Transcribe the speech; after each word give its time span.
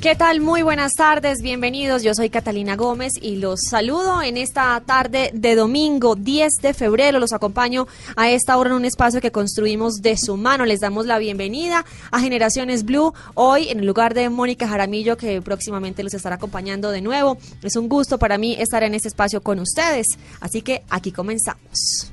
¿Qué 0.00 0.14
tal? 0.14 0.40
Muy 0.40 0.62
buenas 0.62 0.92
tardes, 0.92 1.42
bienvenidos. 1.42 2.04
Yo 2.04 2.14
soy 2.14 2.30
Catalina 2.30 2.76
Gómez 2.76 3.14
y 3.20 3.34
los 3.34 3.58
saludo 3.68 4.22
en 4.22 4.36
esta 4.36 4.80
tarde 4.86 5.32
de 5.34 5.56
domingo 5.56 6.14
10 6.14 6.52
de 6.62 6.72
febrero. 6.72 7.18
Los 7.18 7.32
acompaño 7.32 7.88
a 8.14 8.30
esta 8.30 8.56
hora 8.56 8.70
en 8.70 8.76
un 8.76 8.84
espacio 8.84 9.20
que 9.20 9.32
construimos 9.32 9.96
de 9.96 10.16
su 10.16 10.36
mano. 10.36 10.66
Les 10.66 10.78
damos 10.78 11.06
la 11.06 11.18
bienvenida 11.18 11.84
a 12.12 12.20
Generaciones 12.20 12.84
Blue 12.84 13.12
hoy 13.34 13.70
en 13.70 13.80
el 13.80 13.86
lugar 13.86 14.14
de 14.14 14.28
Mónica 14.28 14.68
Jaramillo 14.68 15.16
que 15.16 15.42
próximamente 15.42 16.04
los 16.04 16.14
estará 16.14 16.36
acompañando 16.36 16.92
de 16.92 17.00
nuevo. 17.00 17.36
Es 17.64 17.74
un 17.74 17.88
gusto 17.88 18.20
para 18.20 18.38
mí 18.38 18.54
estar 18.56 18.84
en 18.84 18.94
este 18.94 19.08
espacio 19.08 19.40
con 19.40 19.58
ustedes. 19.58 20.06
Así 20.40 20.62
que 20.62 20.84
aquí 20.90 21.10
comenzamos. 21.10 22.12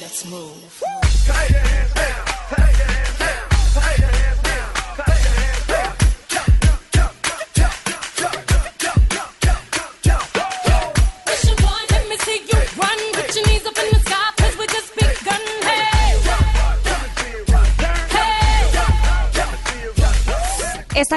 Let's 0.00 0.24
move. 0.24 1.97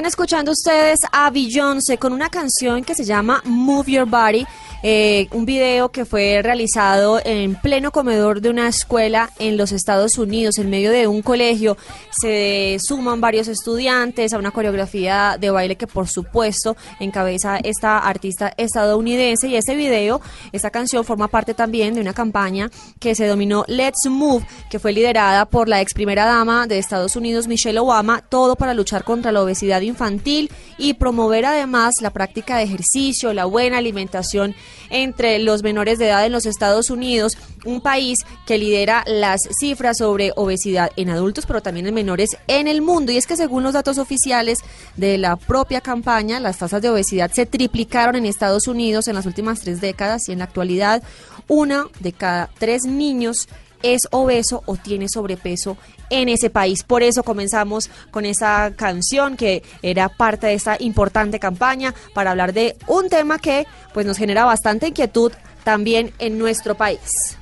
Están 0.02 0.10
escuchando 0.10 0.52
ustedes 0.52 0.98
a 1.12 1.30
Beyoncé 1.30 2.00
con 2.00 2.12
una 2.12 2.28
canción 2.28 2.84
que 2.84 2.96
se 2.96 3.04
llama 3.04 3.40
Move 3.46 3.92
Your 3.92 4.10
Body 4.10 4.48
eh, 4.84 5.28
un 5.32 5.46
video 5.46 5.92
que 5.92 6.06
fue 6.06 6.42
realizado 6.42 7.22
en 7.24 7.56
pleno 7.56 7.92
comedor 7.92 8.42
de 8.42 8.50
una 8.50 8.68
escuela 8.68 9.30
en 9.38 9.58
los 9.58 9.72
Estados 9.72 10.18
Unidos, 10.18 10.58
en 10.58 10.70
medio 10.70 10.92
de 10.92 11.08
un 11.08 11.22
colegio. 11.22 11.78
Se 12.20 12.78
suman 12.84 13.22
varios 13.22 13.48
estudiantes 13.48 14.34
a 14.34 14.40
una 14.40 14.52
coreografía 14.52 15.38
de 15.40 15.52
baile 15.52 15.76
que 15.76 15.88
por 15.88 16.08
supuesto 16.08 16.76
encabeza 17.00 17.58
esta 17.58 18.00
artista 18.00 18.54
estadounidense 18.58 19.48
y 19.48 19.56
ese 19.56 19.76
video, 19.76 20.22
esta 20.52 20.72
canción 20.72 21.06
forma 21.06 21.28
parte 21.28 21.54
también 21.54 21.94
de 21.94 22.02
una 22.02 22.14
campaña 22.14 22.70
que 23.00 23.14
se 23.14 23.28
dominó 23.28 23.64
Let's 23.68 24.08
Move, 24.10 24.46
que 24.70 24.80
fue 24.80 24.94
liderada 24.94 25.46
por 25.46 25.68
la 25.68 25.82
ex 25.82 25.94
primera 25.94 26.26
dama 26.26 26.66
de 26.68 26.80
Estados 26.80 27.16
Unidos, 27.16 27.48
Michelle 27.48 27.80
Obama, 27.80 28.24
todo 28.28 28.56
para 28.56 28.74
luchar 28.74 29.04
contra 29.04 29.32
la 29.32 29.44
obesidad 29.44 29.82
infantil 29.82 30.52
y 30.78 30.96
promover 30.96 31.46
además 31.46 31.96
la 32.02 32.12
práctica 32.12 32.58
de 32.58 32.64
ejercicio, 32.64 33.34
la 33.34 33.46
buena 33.46 33.78
alimentación 33.78 34.56
entre 34.90 35.40
los 35.40 35.64
menores 35.64 36.00
de 36.00 36.08
edad 36.08 36.26
en 36.26 36.32
los 36.32 36.46
Estados 36.46 36.90
Unidos, 36.90 37.38
un 37.66 37.82
país 37.82 38.20
que 38.46 38.58
lidera 38.58 39.04
las 39.08 39.42
cifras 39.60 39.98
sobre 39.98 40.32
obesidad 40.36 40.92
en 40.96 41.10
adultos, 41.10 41.46
pero 41.46 41.62
también 41.62 41.88
en 41.88 41.94
menores 41.94 42.38
en 42.48 42.68
el 42.68 42.82
mundo. 42.82 43.12
Y 43.12 43.18
es 43.18 43.28
que 43.28 43.38
según 43.38 43.64
los 43.64 43.74
datos 43.74 43.98
oficiales 43.98 44.60
de 44.98 45.18
la 45.18 45.36
propia 45.36 45.82
campaña, 45.82 46.40
las 46.40 46.58
tasas 46.58 46.82
de 46.82 46.90
obesidad 46.90 47.32
se 47.32 47.46
triplicaron 47.46 48.16
en 48.16 48.26
Estados 48.26 48.68
Unidos 48.68 49.08
en 49.08 49.16
las 49.16 49.26
últimas 49.26 49.62
tres 49.62 49.82
décadas 49.82 50.28
y 50.28 50.32
en 50.32 50.40
la 50.40 50.46
actualidad 50.46 51.04
una 51.48 51.88
de 52.00 52.14
cada 52.14 52.50
tres 52.58 52.84
niños 52.86 53.48
es 53.84 54.02
obeso 54.12 54.64
o 54.66 54.76
tiene 54.76 55.08
sobrepeso 55.10 55.78
en 56.10 56.30
ese 56.30 56.50
país. 56.50 56.84
Por 56.84 57.04
eso 57.04 57.24
comenzamos 57.24 57.90
con 58.12 58.26
esa 58.26 58.74
canción 58.76 59.38
que 59.38 59.64
era 59.82 60.10
parte 60.10 60.48
de 60.48 60.54
esta 60.54 60.78
importante 60.80 61.40
campaña 61.40 61.94
para 62.14 62.32
hablar 62.32 62.54
de 62.54 62.76
un 62.88 63.10
tema 63.10 63.40
que 63.40 63.66
pues 63.94 64.06
nos 64.06 64.18
genera 64.18 64.46
bastante 64.46 64.90
inquietud 64.90 65.32
también 65.64 66.14
en 66.20 66.38
nuestro 66.38 66.76
país. 66.76 67.38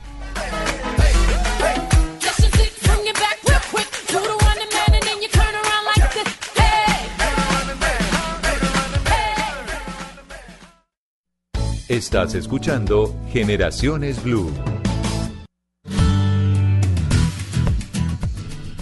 Estás 11.89 12.35
escuchando 12.35 13.15
Generaciones 13.33 14.23
Blue. 14.23 14.51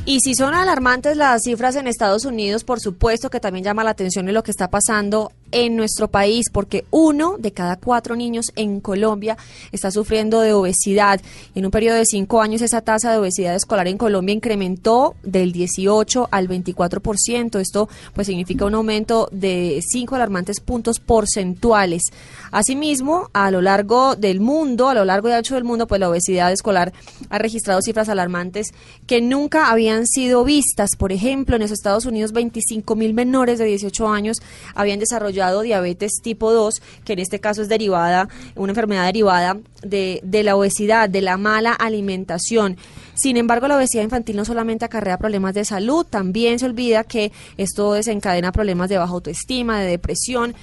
Y 0.09 0.21
si 0.21 0.35
son 0.35 0.53
alarmantes 0.53 1.17
las 1.17 1.43
cifras 1.43 1.75
en 1.75 1.85
Estados 1.85 2.23
Unidos, 2.23 2.63
por 2.63 2.79
supuesto 2.79 3.29
que 3.29 3.41
también 3.41 3.65
llama 3.65 3.83
la 3.83 3.89
atención 3.89 4.25
de 4.25 4.31
lo 4.31 4.41
que 4.41 4.51
está 4.51 4.69
pasando 4.69 5.33
en 5.51 5.75
nuestro 5.75 6.07
país, 6.07 6.49
porque 6.51 6.85
uno 6.91 7.37
de 7.37 7.51
cada 7.51 7.77
cuatro 7.77 8.15
niños 8.15 8.45
en 8.55 8.81
Colombia 8.81 9.37
está 9.71 9.91
sufriendo 9.91 10.41
de 10.41 10.53
obesidad. 10.53 11.21
En 11.55 11.65
un 11.65 11.71
periodo 11.71 11.97
de 11.97 12.05
cinco 12.05 12.41
años, 12.41 12.61
esa 12.61 12.81
tasa 12.81 13.11
de 13.11 13.17
obesidad 13.17 13.55
escolar 13.55 13.87
en 13.87 13.97
Colombia 13.97 14.33
incrementó 14.33 15.15
del 15.23 15.51
18 15.51 16.29
al 16.31 16.47
24%. 16.47 17.59
Esto 17.59 17.89
pues 18.13 18.27
significa 18.27 18.65
un 18.65 18.75
aumento 18.75 19.29
de 19.31 19.81
cinco 19.87 20.15
alarmantes 20.15 20.59
puntos 20.59 20.99
porcentuales. 20.99 22.03
Asimismo, 22.51 23.29
a 23.33 23.51
lo 23.51 23.61
largo 23.61 24.15
del 24.15 24.39
mundo, 24.39 24.89
a 24.89 24.93
lo 24.93 25.05
largo 25.05 25.29
y 25.29 25.31
ancho 25.31 25.55
del 25.55 25.63
mundo, 25.63 25.87
pues 25.87 25.99
la 25.99 26.09
obesidad 26.09 26.51
escolar 26.51 26.93
ha 27.29 27.37
registrado 27.37 27.81
cifras 27.81 28.09
alarmantes 28.09 28.73
que 29.05 29.21
nunca 29.21 29.69
habían 29.69 30.07
sido 30.07 30.43
vistas. 30.43 30.91
Por 30.97 31.11
ejemplo, 31.11 31.55
en 31.55 31.61
los 31.61 31.71
Estados 31.71 32.05
Unidos 32.05 32.31
25 32.31 32.95
mil 32.95 33.13
menores 33.13 33.59
de 33.59 33.65
18 33.65 34.07
años 34.09 34.37
habían 34.75 34.99
desarrollado 34.99 35.36
diabetes 35.61 36.21
tipo 36.21 36.51
2, 36.51 36.81
que 37.05 37.13
en 37.13 37.19
este 37.19 37.39
caso 37.39 37.61
es 37.61 37.69
derivada, 37.69 38.27
una 38.55 38.71
enfermedad 38.71 39.05
derivada 39.05 39.57
de, 39.81 40.19
de 40.23 40.43
la 40.43 40.55
obesidad, 40.55 41.09
de 41.09 41.21
la 41.21 41.37
mala 41.37 41.73
alimentación. 41.73 42.77
Sin 43.15 43.37
embargo, 43.37 43.67
la 43.67 43.77
obesidad 43.77 44.03
infantil 44.03 44.35
no 44.35 44.45
solamente 44.45 44.85
acarrea 44.85 45.17
problemas 45.17 45.53
de 45.53 45.65
salud, 45.65 46.05
también 46.05 46.59
se 46.59 46.65
olvida 46.65 47.03
que 47.03 47.31
esto 47.57 47.93
desencadena 47.93 48.51
problemas 48.51 48.89
de 48.89 48.97
baja 48.97 49.13
autoestima, 49.13 49.79
de 49.79 49.87
depresión 49.87 50.55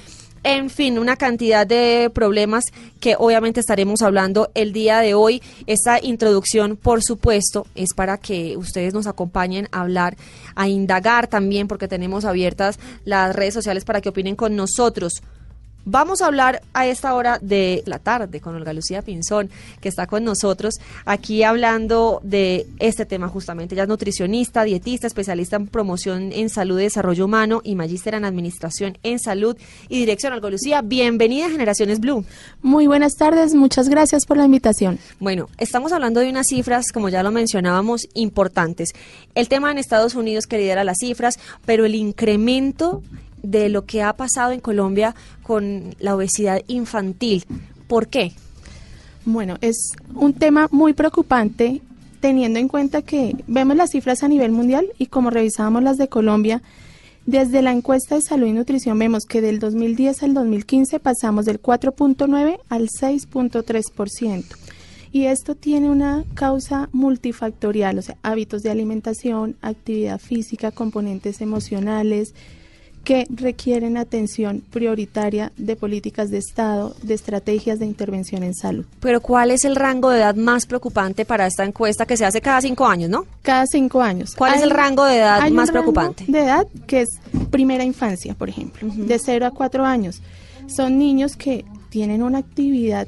en 0.44 0.69
fin, 0.69 0.99
una 0.99 1.17
cantidad 1.17 1.67
de 1.67 2.11
problemas 2.14 2.64
que 3.00 3.17
obviamente 3.19 3.61
estaremos 3.61 4.02
hablando 4.02 4.50
el 4.55 4.75
día 4.75 5.00
de 5.00 5.14
hoy. 5.14 5.43
Esta 5.67 5.99
introducción, 6.02 6.76
por 6.76 7.02
supuesto, 7.02 7.67
es 7.75 7.94
para 7.94 8.19
que 8.19 8.56
ustedes 8.58 8.93
nos 8.93 9.06
acompañen 9.06 9.69
a 9.73 9.81
hablar, 9.81 10.17
a 10.55 10.69
indagar 10.69 11.29
también, 11.29 11.67
porque 11.67 11.88
tenemos 11.88 12.26
abiertas 12.26 12.79
las 13.05 13.35
redes 13.35 13.55
sociales 13.55 13.87
para 13.87 14.02
que 14.02 14.11
opinen 14.11 14.37
con 14.37 14.55
nosotros. 14.55 15.23
Vamos 15.86 16.22
a 16.22 16.26
hablar 16.26 16.62
a 16.72 16.86
esta 16.86 17.14
hora 17.14 17.38
de 17.42 17.82
la 17.84 17.98
tarde 17.98 18.40
con 18.40 18.54
Olga 18.54 18.72
Lucía 18.72 19.02
Pinzón, 19.02 19.50
que 19.82 19.90
está 19.90 20.06
con 20.06 20.25
nosotros 20.25 20.76
aquí 21.04 21.42
hablando 21.42 22.20
de 22.22 22.66
este 22.78 23.04
tema 23.04 23.28
justamente. 23.28 23.75
Ella 23.75 23.82
es 23.82 23.88
nutricionista, 23.88 24.64
dietista, 24.64 25.06
especialista 25.06 25.56
en 25.56 25.66
promoción 25.66 26.32
en 26.32 26.48
salud 26.48 26.81
y 26.81 26.84
desarrollo 26.84 27.26
humano 27.26 27.60
y 27.62 27.75
magíster 27.75 28.14
en 28.14 28.25
administración 28.25 28.96
en 29.02 29.19
salud 29.19 29.58
y 29.90 29.98
dirección. 29.98 30.32
Olga 30.32 30.48
Lucía, 30.48 30.81
bienvenida 30.81 31.46
a 31.46 31.50
Generaciones 31.50 32.00
Blue. 32.00 32.25
Muy 32.62 32.86
buenas 32.86 33.16
tardes, 33.16 33.54
muchas 33.54 33.90
gracias 33.90 34.25
por 34.25 34.38
la 34.38 34.46
invitación. 34.46 34.98
Bueno, 35.20 35.50
estamos 35.58 35.92
hablando 35.92 36.20
de 36.20 36.31
unas 36.31 36.46
cifras, 36.46 36.92
como 36.92 37.10
ya 37.10 37.22
lo 37.22 37.31
mencionábamos, 37.31 38.08
importantes. 38.14 38.92
El 39.34 39.50
tema 39.50 39.70
en 39.70 39.76
Estados 39.76 40.14
Unidos 40.14 40.46
que 40.46 40.56
lidera 40.56 40.82
las 40.82 40.96
cifras, 40.98 41.38
pero 41.66 41.84
el 41.84 41.94
incremento 41.94 43.02
de 43.44 43.69
lo 43.69 43.85
que 43.85 44.02
ha 44.02 44.12
pasado 44.14 44.52
en 44.52 44.61
Colombia 44.61 45.14
con 45.43 45.94
la 45.99 46.17
obesidad 46.17 46.62
infantil. 46.67 47.44
¿Por 47.87 48.08
qué? 48.08 48.32
Bueno, 49.25 49.56
es 49.61 49.93
un 50.14 50.35
tema 50.35 50.69
muy 50.70 50.93
preocupante 50.93 51.81
teniendo 52.20 52.58
en 52.58 52.69
cuenta 52.69 53.02
que 53.02 53.37
vemos 53.46 53.76
las 53.76 53.91
cifras 53.91 54.23
a 54.23 54.29
nivel 54.29 54.50
mundial 54.50 54.87
y 54.99 55.06
como 55.06 55.31
revisábamos 55.31 55.82
las 55.82 55.99
de 55.99 56.08
Colombia, 56.08 56.62
desde 57.26 57.62
la 57.62 57.73
encuesta 57.73 58.17
de 58.17 58.23
salud 58.23 58.46
y 58.46 58.52
nutrición 58.52 58.99
vemos 58.99 59.25
que 59.25 59.41
del 59.41 59.58
2010 59.58 60.23
al 60.23 60.35
2015 60.35 61.00
pasamos 61.00 61.46
del 61.46 61.61
4.9 61.61 62.58
al 62.69 62.88
6.3%. 62.88 64.44
Y 65.11 65.26
esto 65.26 65.55
tiene 65.55 65.91
una 65.91 66.25
causa 66.35 66.88
multifactorial, 66.93 67.99
o 67.99 68.02
sea, 68.02 68.17
hábitos 68.23 68.62
de 68.62 68.70
alimentación, 68.70 69.56
actividad 69.62 70.19
física, 70.19 70.70
componentes 70.70 71.41
emocionales, 71.41 72.35
que 73.04 73.26
requieren 73.30 73.96
atención 73.96 74.62
prioritaria 74.70 75.52
de 75.56 75.76
políticas 75.76 76.30
de 76.30 76.38
Estado, 76.38 76.96
de 77.02 77.14
estrategias 77.14 77.78
de 77.78 77.86
intervención 77.86 78.42
en 78.42 78.54
salud. 78.54 78.84
Pero 79.00 79.20
¿cuál 79.20 79.50
es 79.50 79.64
el 79.64 79.76
rango 79.76 80.10
de 80.10 80.18
edad 80.18 80.34
más 80.34 80.66
preocupante 80.66 81.24
para 81.24 81.46
esta 81.46 81.64
encuesta 81.64 82.06
que 82.06 82.16
se 82.16 82.24
hace 82.24 82.40
cada 82.40 82.60
cinco 82.60 82.86
años, 82.86 83.10
no? 83.10 83.26
Cada 83.42 83.66
cinco 83.66 84.00
años. 84.00 84.34
¿Cuál 84.34 84.54
es 84.54 84.62
el 84.62 84.70
rango 84.70 85.04
de 85.04 85.18
edad 85.18 85.48
más 85.50 85.70
preocupante? 85.70 86.24
de 86.26 86.40
edad 86.40 86.66
que 86.86 87.02
es 87.02 87.10
primera 87.50 87.84
infancia, 87.84 88.34
por 88.34 88.48
ejemplo, 88.48 88.88
de 88.92 89.18
cero 89.18 89.46
a 89.46 89.50
cuatro 89.50 89.84
años. 89.84 90.22
Son 90.66 90.98
niños 90.98 91.36
que 91.36 91.64
tienen 91.90 92.22
una 92.22 92.38
actividad 92.38 93.06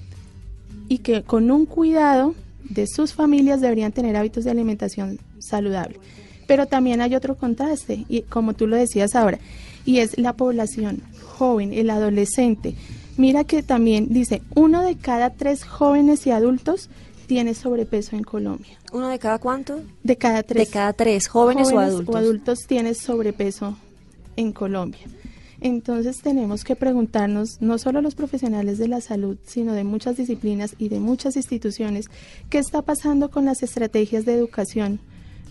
y 0.88 0.98
que 0.98 1.22
con 1.22 1.50
un 1.50 1.66
cuidado 1.66 2.34
de 2.62 2.86
sus 2.86 3.14
familias 3.14 3.60
deberían 3.60 3.92
tener 3.92 4.16
hábitos 4.16 4.44
de 4.44 4.50
alimentación 4.50 5.18
saludable. 5.38 5.98
Pero 6.46 6.66
también 6.66 7.00
hay 7.00 7.14
otro 7.14 7.36
contraste, 7.36 8.04
y 8.08 8.22
como 8.22 8.54
tú 8.54 8.66
lo 8.66 8.76
decías 8.76 9.14
ahora, 9.16 9.38
y 9.86 10.00
es 10.00 10.18
la 10.18 10.34
población 10.34 11.00
joven, 11.22 11.72
el 11.72 11.88
adolescente. 11.88 12.74
Mira 13.16 13.44
que 13.44 13.62
también 13.62 14.08
dice, 14.10 14.42
uno 14.54 14.82
de 14.82 14.96
cada 14.96 15.30
tres 15.30 15.64
jóvenes 15.64 16.26
y 16.26 16.32
adultos 16.32 16.90
tiene 17.26 17.54
sobrepeso 17.54 18.14
en 18.14 18.22
Colombia. 18.22 18.78
¿Uno 18.92 19.08
de 19.08 19.18
cada 19.18 19.38
cuánto? 19.38 19.80
De 20.02 20.16
cada 20.16 20.42
tres. 20.42 20.66
De 20.66 20.72
cada 20.72 20.92
tres, 20.92 21.28
jóvenes, 21.28 21.72
o 21.72 21.78
adultos. 21.78 22.14
O 22.14 22.18
adultos 22.18 22.58
tiene 22.66 22.94
sobrepeso 22.94 23.76
en 24.36 24.52
Colombia. 24.52 25.06
Entonces 25.60 26.18
tenemos 26.18 26.64
que 26.64 26.76
preguntarnos, 26.76 27.60
no 27.60 27.78
solo 27.78 28.02
los 28.02 28.14
profesionales 28.14 28.78
de 28.78 28.88
la 28.88 29.00
salud, 29.00 29.38
sino 29.46 29.72
de 29.72 29.84
muchas 29.84 30.16
disciplinas 30.16 30.74
y 30.78 30.90
de 30.90 31.00
muchas 31.00 31.36
instituciones, 31.36 32.10
qué 32.50 32.58
está 32.58 32.82
pasando 32.82 33.30
con 33.30 33.46
las 33.46 33.62
estrategias 33.62 34.26
de 34.26 34.34
educación 34.34 35.00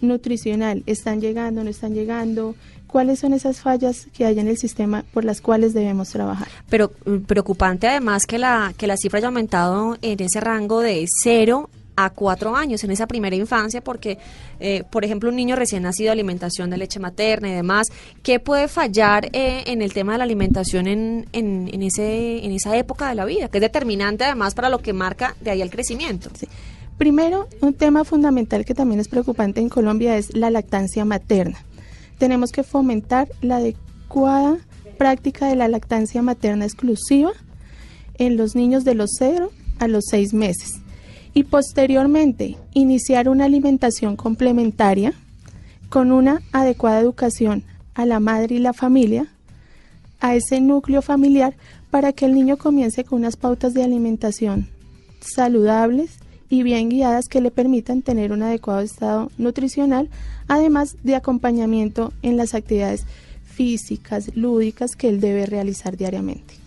nutricional. 0.02 0.84
¿Están 0.86 1.22
llegando, 1.22 1.64
no 1.64 1.70
están 1.70 1.94
llegando? 1.94 2.56
Cuáles 2.88 3.20
son 3.20 3.34
esas 3.34 3.60
fallas 3.60 4.08
que 4.14 4.26
hay 4.26 4.40
en 4.40 4.48
el 4.48 4.58
sistema 4.58 5.04
por 5.14 5.26
las 5.26 5.42
cuales 5.42 5.74
debemos 5.74 6.10
trabajar. 6.10 6.48
Pero 6.70 6.92
mm, 7.06 7.18
preocupante 7.20 7.88
además 7.88 8.26
que 8.26 8.38
la, 8.38 8.74
que 8.78 8.88
la 8.88 8.98
cifra 8.98 9.18
haya 9.20 9.28
aumentado 9.28 9.98
en 10.02 10.20
ese 10.22 10.40
rango 10.40 10.82
de 10.82 11.06
cero 11.22 11.70
a 11.96 12.10
cuatro 12.10 12.56
años, 12.56 12.84
en 12.84 12.92
esa 12.92 13.08
primera 13.08 13.36
infancia, 13.36 13.82
porque, 13.82 14.18
eh, 14.60 14.84
por 14.90 15.06
ejemplo, 15.06 15.30
un 15.30 15.36
niño 15.36 15.56
recién 15.56 15.84
nacido, 15.84 16.12
alimentación 16.12 16.70
de 16.70 16.78
leche 16.78 17.00
materna 17.00 17.50
y 17.50 17.54
demás, 17.54 17.88
¿qué 18.22 18.40
puede 18.40 18.68
fallar 18.68 19.30
eh, 19.34 19.64
en 19.68 19.82
el 19.82 19.94
tema 19.94 20.14
de 20.14 20.18
la 20.20 20.24
alimentación 20.26 20.88
en, 20.88 21.26
en, 21.32 21.70
en, 21.72 21.84
ese, 21.84 22.46
en 22.46 22.52
esa 22.52 22.76
época 22.78 23.10
de 23.10 23.16
la 23.16 23.26
vida? 23.26 23.48
Que 23.48 23.60
es 23.60 23.62
determinante 23.62 24.26
además 24.26 24.56
para 24.56 24.70
lo 24.70 24.80
que 24.80 24.94
marca 24.94 25.36
de 25.42 25.52
ahí 25.52 25.62
el 25.62 25.70
crecimiento. 25.70 26.30
Primero, 26.98 27.48
un 27.62 27.74
tema 27.74 28.04
fundamental 28.04 28.66
que 28.66 28.74
también 28.74 29.00
es 29.00 29.08
preocupante 29.08 29.60
en 29.60 29.70
Colombia 29.70 30.18
es 30.18 30.36
la 30.36 30.50
lactancia 30.50 31.04
materna 31.06 31.65
tenemos 32.18 32.52
que 32.52 32.64
fomentar 32.64 33.28
la 33.42 33.58
adecuada 33.58 34.58
práctica 34.98 35.48
de 35.48 35.56
la 35.56 35.68
lactancia 35.68 36.22
materna 36.22 36.66
exclusiva 36.66 37.32
en 38.18 38.38
los 38.38 38.56
niños 38.56 38.84
de 38.84 38.96
los 38.96 39.12
0 39.18 39.52
a 39.80 39.88
los 39.88 40.06
6 40.10 40.34
meses. 40.34 40.80
Y 41.34 41.44
posteriormente 41.44 42.58
iniciar 42.74 43.28
una 43.28 43.46
alimentación 43.46 44.16
complementaria 44.16 45.14
con 45.90 46.12
una 46.12 46.42
adecuada 46.54 47.00
educación 47.00 47.64
a 47.94 48.06
la 48.06 48.20
madre 48.20 48.56
y 48.56 48.60
la 48.60 48.74
familia, 48.74 49.28
a 50.22 50.36
ese 50.36 50.62
núcleo 50.62 51.02
familiar, 51.02 51.56
para 51.92 52.14
que 52.14 52.26
el 52.26 52.34
niño 52.34 52.58
comience 52.58 53.04
con 53.04 53.20
unas 53.20 53.36
pautas 53.36 53.74
de 53.74 53.84
alimentación 53.84 54.70
saludables 55.20 56.20
y 56.50 56.64
bien 56.64 56.90
guiadas 56.90 57.28
que 57.28 57.42
le 57.42 57.52
permitan 57.52 58.02
tener 58.02 58.32
un 58.32 58.44
adecuado 58.44 58.82
estado 58.82 59.32
nutricional, 59.38 60.10
además 60.48 60.98
de 61.04 61.16
acompañamiento 61.16 62.14
en 62.22 62.38
las 62.38 62.54
actividades 62.54 63.06
físicas, 63.44 64.36
lúdicas 64.36 64.96
que 64.96 65.10
él 65.10 65.20
debe 65.20 65.46
realizar 65.46 65.98
diariamente. 65.98 66.65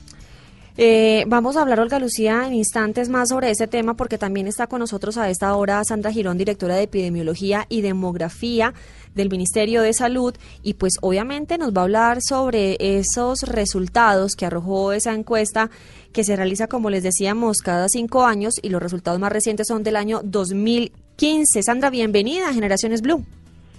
Eh, 0.80 1.25
vamos 1.26 1.56
a 1.56 1.62
hablar, 1.62 1.80
Olga 1.80 1.98
Lucía, 1.98 2.46
en 2.46 2.54
instantes 2.54 3.08
más 3.08 3.30
sobre 3.30 3.50
ese 3.50 3.66
tema 3.66 3.94
porque 3.94 4.16
también 4.16 4.46
está 4.46 4.69
con 4.69 4.78
nosotros 4.78 5.19
a 5.19 5.28
esta 5.28 5.52
hora 5.56 5.82
Sandra 5.82 6.12
Girón, 6.12 6.38
directora 6.38 6.76
de 6.76 6.84
Epidemiología 6.84 7.66
y 7.69 7.80
Demografía 7.80 8.75
del 9.12 9.28
Ministerio 9.28 9.82
de 9.82 9.92
Salud 9.92 10.36
y 10.62 10.75
pues 10.75 10.92
obviamente 11.02 11.58
nos 11.58 11.72
va 11.72 11.80
a 11.80 11.84
hablar 11.84 12.19
sobre 12.22 12.76
esos 12.78 13.42
resultados 13.42 14.36
que 14.36 14.46
arrojó 14.46 14.92
esa 14.92 15.14
encuesta 15.14 15.69
que 16.12 16.22
se 16.22 16.36
realiza, 16.36 16.69
como 16.69 16.90
les 16.90 17.02
decíamos, 17.02 17.58
cada 17.58 17.88
cinco 17.88 18.24
años 18.24 18.54
y 18.62 18.69
los 18.69 18.81
resultados 18.81 19.19
más 19.19 19.32
recientes 19.32 19.66
son 19.66 19.82
del 19.82 19.96
año 19.96 20.20
2015. 20.22 21.60
Sandra, 21.60 21.90
bienvenida 21.90 22.50
a 22.50 22.54
Generaciones 22.54 23.02
Blue. 23.02 23.26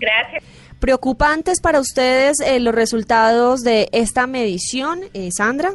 Gracias. 0.02 0.44
¿Preocupantes 0.81 1.62
para 1.62 1.80
ustedes 1.80 2.42
eh, 2.42 2.60
los 2.60 2.75
resultados 2.75 3.62
de 3.62 3.88
esta 3.94 4.28
medición, 4.28 5.00
eh, 5.13 5.30
Sandra? 5.31 5.72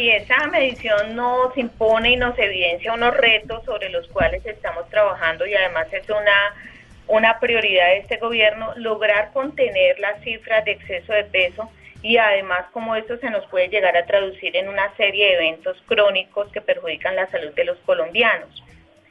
Si 0.00 0.10
esa 0.10 0.46
medición 0.46 1.14
nos 1.14 1.54
impone 1.58 2.12
y 2.12 2.16
nos 2.16 2.38
evidencia 2.38 2.94
unos 2.94 3.14
retos 3.14 3.62
sobre 3.66 3.90
los 3.90 4.08
cuales 4.08 4.44
estamos 4.46 4.88
trabajando 4.88 5.44
y 5.44 5.54
además 5.54 5.88
es 5.92 6.08
una, 6.08 6.54
una 7.06 7.38
prioridad 7.38 7.88
de 7.88 7.98
este 7.98 8.16
gobierno, 8.16 8.72
lograr 8.76 9.30
contener 9.34 9.98
las 9.98 10.22
cifras 10.22 10.64
de 10.64 10.70
exceso 10.70 11.12
de 11.12 11.24
peso 11.24 11.70
y 12.02 12.16
además 12.16 12.64
cómo 12.72 12.96
esto 12.96 13.18
se 13.18 13.28
nos 13.28 13.44
puede 13.48 13.68
llegar 13.68 13.94
a 13.94 14.06
traducir 14.06 14.56
en 14.56 14.70
una 14.70 14.90
serie 14.96 15.26
de 15.26 15.34
eventos 15.34 15.76
crónicos 15.84 16.50
que 16.50 16.62
perjudican 16.62 17.14
la 17.14 17.26
salud 17.26 17.52
de 17.52 17.66
los 17.66 17.76
colombianos. 17.80 18.64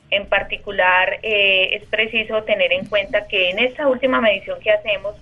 En 0.10 0.26
particular, 0.26 1.20
eh, 1.22 1.70
es 1.74 1.84
preciso 1.88 2.42
tener 2.46 2.74
en 2.74 2.88
cuenta 2.88 3.28
que 3.28 3.52
en 3.52 3.60
esta 3.60 3.88
última 3.88 4.22
medición 4.22 4.60
que 4.60 4.72
hacemos, 4.72 5.14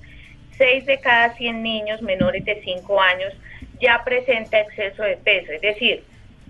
6 0.58 0.86
de 0.86 1.02
cada 1.02 1.36
100 1.36 1.62
niños 1.62 2.02
menores 2.02 2.46
de 2.46 2.62
5 2.64 3.02
años 3.02 3.34
ya 3.80 4.04
presenta 4.04 4.60
exceso 4.60 5.04
de 5.04 5.18
peso, 5.18 5.52
es 5.52 5.62
decir, 5.62 6.04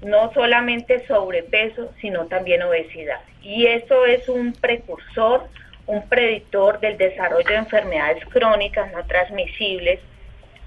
no 0.04 0.32
solamente 0.34 1.06
sobrepeso, 1.08 1.92
sino 2.00 2.28
también 2.28 2.62
obesidad. 2.62 3.20
Y 3.42 3.66
eso 3.66 4.06
es 4.06 4.30
un 4.30 4.54
precursor, 4.54 5.48
un 5.86 6.08
predictor 6.08 6.80
del 6.80 6.98
desarrollo 6.98 7.48
de 7.48 7.56
enfermedades 7.56 8.24
crónicas 8.26 8.92
no 8.92 9.06
transmisibles 9.06 10.00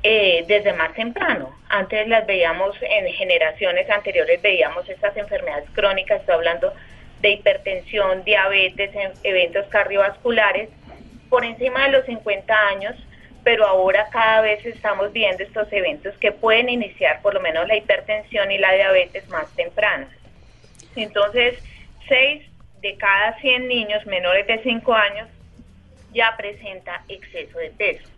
eh, 0.03 0.45
desde 0.49 0.73
más 0.73 0.95
temprano. 0.95 1.55
Antes 1.69 2.09
las 2.09 2.27
veíamos 2.27 2.75
en 2.81 3.07
generaciones 3.13 3.89
anteriores, 3.91 4.41
veíamos 4.41 4.89
estas 4.89 5.17
enfermedades 5.17 5.69
crónicas, 5.75 6.21
estoy 6.21 6.37
hablando 6.37 6.73
de 7.21 7.33
hipertensión, 7.33 8.25
diabetes, 8.25 8.91
eventos 9.23 9.67
cardiovasculares, 9.67 10.71
por 11.29 11.45
encima 11.45 11.85
de 11.85 11.93
los 11.93 12.07
50 12.07 12.69
años 12.69 12.97
pero 13.45 13.67
ahora 13.67 14.09
cada 14.11 14.43
vez 14.43 14.65
estamos 14.65 15.13
viendo 15.13 15.43
estos 15.43 15.73
eventos 15.73 16.17
que 16.19 16.33
pueden 16.33 16.69
iniciar 16.69 17.21
por 17.23 17.35
lo 17.35 17.41
menos 17.41 17.67
la 17.67 17.77
hipertensión 17.77 18.51
y 18.51 18.59
la 18.59 18.73
diabetes 18.73 19.29
más 19.29 19.49
tempranas. 19.57 20.11
Entonces, 20.97 21.59
6 22.09 22.43
de 22.83 22.97
cada 22.97 23.39
100 23.41 23.69
niños 23.69 24.05
menores 24.07 24.47
de 24.47 24.63
5 24.63 24.95
años 24.95 25.29
ya 26.13 26.35
presenta 26.37 27.03
exceso 27.09 27.59
de 27.59 27.71
peso. 27.71 28.09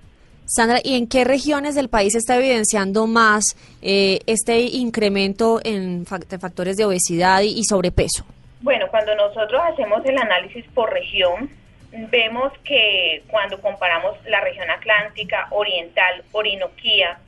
Sandra, 0.47 0.81
¿y 0.83 0.97
en 0.97 1.07
qué 1.07 1.25
regiones 1.25 1.75
del 1.75 1.89
país 1.89 2.15
está 2.15 2.37
evidenciando 2.37 3.07
más 3.07 3.57
eh, 3.81 4.21
este 4.27 4.61
incremento 4.61 5.61
en 5.65 6.05
factores 6.05 6.77
de 6.77 6.85
obesidad 6.85 7.43
y 7.43 7.63
sobrepeso? 7.65 8.27
Bueno, 8.61 8.87
cuando 8.91 9.15
nosotros 9.15 9.61
hacemos 9.73 10.05
el 10.05 10.19
análisis 10.19 10.65
por 10.75 10.93
región, 10.93 11.51
vemos 11.93 12.53
que 12.65 13.23
cuando 13.29 13.61
comparamos 13.61 14.17
la 14.27 14.41
región 14.41 14.71
atlántica, 14.71 15.49
oriental, 15.51 16.25
Orinoquía, 16.33 17.19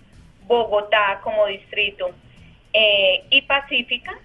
Bogotá 0.47 1.21
como 1.23 1.47
distrito 1.47 2.11
eh, 2.73 3.25
y 3.31 3.43
Pacífica 3.43 4.19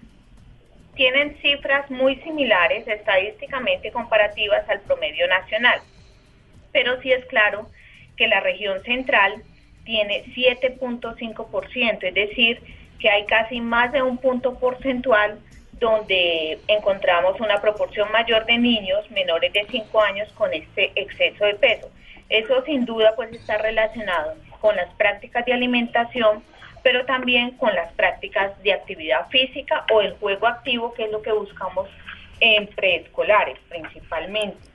tienen 0.94 1.36
cifras 1.40 1.90
muy 1.90 2.16
similares 2.16 2.86
estadísticamente 2.86 3.90
comparativas 3.92 4.68
al 4.68 4.80
promedio 4.80 5.26
nacional. 5.28 5.80
Pero 6.72 7.00
sí 7.00 7.12
es 7.12 7.24
claro 7.26 7.68
que 8.16 8.26
la 8.26 8.40
región 8.40 8.82
central 8.82 9.42
tiene 9.84 10.24
7.5%, 10.34 12.02
es 12.02 12.14
decir, 12.14 12.60
que 12.98 13.08
hay 13.08 13.24
casi 13.26 13.60
más 13.60 13.92
de 13.92 14.02
un 14.02 14.18
punto 14.18 14.58
porcentual 14.58 15.38
donde 15.80 16.58
encontramos 16.68 17.40
una 17.40 17.60
proporción 17.60 18.12
mayor 18.12 18.44
de 18.44 18.58
niños 18.58 19.10
menores 19.10 19.52
de 19.52 19.66
5 19.68 20.00
años 20.00 20.28
con 20.34 20.52
este 20.52 20.92
exceso 20.94 21.44
de 21.46 21.54
peso. 21.54 21.90
Eso 22.28 22.62
sin 22.64 22.84
duda 22.84 23.14
pues 23.16 23.32
está 23.32 23.58
relacionado 23.58 24.36
con 24.60 24.76
las 24.76 24.92
prácticas 24.94 25.44
de 25.46 25.54
alimentación, 25.54 26.44
pero 26.82 27.04
también 27.06 27.52
con 27.56 27.74
las 27.74 27.92
prácticas 27.94 28.62
de 28.62 28.74
actividad 28.74 29.28
física 29.30 29.84
o 29.92 30.02
el 30.02 30.12
juego 30.14 30.46
activo, 30.46 30.92
que 30.94 31.04
es 31.04 31.10
lo 31.10 31.22
que 31.22 31.32
buscamos 31.32 31.88
en 32.40 32.68
preescolares 32.68 33.58
principalmente. 33.68 34.69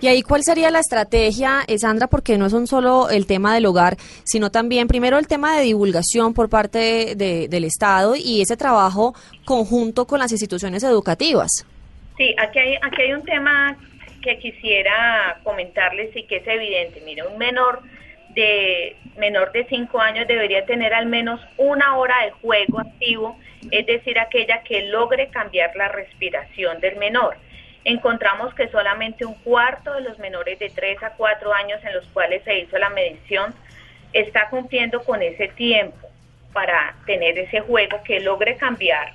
Y 0.00 0.08
ahí, 0.08 0.22
¿cuál 0.22 0.42
sería 0.42 0.70
la 0.70 0.80
estrategia, 0.80 1.60
eh, 1.66 1.78
Sandra? 1.78 2.06
Porque 2.06 2.36
no 2.36 2.46
es 2.46 2.52
un 2.52 2.66
solo 2.66 3.08
el 3.08 3.26
tema 3.26 3.54
del 3.54 3.64
hogar, 3.64 3.96
sino 4.24 4.50
también, 4.50 4.88
primero, 4.88 5.18
el 5.18 5.26
tema 5.26 5.56
de 5.56 5.62
divulgación 5.62 6.34
por 6.34 6.50
parte 6.50 7.14
del 7.16 7.64
Estado 7.64 8.14
y 8.14 8.42
ese 8.42 8.56
trabajo 8.56 9.14
conjunto 9.46 10.06
con 10.06 10.18
las 10.18 10.32
instituciones 10.32 10.82
educativas. 10.82 11.66
Sí, 12.18 12.34
aquí 12.38 12.58
hay, 12.58 12.74
aquí 12.82 13.02
hay 13.02 13.12
un 13.14 13.22
tema 13.22 13.76
que 14.22 14.38
quisiera 14.38 15.40
comentarles 15.44 16.14
y 16.14 16.24
que 16.24 16.36
es 16.36 16.46
evidente. 16.46 17.00
Mire, 17.04 17.26
un 17.26 17.38
menor 17.38 17.80
de 18.34 18.96
menor 19.16 19.50
de 19.52 19.64
5 19.64 19.98
años 19.98 20.28
debería 20.28 20.66
tener 20.66 20.92
al 20.92 21.06
menos 21.06 21.40
una 21.56 21.96
hora 21.96 22.14
de 22.24 22.32
juego 22.32 22.80
activo, 22.80 23.38
es 23.70 23.86
decir, 23.86 24.18
aquella 24.18 24.62
que 24.62 24.82
logre 24.88 25.28
cambiar 25.28 25.74
la 25.74 25.88
respiración 25.88 26.80
del 26.80 26.96
menor 26.96 27.38
encontramos 27.86 28.52
que 28.54 28.68
solamente 28.68 29.24
un 29.24 29.34
cuarto 29.34 29.94
de 29.94 30.00
los 30.00 30.18
menores 30.18 30.58
de 30.58 30.70
3 30.70 31.04
a 31.04 31.10
4 31.10 31.54
años 31.54 31.80
en 31.84 31.94
los 31.94 32.04
cuales 32.08 32.42
se 32.42 32.58
hizo 32.58 32.76
la 32.78 32.90
medición 32.90 33.54
está 34.12 34.48
cumpliendo 34.48 35.04
con 35.04 35.22
ese 35.22 35.46
tiempo 35.48 36.08
para 36.52 36.96
tener 37.06 37.38
ese 37.38 37.60
juego 37.60 38.02
que 38.02 38.18
logre 38.18 38.56
cambiar 38.56 39.12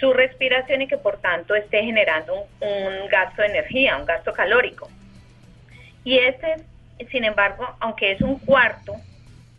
su 0.00 0.12
respiración 0.12 0.82
y 0.82 0.88
que 0.88 0.98
por 0.98 1.20
tanto 1.20 1.54
esté 1.54 1.84
generando 1.84 2.34
un, 2.58 3.08
gasto 3.08 3.42
de 3.42 3.48
energía, 3.48 3.96
un 3.96 4.06
gasto 4.06 4.32
calórico. 4.32 4.90
Y 6.02 6.18
este, 6.18 6.56
sin 7.12 7.22
embargo, 7.22 7.76
aunque 7.78 8.10
es 8.10 8.20
un 8.22 8.40
cuarto 8.40 8.94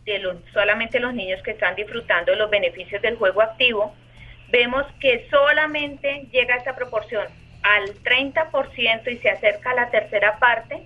de 0.04 0.18
los, 0.18 0.36
solamente 0.52 1.00
los 1.00 1.14
niños 1.14 1.40
que 1.42 1.52
están 1.52 1.74
disfrutando 1.74 2.32
de 2.32 2.36
los 2.36 2.50
beneficios 2.50 3.00
del 3.00 3.16
juego 3.16 3.40
activo, 3.40 3.94
vemos 4.50 4.84
que 5.00 5.26
solamente 5.30 6.26
llega 6.30 6.56
a 6.56 6.58
esta 6.58 6.74
proporción 6.74 7.26
al 7.62 7.94
30% 8.02 9.10
y 9.10 9.18
se 9.18 9.30
acerca 9.30 9.70
a 9.70 9.74
la 9.74 9.90
tercera 9.90 10.38
parte 10.38 10.82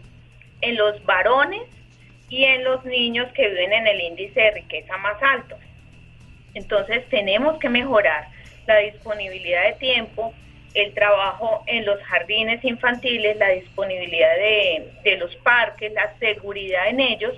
en 0.60 0.76
los 0.76 1.04
varones 1.04 1.62
y 2.28 2.44
en 2.44 2.64
los 2.64 2.84
niños 2.84 3.30
que 3.32 3.48
viven 3.48 3.72
en 3.72 3.86
el 3.86 4.00
índice 4.00 4.40
de 4.40 4.50
riqueza 4.52 4.96
más 4.98 5.22
alto. 5.22 5.56
Entonces 6.54 7.08
tenemos 7.08 7.58
que 7.58 7.68
mejorar 7.68 8.28
la 8.66 8.78
disponibilidad 8.78 9.64
de 9.64 9.72
tiempo, 9.74 10.34
el 10.74 10.92
trabajo 10.92 11.62
en 11.66 11.84
los 11.84 12.02
jardines 12.02 12.62
infantiles, 12.64 13.36
la 13.38 13.50
disponibilidad 13.50 14.34
de, 14.36 14.90
de 15.04 15.16
los 15.16 15.34
parques, 15.36 15.92
la 15.92 16.14
seguridad 16.18 16.88
en 16.88 17.00
ellos, 17.00 17.34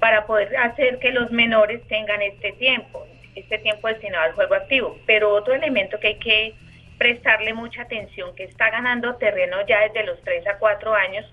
para 0.00 0.26
poder 0.26 0.56
hacer 0.56 0.98
que 0.98 1.12
los 1.12 1.30
menores 1.30 1.80
tengan 1.86 2.20
este 2.22 2.52
tiempo, 2.52 3.06
este 3.34 3.58
tiempo 3.58 3.88
destinado 3.88 4.24
al 4.24 4.32
juego 4.32 4.54
activo. 4.54 4.98
Pero 5.06 5.32
otro 5.32 5.54
elemento 5.54 6.00
que 6.00 6.08
hay 6.08 6.16
que 6.16 6.54
prestarle 7.02 7.52
mucha 7.52 7.82
atención, 7.82 8.32
que 8.36 8.44
está 8.44 8.70
ganando 8.70 9.16
terreno 9.16 9.56
ya 9.66 9.80
desde 9.80 10.04
los 10.04 10.22
3 10.22 10.46
a 10.46 10.58
4 10.58 10.94
años, 10.94 11.26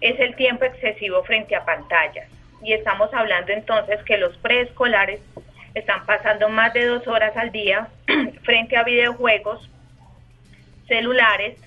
es 0.00 0.20
el 0.20 0.36
tiempo 0.36 0.64
excesivo 0.64 1.24
frente 1.24 1.56
a 1.56 1.64
pantallas. 1.64 2.28
Y 2.62 2.72
estamos 2.72 3.12
hablando 3.12 3.50
entonces 3.52 4.00
que 4.04 4.16
los 4.16 4.36
preescolares 4.36 5.18
están 5.74 6.06
pasando 6.06 6.48
más 6.48 6.72
de 6.72 6.86
dos 6.86 7.04
horas 7.08 7.36
al 7.36 7.50
día 7.50 7.88
frente 8.44 8.76
a 8.76 8.84
videojuegos, 8.84 9.68
celulares, 10.86 11.58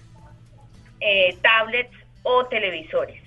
eh, 1.02 1.36
tablets 1.42 1.92
o 2.24 2.46
televisores. 2.46 3.22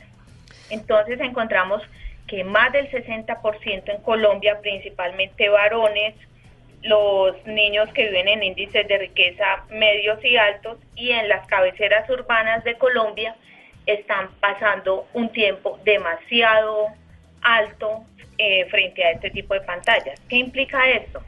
Entonces 0.71 1.21
encontramos 1.21 1.83
que 2.29 2.45
más 2.45 2.73
del 2.73 2.91
60% 2.91 3.95
en 3.95 4.01
Colombia, 4.01 4.59
principalmente 4.63 5.51
varones, 5.51 6.15
los 6.85 7.45
niños 7.47 7.91
que 7.95 8.05
viven 8.05 8.29
en 8.29 8.43
índices 8.43 8.87
de 8.87 8.99
riqueza 8.99 9.65
medios 9.71 10.23
y 10.23 10.37
altos 10.37 10.79
y 10.95 11.11
en 11.11 11.29
las 11.29 11.47
cabeceras 11.47 12.09
urbanas 12.11 12.63
de 12.63 12.77
Colombia 12.77 13.35
están 13.87 14.29
pasando 14.41 15.07
un 15.15 15.31
tiempo 15.31 15.79
demasiado 15.85 16.89
alto 17.41 18.05
eh, 18.37 18.67
frente 18.67 19.03
a 19.03 19.13
este 19.13 19.31
tipo 19.31 19.55
de 19.55 19.63
pantallas. 19.63 20.21
¿Qué 20.29 20.37
implica 20.37 20.91
esto? 20.91 21.23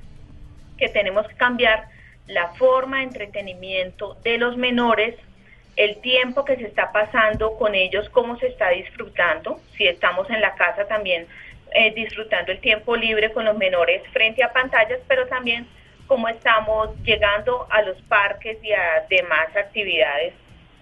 Que 0.77 0.91
tenemos 0.91 1.27
que 1.27 1.37
cambiar 1.37 1.89
la 2.27 2.49
forma 2.55 2.99
de 2.99 3.05
entretenimiento 3.05 4.15
de 4.25 4.37
los 4.37 4.59
menores, 4.59 5.15
el 5.77 6.01
tiempo 6.01 6.45
que 6.45 6.57
se 6.57 6.67
está 6.67 6.93
pasando 6.93 7.57
con 7.57 7.75
ellos, 7.75 8.11
cómo 8.11 8.39
se 8.39 8.49
está 8.49 8.71
disfrutando, 8.71 9.61
si 9.77 9.87
estamos 9.87 10.29
en 10.29 10.41
la 10.43 10.55
casa 10.55 10.87
también 10.87 11.27
eh, 11.79 11.93
disfrutando 11.95 12.53
el 12.53 12.61
tiempo 12.61 12.97
libre 12.97 13.31
con 13.33 13.45
los 13.45 13.57
menores 13.57 14.01
frente 14.11 14.43
a 14.43 14.51
pantallas, 14.51 14.99
pero 15.07 15.27
también 15.27 15.67
cómo 16.07 16.27
estamos 16.27 16.89
llegando 17.05 17.67
a 17.71 17.83
los 17.83 18.01
parques 18.09 18.57
y 18.63 18.73
a 18.73 19.05
demás 19.11 19.55
actividades 19.55 20.33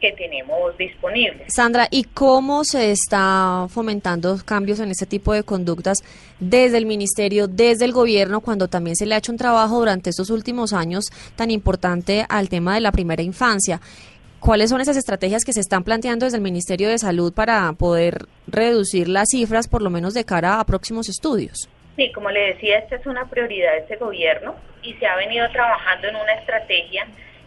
que 0.00 0.12
tenemos 0.12 0.76
disponibles. 0.78 1.52
Sandra, 1.52 1.88
¿y 1.90 2.04
cómo 2.04 2.62
se 2.62 2.92
está 2.92 3.66
fomentando 3.70 4.38
cambios 4.44 4.78
en 4.78 4.92
este 4.92 5.06
tipo 5.06 5.32
de 5.32 5.42
conductas 5.42 5.98
desde 6.38 6.78
el 6.78 6.86
ministerio, 6.86 7.48
desde 7.48 7.86
el 7.86 7.92
gobierno, 7.92 8.40
cuando 8.40 8.68
también 8.68 8.94
se 8.94 9.04
le 9.04 9.16
ha 9.16 9.18
hecho 9.18 9.32
un 9.32 9.38
trabajo 9.38 9.80
durante 9.80 10.10
estos 10.10 10.30
últimos 10.30 10.72
años 10.72 11.06
tan 11.34 11.50
importante 11.50 12.24
al 12.28 12.48
tema 12.48 12.74
de 12.74 12.82
la 12.82 12.92
primera 12.92 13.22
infancia? 13.22 13.80
¿Cuáles 14.44 14.68
son 14.68 14.82
esas 14.82 14.98
estrategias 14.98 15.42
que 15.42 15.54
se 15.54 15.60
están 15.60 15.84
planteando 15.84 16.26
desde 16.26 16.36
el 16.36 16.42
Ministerio 16.42 16.90
de 16.90 16.98
Salud 16.98 17.32
para 17.32 17.72
poder 17.72 18.26
reducir 18.46 19.08
las 19.08 19.30
cifras, 19.30 19.68
por 19.68 19.80
lo 19.80 19.88
menos 19.88 20.12
de 20.12 20.26
cara 20.26 20.60
a 20.60 20.66
próximos 20.66 21.08
estudios? 21.08 21.70
Sí, 21.96 22.12
como 22.12 22.30
le 22.30 22.52
decía, 22.52 22.76
esta 22.76 22.96
es 22.96 23.06
una 23.06 23.24
prioridad 23.30 23.72
de 23.72 23.78
este 23.78 23.96
gobierno 23.96 24.54
y 24.82 24.92
se 24.96 25.06
ha 25.06 25.16
venido 25.16 25.50
trabajando 25.50 26.08
en 26.08 26.16
una 26.16 26.34
estrategia 26.34 27.06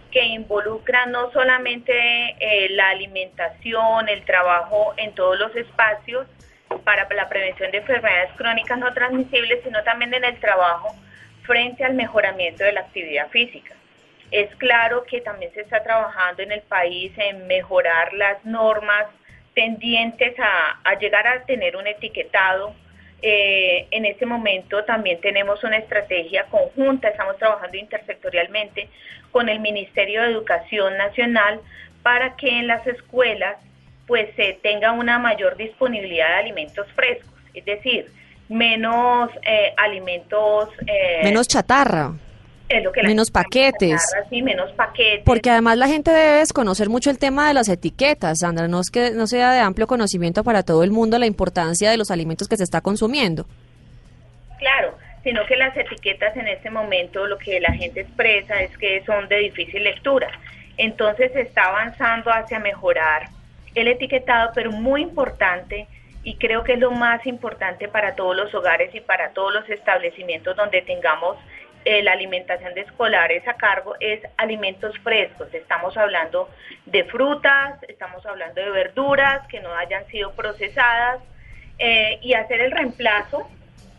que 0.10 0.26
involucra 0.26 1.06
no 1.06 1.32
solamente 1.34 1.94
eh, 2.40 2.70
la 2.72 2.90
alimentación, 2.90 4.10
el 4.10 4.26
trabajo 4.26 4.96
en 4.98 5.14
todos 5.14 5.38
los 5.38 5.56
espacios 5.56 6.26
para 6.84 7.08
la 7.14 7.30
prevención 7.30 7.70
de 7.70 7.78
enfermedades 7.78 8.32
crónicas 8.38 8.80
no 8.80 8.92
transmisibles, 8.96 9.64
sino 9.64 9.84
también 9.84 10.16
en 10.16 10.24
el 10.24 10.40
trabajo 10.40 10.96
frente 11.44 11.84
al 11.84 11.94
mejoramiento 11.94 12.64
de 12.64 12.72
la 12.72 12.82
actividad 12.82 13.30
física. 13.30 13.76
Es 14.32 14.54
claro 14.58 15.04
que 15.04 15.22
también 15.22 15.54
se 15.54 15.62
está 15.62 15.84
trabajando 15.84 16.44
en 16.44 16.52
el 16.52 16.62
país 16.62 17.12
en 17.18 17.48
mejorar 17.48 18.14
las 18.14 18.44
normas 18.44 19.06
tendientes 19.54 20.36
a, 20.40 20.94
llegar 21.00 21.26
a 21.28 21.46
tener 21.46 21.78
un 21.78 21.88
etiquetado. 21.88 22.76
Eh, 23.22 23.88
en 23.90 24.06
este 24.06 24.26
momento 24.26 24.84
también 24.84 25.20
tenemos 25.22 25.64
una 25.64 25.78
estrategia 25.78 26.46
conjunta, 26.46 27.10
estamos 27.10 27.38
trabajando 27.38 27.76
intersectorialmente 27.78 28.90
con 29.32 29.50
el 29.50 29.60
Ministerio 29.60 30.22
de 30.22 30.32
Educación 30.32 30.98
Nacional 30.98 31.60
para 32.04 32.36
que 32.36 32.50
en 32.50 32.68
las 32.68 32.86
escuelas 32.86 33.58
pues 34.06 34.30
se 34.36 34.60
tenga 34.62 34.92
una 34.92 35.18
mayor 35.20 35.58
disponibilidad 35.58 36.28
de 36.28 36.34
alimentos 36.36 36.88
frescos, 36.94 37.34
es 37.54 37.66
decir, 37.66 38.06
menos 38.50 39.30
eh, 39.44 39.74
alimentos... 39.78 40.70
Eh, 40.86 41.22
menos 41.24 41.48
chatarra 41.48 42.14
menos 43.04 43.32
paquetes. 43.32 44.02
menos 44.32 44.72
paquetes. 44.74 45.24
Porque 45.26 45.50
además 45.50 45.78
la 45.78 45.88
gente 45.88 46.12
debe 46.12 46.40
desconocer 46.40 46.90
mucho 46.90 47.10
el 47.10 47.18
tema 47.18 47.48
de 47.48 47.54
las 47.54 47.70
etiquetas, 47.70 48.40
Sandra, 48.40 48.68
no 48.68 48.80
es 48.82 48.90
que 48.90 49.12
no 49.12 49.28
sea 49.28 49.52
de 49.52 49.60
amplio 49.60 49.88
conocimiento 49.88 50.44
para 50.44 50.64
todo 50.64 50.84
el 50.84 50.92
mundo 50.92 51.18
la 51.18 51.26
importancia 51.26 51.90
de 51.90 51.98
los 51.98 52.12
alimentos 52.12 52.48
que 52.48 52.58
se 52.58 52.64
está 52.64 52.82
consumiendo. 52.82 53.46
Claro, 54.60 54.98
sino 55.24 55.46
que 55.46 55.56
las 55.56 55.76
etiquetas 55.76 56.36
en 56.36 56.48
este 56.48 56.70
momento 56.70 57.26
lo 57.26 57.38
que 57.38 57.60
la 57.60 57.74
gente 57.74 58.02
expresa 58.02 58.62
es 58.62 58.78
que 58.78 59.04
son 59.06 59.28
de 59.28 59.38
difícil 59.40 59.84
lectura. 59.84 60.30
Entonces 60.78 61.32
se 61.34 61.42
está 61.42 61.66
avanzando 61.66 62.32
hacia 62.32 62.60
mejorar 62.60 63.30
el 63.76 63.88
etiquetado, 63.88 64.52
pero 64.54 64.72
muy 64.72 65.02
importante 65.02 65.88
y 66.24 66.36
creo 66.36 66.64
que 66.64 66.74
es 66.74 66.80
lo 66.80 66.92
más 66.92 67.26
importante 67.26 67.88
para 67.88 68.16
todos 68.16 68.36
los 68.36 68.54
hogares 68.54 68.94
y 68.94 69.00
para 69.00 69.30
todos 69.30 69.54
los 69.54 69.70
establecimientos 69.70 70.56
donde 70.56 70.82
tengamos 70.82 71.38
eh, 71.90 72.04
la 72.04 72.12
alimentación 72.12 72.74
de 72.74 72.82
escolares 72.82 73.48
a 73.48 73.54
cargo 73.54 73.96
es 74.02 74.20
alimentos 74.36 74.94
frescos. 75.00 75.48
Estamos 75.54 75.96
hablando 75.96 76.50
de 76.86 77.06
frutas, 77.06 77.82
estamos 77.88 78.26
hablando 78.26 78.60
de 78.60 78.70
verduras 78.72 79.48
que 79.48 79.62
no 79.62 79.74
hayan 79.74 80.06
sido 80.08 80.34
procesadas 80.34 81.22
eh, 81.80 82.20
y 82.22 82.34
hacer 82.34 82.60
el 82.60 82.72
reemplazo 82.72 83.50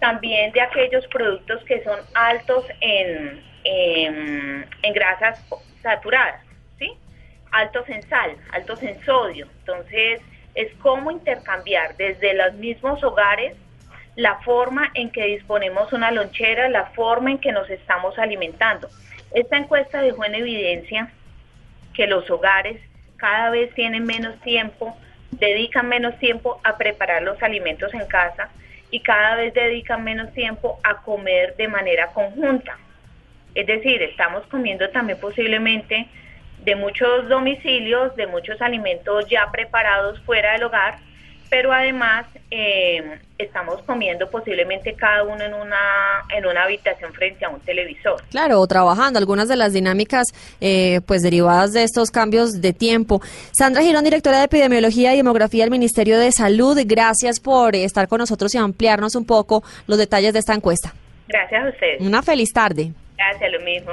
también 0.01 0.53
de 0.53 0.61
aquellos 0.61 1.07
productos 1.07 1.65
que 1.65 1.83
son 1.83 1.99
altos 2.13 2.67
en, 2.83 3.43
em, 3.65 4.67
en 4.83 4.93
grasas 4.93 5.43
saturadas, 5.83 6.43
¿sí? 6.79 6.93
Altos 7.53 7.89
en 7.89 8.03
sal, 8.03 8.37
altos 8.53 8.83
en 8.83 9.03
sodio. 9.07 9.49
Entonces, 9.61 10.21
es 10.55 10.71
cómo 10.83 11.11
intercambiar 11.11 11.97
desde 11.97 12.35
los 12.35 12.53
mismos 12.53 13.03
hogares 13.03 13.57
la 14.19 14.41
forma 14.41 14.91
en 14.95 15.11
que 15.11 15.27
disponemos 15.27 15.93
una 15.93 16.11
lonchera, 16.11 16.69
la 16.69 16.87
forma 16.87 17.31
en 17.31 17.39
que 17.39 17.53
nos 17.53 17.71
estamos 17.71 18.19
alimentando. 18.19 18.89
Esta 19.33 19.57
encuesta 19.57 20.03
dejó 20.03 20.25
en 20.25 20.35
evidencia 20.35 21.13
que 21.95 22.09
los 22.09 22.29
hogares 22.29 22.81
cada 23.17 23.51
vez 23.51 23.73
tienen 23.75 24.05
menos 24.05 24.41
tiempo, 24.41 24.97
dedican 25.31 25.89
menos 25.89 26.19
tiempo 26.19 26.61
a 26.65 26.77
preparar 26.77 27.23
los 27.23 27.41
alimentos 27.45 27.95
en 27.95 28.09
casa 28.09 28.49
y 28.91 29.03
cada 29.03 29.37
vez 29.37 29.55
dedican 29.55 30.03
menos 30.03 30.33
tiempo 30.33 30.81
a 30.83 30.97
comer 31.03 31.55
de 31.55 31.69
manera 31.69 32.09
conjunta. 32.09 32.77
Es 33.55 33.69
decir, 33.69 34.03
estamos 34.03 34.45
comiendo 34.49 34.91
también 34.91 35.21
posiblemente 35.21 36.09
de 36.65 36.75
muchos 36.75 37.29
domicilios, 37.29 38.17
de 38.17 38.27
muchos 38.27 38.61
alimentos 38.63 39.29
ya 39.29 39.49
preparados 39.53 40.21
fuera 40.23 40.55
del 40.55 40.65
hogar, 40.65 40.99
pero 41.51 41.73
además 41.73 42.27
eh, 42.51 43.19
estamos 43.39 43.83
comiendo 43.83 44.29
posiblemente 44.31 44.95
cada 44.95 45.25
uno 45.25 45.43
en 45.45 45.55
una 45.55 45.77
en 46.35 46.47
una 46.47 46.65
habitación 46.65 47.13
frente 47.13 47.45
a 47.45 47.51
un 47.51 47.61
televisor. 47.61 48.23
Claro, 48.31 48.61
o 48.61 48.67
trabajando 48.67 49.19
algunas 49.19 49.49
de 49.49 49.57
las 49.57 49.73
dinámicas 49.73 50.27
eh, 50.61 51.01
pues 51.07 51.23
derivadas 51.23 51.73
de 51.73 51.83
estos 51.83 52.11
cambios 52.11 52.61
de 52.61 52.73
tiempo. 52.73 53.21
Sandra 53.53 53.83
Girón, 53.83 54.05
directora 54.05 54.39
de 54.39 54.45
Epidemiología 54.45 55.15
y 55.15 55.19
Demografía 55.19 55.65
del 55.65 55.71
Ministerio 55.71 56.19
de 56.19 56.33
Salud, 56.33 56.79
gracias 56.85 57.41
por 57.41 57.75
estar 57.77 58.09
con 58.09 58.19
nosotros 58.19 58.55
y 58.55 58.59
ampliarnos 58.59 59.15
un 59.15 59.25
poco 59.25 59.63
los 59.87 59.99
detalles 59.99 60.33
de 60.33 60.39
esta 60.41 60.55
encuesta. 60.55 60.93
Gracias 61.29 61.65
a 61.65 61.69
ustedes. 61.69 62.01
Una 62.01 62.23
feliz 62.23 62.53
tarde. 62.53 62.93
Gracias, 63.17 63.53
lo 63.53 63.61
mismo. 63.61 63.93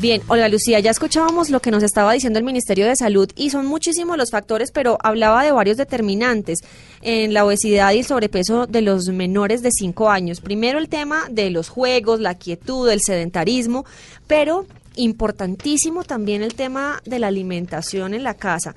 Bien, 0.00 0.22
Olga 0.28 0.48
Lucía, 0.48 0.78
ya 0.78 0.92
escuchábamos 0.92 1.50
lo 1.50 1.58
que 1.58 1.72
nos 1.72 1.82
estaba 1.82 2.12
diciendo 2.12 2.38
el 2.38 2.44
Ministerio 2.44 2.86
de 2.86 2.94
Salud 2.94 3.28
y 3.34 3.50
son 3.50 3.66
muchísimos 3.66 4.16
los 4.16 4.30
factores, 4.30 4.70
pero 4.70 4.96
hablaba 5.02 5.42
de 5.42 5.50
varios 5.50 5.76
determinantes 5.76 6.60
en 7.02 7.34
la 7.34 7.44
obesidad 7.44 7.92
y 7.92 7.98
el 7.98 8.04
sobrepeso 8.04 8.68
de 8.68 8.80
los 8.80 9.08
menores 9.08 9.60
de 9.60 9.72
5 9.72 10.08
años. 10.08 10.40
Primero 10.40 10.78
el 10.78 10.88
tema 10.88 11.24
de 11.28 11.50
los 11.50 11.68
juegos, 11.68 12.20
la 12.20 12.36
quietud, 12.36 12.88
el 12.88 13.00
sedentarismo, 13.00 13.86
pero 14.28 14.66
importantísimo 14.94 16.04
también 16.04 16.42
el 16.42 16.54
tema 16.54 17.02
de 17.04 17.18
la 17.18 17.26
alimentación 17.26 18.14
en 18.14 18.22
la 18.22 18.34
casa. 18.34 18.76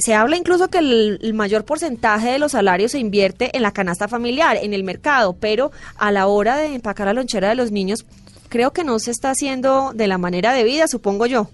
Se 0.00 0.14
habla 0.14 0.36
incluso 0.36 0.66
que 0.66 0.78
el, 0.78 1.20
el, 1.22 1.34
mayor 1.34 1.64
porcentaje 1.64 2.32
de 2.32 2.40
los 2.40 2.52
salarios 2.52 2.90
se 2.90 2.98
invierte 2.98 3.56
en 3.56 3.62
la 3.62 3.70
canasta 3.70 4.08
familiar, 4.08 4.56
en 4.60 4.74
el 4.74 4.82
mercado, 4.82 5.36
pero 5.38 5.70
a 5.94 6.10
la 6.10 6.26
hora 6.26 6.56
de 6.56 6.74
empacar 6.74 7.06
la 7.06 7.12
lonchera 7.12 7.50
de 7.50 7.54
los 7.54 7.70
niños, 7.70 8.04
creo 8.54 8.72
que 8.72 8.84
no 8.84 9.00
se 9.00 9.10
está 9.10 9.30
haciendo 9.30 9.90
de 9.96 10.06
la 10.06 10.16
manera 10.16 10.52
debida, 10.52 10.86
supongo 10.86 11.26
yo. 11.26 11.48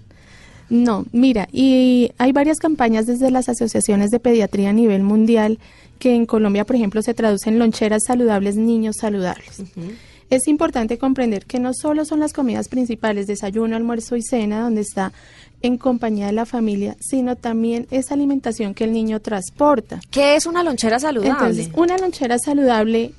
No, 0.69 1.03
mira, 1.11 1.49
y 1.51 2.11
hay 2.19 2.31
varias 2.31 2.59
campañas 2.59 3.07
desde 3.07 3.31
las 3.31 3.49
asociaciones 3.49 4.11
de 4.11 4.19
pediatría 4.19 4.69
a 4.69 4.73
nivel 4.73 5.01
mundial 5.01 5.57
que 5.97 6.13
en 6.13 6.27
Colombia, 6.27 6.63
por 6.63 6.75
ejemplo, 6.75 7.01
se 7.01 7.15
traducen 7.15 7.57
loncheras 7.57 8.03
saludables, 8.05 8.55
niños 8.55 8.97
saludables. 8.99 9.61
Uh 9.61 9.63
-huh. 9.63 9.95
Es 10.29 10.47
importante 10.47 10.99
comprender 10.99 11.47
que 11.47 11.57
no 11.57 11.73
solo 11.73 12.05
son 12.05 12.19
las 12.19 12.33
comidas 12.33 12.67
principales, 12.67 13.25
desayuno, 13.25 13.75
almuerzo 13.75 14.15
y 14.15 14.21
cena, 14.21 14.61
donde 14.61 14.81
está 14.81 15.11
en 15.63 15.79
compañía 15.79 16.27
de 16.27 16.33
la 16.33 16.45
familia, 16.45 16.97
sino 16.99 17.35
también 17.35 17.87
esa 17.89 18.13
alimentación 18.13 18.75
que 18.75 18.83
el 18.83 18.93
niño 18.93 19.19
transporta. 19.21 20.01
¿Qué 20.11 20.35
es 20.35 20.45
una 20.45 20.61
lonchera 20.61 20.99
saludable? 20.99 21.31
Entonces, 21.31 21.69
una 21.73 21.97
lonchera 21.97 22.37
saludable 22.37 23.13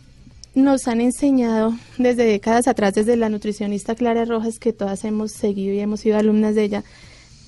nos 0.54 0.86
han 0.88 1.00
enseñado 1.00 1.74
desde 1.98 2.24
décadas 2.24 2.68
atrás, 2.68 2.94
desde 2.94 3.16
la 3.16 3.28
nutricionista 3.28 3.94
Clara 3.94 4.24
Rojas, 4.24 4.58
que 4.58 4.72
todas 4.72 5.04
hemos 5.04 5.32
seguido 5.32 5.74
y 5.74 5.80
hemos 5.80 6.00
sido 6.00 6.18
alumnas 6.18 6.54
de 6.54 6.64
ella, 6.64 6.84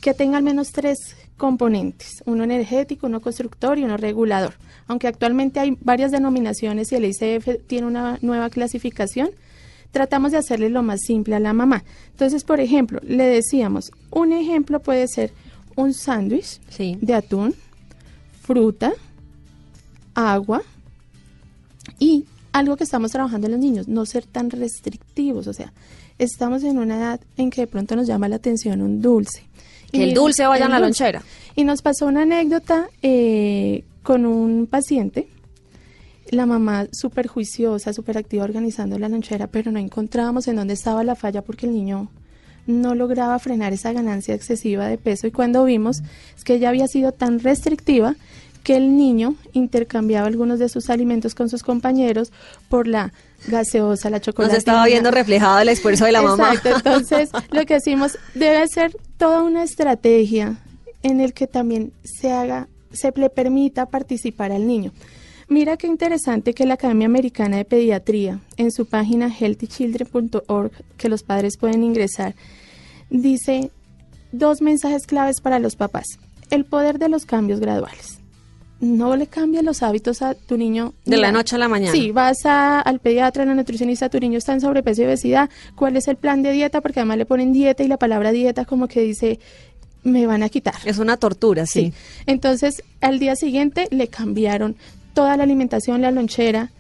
que 0.01 0.15
tenga 0.15 0.39
al 0.39 0.43
menos 0.43 0.73
tres 0.73 1.17
componentes, 1.37 2.23
uno 2.27 2.45
energético, 2.45 3.07
uno 3.07 3.21
constructor 3.21 3.79
y 3.79 3.85
uno 3.85 3.97
regulador. 3.97 4.55
Aunque 4.87 5.09
actualmente 5.09 5.61
hay 5.61 5.77
varias 5.81 6.13
denominaciones 6.13 6.93
y 6.93 6.97
el 6.97 7.05
ICF 7.05 7.67
tiene 7.67 7.87
una 7.87 8.19
nueva 8.23 8.51
clasificación, 8.51 9.31
tratamos 9.91 10.33
de 10.33 10.39
hacerle 10.39 10.71
lo 10.71 10.83
más 10.83 11.01
simple 11.07 11.35
a 11.35 11.41
la 11.41 11.53
mamá. 11.53 11.85
Entonces, 12.11 12.45
por 12.45 12.61
ejemplo, 12.61 13.01
le 13.03 13.25
decíamos, 13.25 13.93
un 14.11 14.33
ejemplo 14.33 14.81
puede 14.81 15.09
ser 15.09 15.33
un 15.77 15.93
sándwich 15.95 16.61
sí. 16.69 16.99
de 17.01 17.15
atún, 17.15 17.55
fruta, 18.43 18.93
agua 20.15 20.63
y 21.99 22.25
algo 22.55 22.77
que 22.77 22.85
estamos 22.85 23.11
trabajando 23.11 23.49
en 23.49 23.53
los 23.53 23.61
niños, 23.61 23.89
no 23.89 24.07
ser 24.07 24.25
tan 24.25 24.49
restrictivos, 24.49 25.49
o 25.49 25.53
sea, 25.53 25.73
estamos 26.21 26.63
en 26.63 26.79
una 26.79 26.97
edad 26.97 27.21
en 27.37 27.51
que 27.51 27.63
de 27.63 27.67
pronto 27.67 27.97
nos 27.97 28.07
llama 28.07 28.29
la 28.29 28.37
atención 28.37 28.81
un 28.81 29.03
dulce. 29.03 29.43
Que 29.91 29.99
y 29.99 30.03
el 30.05 30.15
dulce 30.15 30.47
vaya 30.47 30.67
en 30.67 30.71
la 30.71 30.79
lonchera. 30.79 31.25
Y 31.57 31.65
nos 31.65 31.83
pasó 31.83 32.07
una 32.07 32.23
anécdota 32.23 32.89
eh, 33.03 33.83
con 34.05 34.25
un 34.25 34.69
paciente, 34.69 35.27
la 36.31 36.47
mamá 36.47 36.87
súper 36.93 37.27
juiciosa, 37.27 37.93
súper 37.93 38.19
activa 38.19 38.45
organizando 38.45 39.01
la 39.01 39.09
lonchera, 39.09 39.49
pero 39.49 39.73
no 39.73 39.81
encontrábamos 39.81 40.47
en 40.47 40.55
dónde 40.55 40.75
estaba 40.75 41.03
la 41.03 41.17
falla 41.17 41.43
porque 41.43 41.67
el 41.67 41.73
niño 41.73 42.09
no 42.69 42.95
lograba 42.95 43.37
frenar 43.41 43.73
esa 43.73 43.93
ganancia 43.93 44.33
excesiva 44.33 44.87
de 44.87 44.97
peso 44.97 45.27
y 45.27 45.33
cuando 45.33 45.65
vimos 45.65 46.03
es 46.37 46.45
que 46.45 46.55
ella 46.55 46.69
había 46.69 46.87
sido 46.87 47.11
tan 47.11 47.41
restrictiva 47.41 48.15
que 48.65 48.77
el 48.77 48.97
niño 48.97 49.37
intercambiaba 49.53 50.27
algunos 50.27 50.59
de 50.59 50.69
sus 50.69 50.91
alimentos 50.91 51.35
con 51.35 51.49
sus 51.49 51.63
compañeros 51.63 52.33
por 52.69 52.89
la 52.89 53.13
gaseosa, 53.47 54.11
la 54.11 54.21
chocolate. 54.21 54.55
Nos 54.55 54.59
estaba 54.59 54.87
viendo 54.87 55.11
reflejado 55.11 55.61
el 55.61 55.69
esfuerzo 55.69 56.07
de 56.07 56.13
la 56.13 56.21
Exacto, 56.21 56.43
mamá. 56.43 56.55
Exacto, 56.55 56.89
entonces 56.89 57.31
lo 57.53 57.67
que 57.67 57.75
decimos 57.75 58.19
debe 58.35 58.67
ser 58.67 58.97
toda 59.19 59.43
una 59.43 59.63
estrategia 59.63 60.57
en 61.03 61.21
el 61.21 61.35
que 61.35 61.47
también 61.47 61.93
se 62.03 62.33
haga, 62.33 62.67
se 62.91 63.13
le 63.15 63.29
permita 63.29 63.87
participar 63.87 64.51
al 64.51 64.67
niño. 64.67 64.93
Mira 65.47 65.77
qué 65.77 65.87
interesante 65.87 66.55
que 66.55 66.65
la 66.65 66.75
Academia 66.75 67.07
Americana 67.07 67.59
de 67.59 67.67
Pediatría, 67.67 68.41
en 68.57 68.73
su 68.73 68.87
página 68.87 69.29
healthychildren.org, 69.29 70.73
que 70.97 71.11
los 71.11 71.23
padres 71.23 71.59
pueden 71.59 71.85
ingresar, 71.85 72.35
dice 73.11 73.71
dos 74.33 74.63
mensajes 74.63 75.07
claves 75.07 75.43
para 75.43 75.59
los 75.59 75.77
papás. 75.77 76.07
El 76.51 76.65
poder 76.65 76.99
de 76.99 77.11
los 77.11 77.27
cambios 77.27 77.61
graduales 77.61 78.24
no 78.81 79.17
le 79.17 79.27
cambias 79.27 79.65
los 79.65 79.83
hábitos 79.83 80.23
a 80.23 80.35
tu 80.35 80.57
niño. 80.57 80.95
De 81.05 81.17
Mira, 81.17 81.29
la 81.29 81.33
noche 81.33 81.57
a 81.57 81.59
la 81.59 81.69
mañana. 81.69 81.93
Sí, 81.93 82.11
vas 82.11 82.45
a, 82.45 82.81
al 82.81 83.01
pediatra, 83.01 83.45
a 83.45 83.47
la 83.47 83.55
nutricionista, 83.55 84.09
tu 84.09 84.19
niño 84.19 84.39
está 84.39 84.53
en 84.53 84.61
sobrepeso 84.61 85.03
y 85.03 85.05
obesidad. 85.07 85.51
¿Cuál 85.75 85.97
es 85.97 86.09
el 86.09 86.17
plan 86.17 86.43
de 86.43 86.53
dieta? 86.53 86.81
Porque 86.81 87.01
además 87.01 87.19
le 87.19 87.27
ponen 87.27 87.53
dieta 87.53 87.83
y 87.83 87.89
la 87.89 87.97
palabra 87.97 88.33
dieta 88.33 88.65
como 88.65 88.89
que 88.89 89.01
dice, 89.01 89.39
me 90.03 90.27
van 90.27 90.43
a 90.43 90.49
quitar. 90.49 90.75
Es 90.85 90.99
una 90.99 91.17
tortura, 91.17 91.67
sí. 91.67 91.93
sí. 91.93 91.93
Entonces, 92.27 92.83
al 93.01 93.19
día 93.19 93.37
siguiente 93.37 93.89
le 93.91 94.09
cambiaron 94.09 94.77
toda 95.15 95.37
la 95.37 95.45
alimentación, 95.45 96.03
la 96.03 96.11
lonchera, 96.11 96.71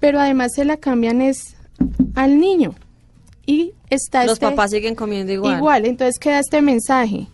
pero 0.00 0.20
además 0.20 0.52
se 0.54 0.64
la 0.64 0.76
cambian 0.76 1.22
es 1.22 1.56
al 2.14 2.38
niño. 2.38 2.74
Y 3.46 3.72
está 3.90 4.24
Los 4.24 4.34
este, 4.34 4.46
papás 4.46 4.70
siguen 4.70 4.94
comiendo 4.94 5.32
igual. 5.32 5.56
Igual, 5.56 5.86
entonces 5.86 6.18
queda 6.18 6.40
este 6.40 6.62
mensaje. 6.62 7.26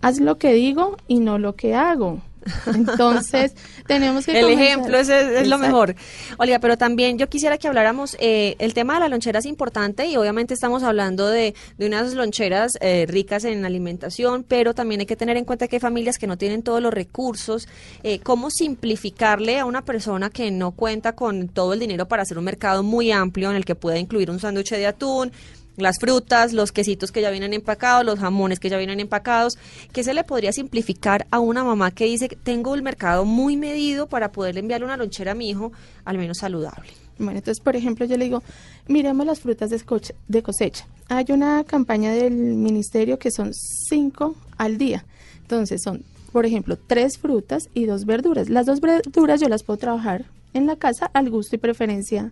Haz 0.00 0.20
lo 0.20 0.38
que 0.38 0.52
digo 0.52 0.96
y 1.08 1.20
no 1.20 1.38
lo 1.38 1.56
que 1.56 1.74
hago. 1.74 2.20
Entonces, 2.66 3.54
tenemos 3.86 4.26
que... 4.26 4.38
El 4.38 4.44
comenzar. 4.44 4.64
ejemplo 4.64 4.98
es, 4.98 5.08
es, 5.08 5.42
es 5.42 5.48
lo 5.48 5.58
mejor. 5.58 5.94
Olga, 6.38 6.58
pero 6.58 6.76
también 6.76 7.18
yo 7.18 7.28
quisiera 7.28 7.58
que 7.58 7.68
habláramos, 7.68 8.16
eh, 8.20 8.56
el 8.58 8.74
tema 8.74 8.94
de 8.94 9.00
la 9.00 9.08
lonchera 9.08 9.38
es 9.38 9.46
importante 9.46 10.06
y 10.06 10.16
obviamente 10.16 10.54
estamos 10.54 10.82
hablando 10.82 11.28
de, 11.28 11.54
de 11.76 11.86
unas 11.86 12.14
loncheras 12.14 12.78
eh, 12.80 13.06
ricas 13.08 13.44
en 13.44 13.64
alimentación, 13.64 14.44
pero 14.46 14.74
también 14.74 15.00
hay 15.00 15.06
que 15.06 15.16
tener 15.16 15.36
en 15.36 15.44
cuenta 15.44 15.68
que 15.68 15.76
hay 15.76 15.80
familias 15.80 16.18
que 16.18 16.26
no 16.26 16.36
tienen 16.36 16.62
todos 16.62 16.82
los 16.82 16.92
recursos. 16.92 17.68
Eh, 18.02 18.20
¿Cómo 18.20 18.50
simplificarle 18.50 19.58
a 19.58 19.64
una 19.64 19.84
persona 19.84 20.30
que 20.30 20.50
no 20.50 20.72
cuenta 20.72 21.14
con 21.14 21.48
todo 21.48 21.72
el 21.72 21.80
dinero 21.80 22.06
para 22.08 22.22
hacer 22.22 22.38
un 22.38 22.44
mercado 22.44 22.82
muy 22.82 23.12
amplio 23.12 23.50
en 23.50 23.56
el 23.56 23.64
que 23.64 23.74
pueda 23.74 23.98
incluir 23.98 24.30
un 24.30 24.40
sándwich 24.40 24.70
de 24.70 24.86
atún, 24.86 25.32
las 25.78 25.98
frutas, 25.98 26.52
los 26.52 26.72
quesitos 26.72 27.12
que 27.12 27.22
ya 27.22 27.30
vienen 27.30 27.54
empacados, 27.54 28.04
los 28.04 28.18
jamones 28.18 28.60
que 28.60 28.68
ya 28.68 28.76
vienen 28.76 29.00
empacados, 29.00 29.56
¿qué 29.92 30.04
se 30.04 30.12
le 30.12 30.24
podría 30.24 30.52
simplificar 30.52 31.26
a 31.30 31.38
una 31.38 31.64
mamá 31.64 31.92
que 31.92 32.04
dice, 32.04 32.28
tengo 32.28 32.74
el 32.74 32.82
mercado 32.82 33.24
muy 33.24 33.56
medido 33.56 34.08
para 34.08 34.32
poderle 34.32 34.60
enviarle 34.60 34.86
una 34.86 34.96
lonchera 34.96 35.32
a 35.32 35.34
mi 35.34 35.48
hijo, 35.48 35.72
al 36.04 36.18
menos 36.18 36.38
saludable? 36.38 36.90
Bueno, 37.18 37.38
entonces, 37.38 37.62
por 37.62 37.74
ejemplo, 37.74 38.06
yo 38.06 38.16
le 38.16 38.24
digo, 38.24 38.42
miremos 38.86 39.26
las 39.26 39.40
frutas 39.40 39.70
de 39.70 39.80
cosecha. 39.80 40.14
De 40.28 40.42
cosecha. 40.42 40.86
Hay 41.08 41.26
una 41.30 41.64
campaña 41.64 42.12
del 42.12 42.34
ministerio 42.34 43.18
que 43.18 43.30
son 43.30 43.52
cinco 43.54 44.36
al 44.56 44.78
día. 44.78 45.04
Entonces, 45.40 45.82
son, 45.82 46.04
por 46.32 46.46
ejemplo, 46.46 46.76
tres 46.76 47.18
frutas 47.18 47.70
y 47.74 47.86
dos 47.86 48.04
verduras. 48.04 48.48
Las 48.48 48.66
dos 48.66 48.80
verduras 48.80 49.40
yo 49.40 49.48
las 49.48 49.62
puedo 49.62 49.78
trabajar 49.78 50.26
en 50.54 50.66
la 50.66 50.76
casa 50.76 51.10
al 51.12 51.30
gusto 51.30 51.56
y 51.56 51.58
preferencia 51.58 52.30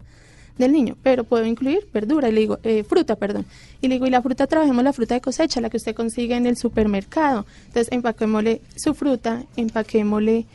del 0.59 0.73
niño, 0.73 0.97
pero 1.03 1.25
puedo 1.25 1.45
incluir 1.45 1.87
verdura 1.93 2.29
y 2.29 2.33
le 2.33 2.41
digo, 2.41 2.59
eh, 2.63 2.83
fruta, 2.83 3.17
perdón. 3.17 3.45
Y 3.81 3.89
le 3.89 3.97
digo, 3.97 4.07
y 4.07 4.11
la 4.11 4.23
fruta 4.23 4.47
trabajemos 4.47 4.83
la 4.83 4.93
fruta 4.93 5.15
de 5.15 5.21
cosecha, 5.21 5.61
la 5.61 5.71
que 5.71 5.77
usted 5.77 5.95
consigue 5.95 6.35
en 6.35 6.47
el 6.47 6.57
supermercado. 6.57 7.47
Entonces, 7.67 7.93
empaquémosle 7.93 8.63
su 8.75 8.95
fruta, 8.95 9.45
empaquémosle 9.57 10.47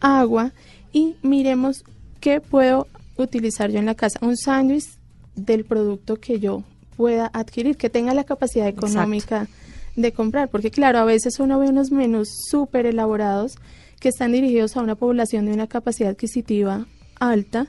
agua 0.00 0.52
y 0.92 1.16
miremos 1.22 1.84
qué 2.20 2.40
puedo 2.40 2.88
utilizar 3.16 3.70
yo 3.70 3.78
en 3.78 3.86
la 3.86 3.94
casa? 3.94 4.18
Un 4.22 4.36
sándwich 4.36 4.86
del 5.34 5.64
producto 5.64 6.16
que 6.16 6.40
yo 6.40 6.62
pueda 6.96 7.30
adquirir, 7.32 7.76
que 7.76 7.90
tenga 7.90 8.14
la 8.14 8.24
capacidad 8.24 8.68
económica 8.68 9.48
de 9.96 10.12
comprar, 10.12 10.48
porque 10.48 10.70
claro, 10.70 10.98
a 10.98 11.04
veces 11.04 11.38
uno 11.38 11.58
ve 11.58 11.68
unos 11.68 11.90
menús 11.90 12.28
súper 12.50 12.86
elaborados 12.86 13.56
que 14.00 14.08
están 14.08 14.32
dirigidos 14.32 14.76
a 14.76 14.82
una 14.82 14.96
población 14.96 15.46
de 15.46 15.52
una 15.52 15.66
capacidad 15.66 16.10
adquisitiva 16.10 16.86
alta 17.20 17.68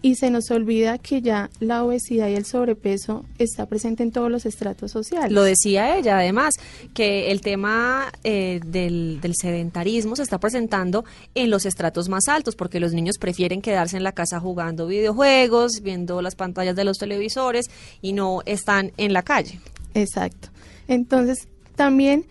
y 0.00 0.14
se 0.14 0.30
nos 0.30 0.50
olvida 0.50 0.98
que 0.98 1.22
ya 1.22 1.50
la 1.58 1.82
obesidad 1.82 2.28
y 2.28 2.34
el 2.34 2.44
sobrepeso 2.44 3.24
está 3.38 3.66
presente 3.66 4.02
en 4.02 4.12
todos 4.12 4.30
los 4.30 4.46
estratos 4.46 4.92
sociales. 4.92 5.32
Lo 5.32 5.42
decía 5.42 5.96
ella, 5.96 6.18
además, 6.18 6.54
que 6.94 7.30
el 7.30 7.40
tema 7.40 8.12
eh, 8.22 8.60
del, 8.64 9.20
del, 9.20 9.34
sedentarismo 9.34 10.14
se 10.14 10.22
está 10.22 10.38
presentando 10.38 11.04
en 11.34 11.50
los 11.50 11.66
estratos 11.66 12.08
más 12.08 12.28
altos, 12.28 12.54
porque 12.54 12.80
los 12.80 12.92
niños 12.92 13.18
prefieren 13.18 13.60
quedarse 13.60 13.96
en 13.96 14.04
la 14.04 14.12
casa 14.12 14.38
jugando 14.38 14.86
videojuegos, 14.86 15.80
viendo 15.82 16.22
las 16.22 16.36
pantallas 16.36 16.76
de 16.76 16.84
los 16.84 16.98
televisores 16.98 17.66
y 18.00 18.12
no 18.12 18.42
están 18.46 18.92
en 18.96 19.12
la 19.12 19.22
calle. 19.22 19.60
Exacto. 19.94 20.48
Entonces, 20.86 21.48
también 21.74 22.24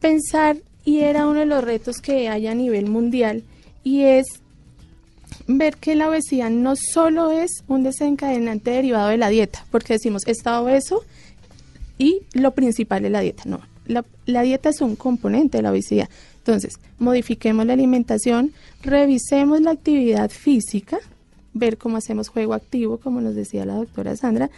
pensar, 0.00 0.58
y 0.84 1.00
era 1.00 1.26
uno 1.26 1.40
de 1.40 1.46
los 1.46 1.64
retos 1.64 2.00
que 2.00 2.28
hay 2.28 2.46
a 2.46 2.54
nivel 2.54 2.86
mundial, 2.86 3.42
y 3.82 4.02
es 4.02 4.26
ver 5.46 5.76
que 5.76 5.94
la 5.94 6.08
obesidad 6.08 6.50
no 6.50 6.74
solo 6.76 7.30
es 7.30 7.64
un 7.68 7.82
desencadenante 7.82 8.70
derivado 8.70 9.08
de 9.08 9.16
la 9.16 9.28
dieta, 9.28 9.64
porque 9.70 9.94
decimos 9.94 10.26
está 10.26 10.60
obeso 10.60 11.04
y 11.98 12.22
lo 12.32 12.52
principal 12.52 13.04
es 13.04 13.10
la 13.10 13.20
dieta. 13.20 13.44
No, 13.46 13.60
la, 13.86 14.04
la, 14.26 14.42
dieta 14.42 14.70
es 14.70 14.80
un 14.80 14.96
componente 14.96 15.58
de 15.58 15.62
la 15.62 15.70
obesidad. 15.70 16.08
Entonces, 16.38 16.78
modifiquemos 16.98 17.66
la 17.66 17.72
alimentación, 17.72 18.52
revisemos 18.82 19.60
la 19.60 19.72
actividad 19.72 20.30
física, 20.30 20.98
ver 21.54 21.78
cómo 21.78 21.96
hacemos 21.96 22.28
juego 22.28 22.54
activo, 22.54 22.98
como 22.98 23.20
nos 23.20 23.34
decía 23.34 23.64
la 23.64 23.74
doctora 23.74 24.16
Sandra, 24.16 24.50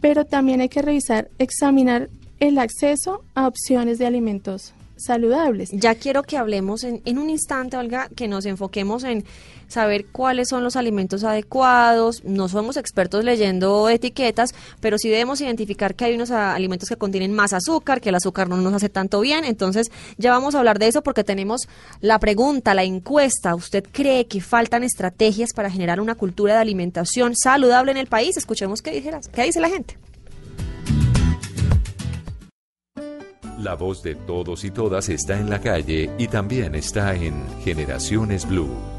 pero 0.00 0.24
también 0.24 0.60
hay 0.60 0.68
que 0.68 0.82
revisar, 0.82 1.30
examinar 1.38 2.10
el 2.40 2.58
acceso 2.58 3.22
a 3.34 3.46
opciones 3.46 3.98
de 3.98 4.06
alimentos 4.06 4.74
saludables. 4.96 5.70
Ya 5.72 5.94
quiero 5.94 6.22
que 6.22 6.36
hablemos 6.36 6.84
en, 6.84 7.02
en, 7.04 7.18
un 7.18 7.30
instante, 7.30 7.76
Olga, 7.76 8.08
que 8.14 8.28
nos 8.28 8.46
enfoquemos 8.46 9.04
en 9.04 9.24
saber 9.68 10.06
cuáles 10.06 10.48
son 10.48 10.64
los 10.64 10.76
alimentos 10.76 11.24
adecuados. 11.24 12.22
No 12.24 12.48
somos 12.48 12.76
expertos 12.76 13.24
leyendo 13.24 13.88
etiquetas, 13.88 14.54
pero 14.80 14.98
sí 14.98 15.08
debemos 15.08 15.40
identificar 15.40 15.94
que 15.94 16.06
hay 16.06 16.14
unos 16.14 16.30
alimentos 16.30 16.88
que 16.88 16.96
contienen 16.96 17.32
más 17.32 17.52
azúcar, 17.52 18.00
que 18.00 18.10
el 18.10 18.14
azúcar 18.14 18.48
no 18.48 18.56
nos 18.56 18.74
hace 18.74 18.88
tanto 18.88 19.20
bien. 19.20 19.44
Entonces, 19.44 19.90
ya 20.16 20.30
vamos 20.30 20.54
a 20.54 20.58
hablar 20.58 20.78
de 20.78 20.88
eso 20.88 21.02
porque 21.02 21.24
tenemos 21.24 21.68
la 22.00 22.18
pregunta, 22.18 22.74
la 22.74 22.84
encuesta. 22.84 23.54
¿Usted 23.54 23.84
cree 23.90 24.26
que 24.26 24.40
faltan 24.40 24.84
estrategias 24.84 25.52
para 25.52 25.70
generar 25.70 26.00
una 26.00 26.14
cultura 26.14 26.54
de 26.54 26.60
alimentación 26.60 27.34
saludable 27.36 27.90
en 27.90 27.98
el 27.98 28.06
país? 28.06 28.36
Escuchemos 28.36 28.82
qué 28.82 28.92
dice 28.92 29.10
la, 29.10 29.20
qué 29.20 29.42
dice 29.42 29.60
la 29.60 29.68
gente. 29.68 29.96
La 33.64 33.76
voz 33.76 34.02
de 34.02 34.14
todos 34.14 34.62
y 34.64 34.70
todas 34.70 35.08
está 35.08 35.40
en 35.40 35.48
la 35.48 35.58
calle 35.58 36.10
y 36.18 36.28
también 36.28 36.74
está 36.74 37.14
en 37.14 37.46
Generaciones 37.64 38.46
Blue. 38.46 38.93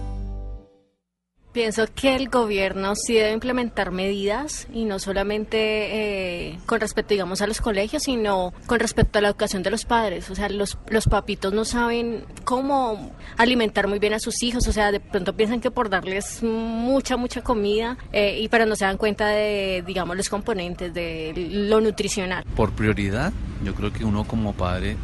Pienso 1.56 1.86
que 1.96 2.18
el 2.18 2.28
gobierno 2.28 2.96
sí 2.98 3.14
debe 3.14 3.32
implementar 3.32 3.92
medidas 3.92 4.68
y 4.74 4.84
no 4.84 5.00
solamente 5.00 6.50
eh, 6.50 6.60
con 6.66 6.82
respecto, 6.82 7.14
digamos, 7.14 7.42
a 7.42 7.48
los 7.48 7.62
colegios, 7.62 8.04
sino 8.04 8.54
con 8.66 8.82
respecto 8.82 9.20
a 9.20 9.22
la 9.22 9.30
educación 9.30 9.64
de 9.64 9.72
los 9.72 9.86
padres. 9.86 10.30
O 10.30 10.36
sea, 10.36 10.50
los, 10.50 10.78
los 10.90 11.08
papitos 11.08 11.54
no 11.54 11.64
saben 11.64 12.26
cómo 12.44 13.10
alimentar 13.38 13.88
muy 13.88 14.00
bien 14.00 14.12
a 14.12 14.20
sus 14.20 14.44
hijos. 14.44 14.68
O 14.68 14.74
sea, 14.74 14.92
de 14.92 15.00
pronto 15.00 15.34
piensan 15.34 15.62
que 15.62 15.72
por 15.72 15.90
darles 15.90 16.44
mucha, 16.44 17.16
mucha 17.16 17.42
comida, 17.42 17.98
eh, 18.12 18.38
y 18.42 18.50
pero 18.50 18.66
no 18.66 18.76
se 18.76 18.84
dan 18.84 18.98
cuenta 18.98 19.28
de, 19.30 19.82
digamos, 19.88 20.18
los 20.18 20.28
componentes 20.28 20.94
de 20.94 21.32
lo 21.52 21.80
nutricional. 21.80 22.44
Por 22.58 22.74
prioridad, 22.74 23.32
yo 23.64 23.74
creo 23.76 23.94
que 23.94 24.04
uno 24.04 24.26
como 24.26 24.52
padre 24.52 24.98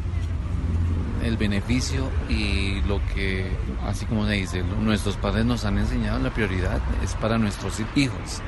el 1.23 1.37
beneficio 1.37 2.09
y 2.29 2.81
lo 2.87 2.99
que, 3.13 3.45
así 3.87 4.05
como 4.05 4.25
se 4.25 4.33
dice, 4.33 4.63
nuestros 4.63 5.17
padres 5.17 5.45
nos 5.45 5.65
han 5.65 5.77
enseñado, 5.77 6.19
la 6.19 6.29
prioridad 6.29 6.79
es 7.03 7.13
para 7.15 7.37
nuestros 7.37 7.81
hijos. 7.95 8.41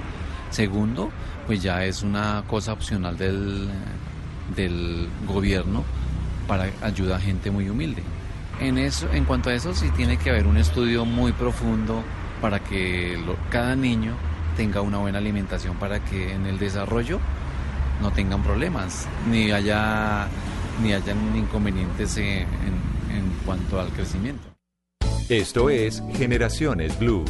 Segundo, 0.50 1.10
pues 1.48 1.62
ya 1.64 1.84
es 1.84 2.04
una 2.04 2.44
cosa 2.48 2.74
opcional 2.74 3.18
del, 3.18 3.70
del 4.56 5.10
gobierno 5.28 5.84
para 6.48 6.70
ayudar 6.82 7.18
a 7.18 7.22
gente 7.22 7.52
muy 7.52 7.70
humilde. 7.70 8.04
En, 8.60 8.78
eso, 8.78 9.10
en 9.12 9.26
cuanto 9.26 9.50
a 9.50 9.54
eso, 9.54 9.74
sí 9.74 9.90
tiene 9.96 10.18
que 10.18 10.30
haber 10.30 10.46
un 10.46 10.58
estudio 10.58 11.06
muy 11.06 11.32
profundo 11.32 12.04
para 12.42 12.60
que 12.60 13.18
cada 13.50 13.76
niño 13.76 14.14
tenga 14.56 14.82
una 14.82 15.00
buena 15.00 15.18
alimentación, 15.18 15.76
para 15.78 16.00
que 16.04 16.34
en 16.34 16.46
el 16.46 16.60
desarrollo 16.60 17.20
no 18.02 18.12
tengan 18.12 18.44
problemas, 18.44 19.08
ni 19.30 19.52
haya 19.52 20.28
ni 20.82 20.94
hayan 20.94 21.36
inconvenientes 21.36 22.18
en, 22.18 22.26
en, 22.26 23.16
en 23.16 23.30
cuanto 23.46 23.80
al 23.80 23.90
crecimiento. 23.90 24.53
Esto 25.30 25.70
es 25.70 26.04
Generaciones 26.18 27.00
Blue. 27.00 27.24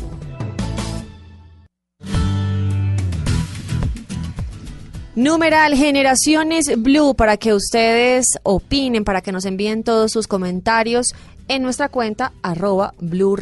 Numeral 5.15 5.75
Generaciones 5.75 6.71
Blue 6.75 7.13
para 7.13 7.37
que 7.37 7.53
ustedes 7.53 8.25
opinen, 8.41 9.03
para 9.03 9.21
que 9.21 9.31
nos 9.31 9.45
envíen 9.45 9.83
todos 9.83 10.11
sus 10.11 10.25
comentarios 10.25 11.13
en 11.47 11.61
nuestra 11.61 11.89
cuenta 11.89 12.31
arroba 12.41 12.93
Blue 12.99 13.37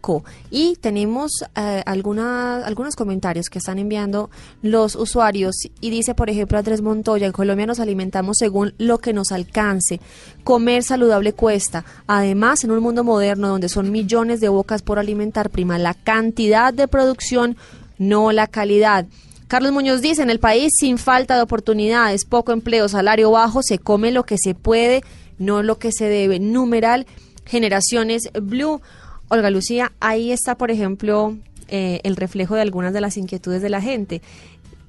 Co. 0.00 0.24
Y 0.50 0.76
tenemos 0.76 1.44
eh, 1.56 1.82
algunos 1.86 2.96
comentarios 2.96 3.48
que 3.48 3.58
están 3.58 3.78
enviando 3.78 4.30
los 4.62 4.94
usuarios 4.96 5.56
y 5.80 5.90
dice, 5.90 6.14
por 6.14 6.30
ejemplo, 6.30 6.58
Andrés 6.58 6.82
Montoya, 6.82 7.26
en 7.26 7.32
Colombia 7.32 7.66
nos 7.66 7.80
alimentamos 7.80 8.38
según 8.38 8.74
lo 8.78 8.98
que 8.98 9.12
nos 9.12 9.32
alcance. 9.32 10.00
Comer 10.44 10.82
saludable 10.82 11.32
cuesta. 11.32 11.84
Además, 12.06 12.64
en 12.64 12.72
un 12.72 12.82
mundo 12.82 13.04
moderno 13.04 13.48
donde 13.48 13.68
son 13.68 13.90
millones 13.90 14.40
de 14.40 14.48
bocas 14.48 14.82
por 14.82 14.98
alimentar, 14.98 15.50
prima 15.50 15.78
la 15.78 15.94
cantidad 15.94 16.74
de 16.74 16.88
producción, 16.88 17.56
no 17.98 18.32
la 18.32 18.46
calidad. 18.46 19.06
Carlos 19.48 19.72
Muñoz 19.72 20.00
dice, 20.00 20.22
en 20.22 20.30
el 20.30 20.38
país 20.38 20.72
sin 20.78 20.96
falta 20.96 21.34
de 21.34 21.42
oportunidades, 21.42 22.24
poco 22.24 22.52
empleo, 22.52 22.88
salario 22.88 23.32
bajo, 23.32 23.62
se 23.64 23.80
come 23.80 24.12
lo 24.12 24.24
que 24.24 24.36
se 24.38 24.54
puede, 24.54 25.02
no 25.38 25.64
lo 25.64 25.78
que 25.78 25.90
se 25.90 26.04
debe. 26.04 26.38
Numeral 26.38 27.06
Generaciones 27.50 28.30
Blue. 28.40 28.80
Olga 29.28 29.50
Lucía, 29.50 29.92
ahí 30.00 30.30
está, 30.30 30.56
por 30.56 30.70
ejemplo, 30.70 31.36
eh, 31.68 32.00
el 32.04 32.16
reflejo 32.16 32.54
de 32.54 32.62
algunas 32.62 32.92
de 32.92 33.00
las 33.00 33.16
inquietudes 33.16 33.60
de 33.60 33.70
la 33.70 33.80
gente. 33.80 34.22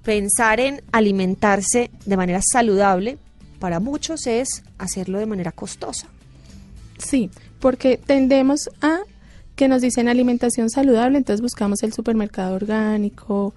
Pensar 0.04 0.60
en 0.60 0.82
alimentarse 0.92 1.92
de 2.06 2.18
manera 2.18 2.42
saludable 2.42 3.18
para 3.60 3.80
muchos 3.80 4.28
es 4.28 4.64
hacerlo 4.78 5.20
de 5.20 5.26
manera 5.26 5.52
costosa. 5.52 6.08
Sí, 6.98 7.30
porque 7.60 7.98
tendemos 7.98 8.70
a 8.82 9.00
que 9.56 9.68
nos 9.68 9.82
dicen 9.82 10.08
alimentación 10.08 10.70
saludable, 10.70 11.18
entonces 11.18 11.42
buscamos 11.42 11.84
el 11.84 11.94
supermercado 11.94 12.56
orgánico, 12.56 13.54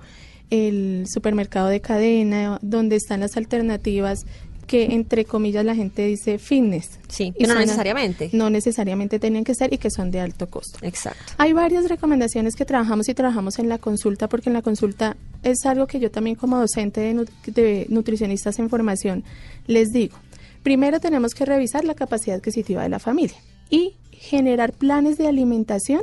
el 0.51 1.07
supermercado 1.09 1.69
de 1.69 1.81
cadena, 1.81 2.59
donde 2.63 2.97
están 2.97 3.21
las 3.21 3.37
alternativas 3.37 4.27
que 4.67 4.95
entre 4.95 5.25
comillas 5.25 5.65
la 5.65 5.75
gente 5.75 6.07
dice 6.07 6.39
fitness. 6.39 6.99
Sí, 7.09 7.33
y 7.39 7.45
no 7.45 7.55
necesariamente. 7.55 8.31
No 8.33 8.51
necesariamente 8.51 9.19
tienen 9.19 9.45
que 9.45 9.55
ser 9.55 9.73
y 9.73 9.79
que 9.79 9.91
son 9.91 10.11
de 10.11 10.21
alto 10.21 10.49
costo. 10.49 10.79
Exacto. 10.83 11.35
Hay 11.39 11.53
varias 11.53 11.89
recomendaciones 11.89 12.57
que 12.57 12.65
trabajamos 12.65 13.09
y 13.09 13.15
trabajamos 13.15 13.59
en 13.59 13.69
la 13.69 13.79
consulta 13.79 14.29
porque 14.29 14.51
en 14.51 14.55
la 14.55 14.63
consulta 14.63 15.17
es 15.43 15.67
algo 15.67 15.87
que 15.87 16.01
yo 16.01 16.11
también 16.11 16.37
como 16.37 16.59
docente 16.59 17.01
de, 17.01 17.27
de 17.47 17.87
nutricionistas 17.89 18.59
en 18.59 18.71
formación 18.71 19.25
les 19.67 19.93
digo. 19.93 20.17
Primero 20.63 20.99
tenemos 21.01 21.35
que 21.35 21.45
revisar 21.45 21.85
la 21.85 21.95
capacidad 21.95 22.37
adquisitiva 22.37 22.83
de 22.83 22.89
la 22.89 22.99
familia 22.99 23.37
y 23.69 23.97
generar 24.13 24.73
planes 24.73 25.19
de 25.19 25.29
alimentación 25.29 26.03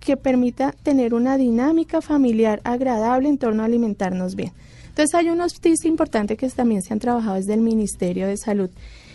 que 0.00 0.16
permita 0.16 0.72
tener 0.82 1.14
una 1.14 1.36
dinámica 1.36 2.00
familiar 2.00 2.60
agradable 2.64 3.28
en 3.28 3.38
torno 3.38 3.62
a 3.62 3.66
alimentarnos 3.66 4.34
bien. 4.34 4.52
Entonces 4.98 5.14
hay 5.14 5.30
unos 5.30 5.60
tips 5.60 5.84
importantes 5.84 6.36
que 6.36 6.48
también 6.48 6.82
se 6.82 6.92
han 6.92 6.98
trabajado 6.98 7.36
desde 7.36 7.54
el 7.54 7.60
Ministerio 7.60 8.26
de 8.26 8.36
Salud 8.36 8.68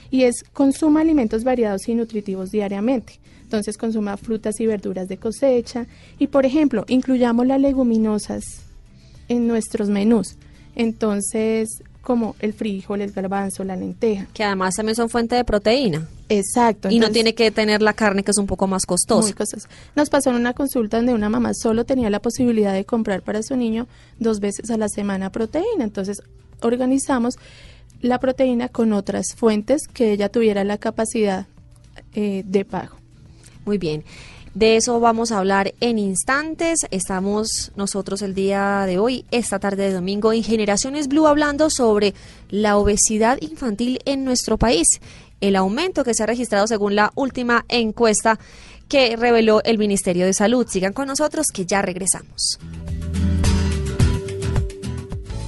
y 0.09 0.23
es 0.23 0.45
consuma 0.53 1.01
alimentos 1.01 1.43
variados 1.43 1.89
y 1.89 1.93
nutritivos 1.93 2.51
diariamente. 2.51 3.19
Entonces 3.41 3.77
consuma 3.77 4.15
frutas 4.15 4.61
y 4.61 4.65
verduras 4.65 5.09
de 5.09 5.17
cosecha 5.17 5.85
y 6.17 6.27
por 6.27 6.45
ejemplo 6.45 6.85
incluyamos 6.87 7.47
las 7.47 7.59
leguminosas 7.59 8.61
en 9.27 9.45
nuestros 9.45 9.89
menús. 9.89 10.37
Entonces 10.73 11.67
como 12.03 12.35
el 12.39 12.53
frijol, 12.53 13.01
el 13.01 13.11
garbanzo, 13.11 13.63
la 13.63 13.75
lenteja. 13.75 14.27
Que 14.33 14.43
además 14.43 14.75
también 14.75 14.95
son 14.95 15.09
fuente 15.09 15.35
de 15.35 15.43
proteína. 15.43 16.07
Exacto. 16.29 16.89
y 16.89 16.99
no 16.99 17.11
tiene 17.11 17.35
que 17.35 17.51
tener 17.51 17.81
la 17.81 17.93
carne 17.93 18.23
que 18.23 18.31
es 18.31 18.37
un 18.37 18.47
poco 18.47 18.67
más 18.67 18.85
costosa. 18.85 19.21
Muy 19.21 19.33
costosa. 19.33 19.69
Nos 19.95 20.09
pasó 20.09 20.31
en 20.31 20.35
una 20.35 20.53
consulta 20.53 20.97
donde 20.97 21.13
una 21.13 21.29
mamá 21.29 21.53
solo 21.53 21.85
tenía 21.85 22.09
la 22.09 22.19
posibilidad 22.19 22.73
de 22.73 22.85
comprar 22.85 23.21
para 23.21 23.41
su 23.43 23.55
niño 23.55 23.87
dos 24.19 24.39
veces 24.39 24.69
a 24.69 24.77
la 24.77 24.89
semana 24.89 25.31
proteína. 25.31 25.83
Entonces 25.83 26.21
organizamos 26.61 27.35
la 28.01 28.19
proteína 28.19 28.67
con 28.67 28.93
otras 28.93 29.35
fuentes 29.35 29.87
que 29.87 30.11
ella 30.11 30.29
tuviera 30.29 30.63
la 30.63 30.77
capacidad 30.77 31.47
eh, 32.13 32.43
de 32.45 32.65
pago. 32.65 32.97
Muy 33.65 33.77
bien. 33.77 34.03
De 34.53 34.75
eso 34.75 34.99
vamos 34.99 35.31
a 35.31 35.39
hablar 35.39 35.73
en 35.79 35.97
instantes. 35.97 36.81
Estamos 36.91 37.71
nosotros 37.75 38.21
el 38.21 38.35
día 38.35 38.85
de 38.85 38.99
hoy, 38.99 39.25
esta 39.31 39.57
tarde 39.57 39.85
de 39.85 39.93
domingo, 39.93 40.31
en 40.31 40.43
Generaciones 40.43 41.07
Blue 41.07 41.25
hablando 41.25 41.71
sobre 41.71 42.13
la 42.49 42.77
obesidad 42.77 43.39
infantil 43.41 43.99
en 44.05 44.23
nuestro 44.23 44.57
país, 44.57 44.87
el 45.41 45.55
aumento 45.55 46.03
que 46.03 46.13
se 46.13 46.21
ha 46.21 46.27
registrado 46.27 46.67
según 46.67 46.95
la 46.95 47.11
última 47.15 47.65
encuesta 47.67 48.39
que 48.87 49.15
reveló 49.15 49.63
el 49.63 49.79
Ministerio 49.79 50.25
de 50.27 50.33
Salud. 50.33 50.67
Sigan 50.69 50.93
con 50.93 51.07
nosotros 51.07 51.47
que 51.51 51.65
ya 51.65 51.81
regresamos. 51.81 52.59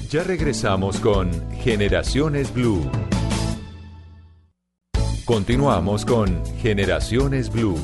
Ya 0.09 0.23
regresamos 0.23 0.99
con 0.99 1.29
Generaciones 1.57 2.51
Blue. 2.51 2.89
Continuamos 5.25 6.05
con 6.05 6.43
Generaciones 6.57 7.51
Blue. 7.51 7.77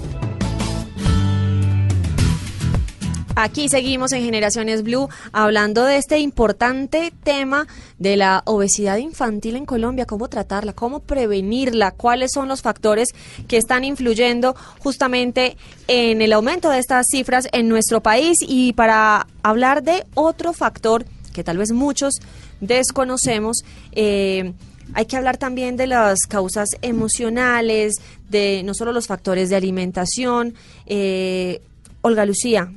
Aquí 3.35 3.69
seguimos 3.69 4.11
en 4.11 4.23
Generaciones 4.23 4.83
Blue 4.83 5.07
hablando 5.31 5.85
de 5.85 5.97
este 5.97 6.19
importante 6.19 7.13
tema 7.23 7.65
de 7.97 8.17
la 8.17 8.43
obesidad 8.45 8.97
infantil 8.97 9.55
en 9.55 9.65
Colombia, 9.65 10.05
cómo 10.05 10.27
tratarla, 10.27 10.73
cómo 10.73 10.99
prevenirla, 10.99 11.91
cuáles 11.91 12.31
son 12.33 12.49
los 12.49 12.61
factores 12.61 13.09
que 13.47 13.57
están 13.57 13.85
influyendo 13.85 14.55
justamente 14.79 15.55
en 15.87 16.21
el 16.21 16.33
aumento 16.33 16.69
de 16.69 16.79
estas 16.79 17.07
cifras 17.09 17.47
en 17.53 17.69
nuestro 17.69 18.01
país 18.01 18.37
y 18.41 18.73
para 18.73 19.27
hablar 19.43 19.81
de 19.83 20.05
otro 20.13 20.51
factor 20.51 21.05
que 21.31 21.43
tal 21.43 21.57
vez 21.57 21.71
muchos 21.71 22.15
desconocemos, 22.59 23.63
eh, 23.93 24.53
hay 24.93 25.05
que 25.05 25.15
hablar 25.15 25.37
también 25.37 25.77
de 25.77 25.87
las 25.87 26.19
causas 26.27 26.67
emocionales, 26.81 27.95
de 28.29 28.61
no 28.65 28.73
solo 28.73 28.91
los 28.91 29.07
factores 29.07 29.49
de 29.49 29.55
alimentación. 29.55 30.53
Eh, 30.85 31.61
Olga 32.01 32.25
Lucía, 32.25 32.73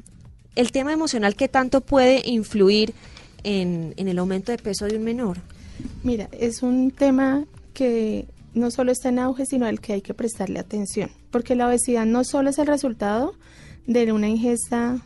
el 0.55 0.73
tema 0.73 0.93
emocional, 0.93 1.37
¿qué 1.37 1.49
tanto 1.49 1.81
puede 1.81 2.23
influir 2.25 2.95
en, 3.43 3.95
en 3.97 4.09
el 4.09 4.19
aumento 4.19 4.53
de 4.53 4.59
peso 4.59 4.87
de 4.87 4.97
un 4.97 5.05
menor? 5.05 5.39
Mira, 6.03 6.29
es 6.33 6.63
un 6.63 6.91
tema 6.91 7.45
que 7.73 8.27
no 8.55 8.71
solo 8.71 8.93
está 8.93 9.09
en 9.09 9.19
auge, 9.19 9.47
sino 9.47 9.67
al 9.67 9.81
que 9.81 9.95
hay 9.95 10.01
que 10.01 10.15
prestarle 10.15 10.61
atención, 10.61 11.11
porque 11.31 11.57
la 11.57 11.67
obesidad 11.67 12.07
no 12.07 12.25
solo 12.25 12.51
es 12.51 12.59
el 12.59 12.67
resultado 12.67 13.35
de 13.87 14.13
una 14.13 14.29
ingesta 14.29 14.99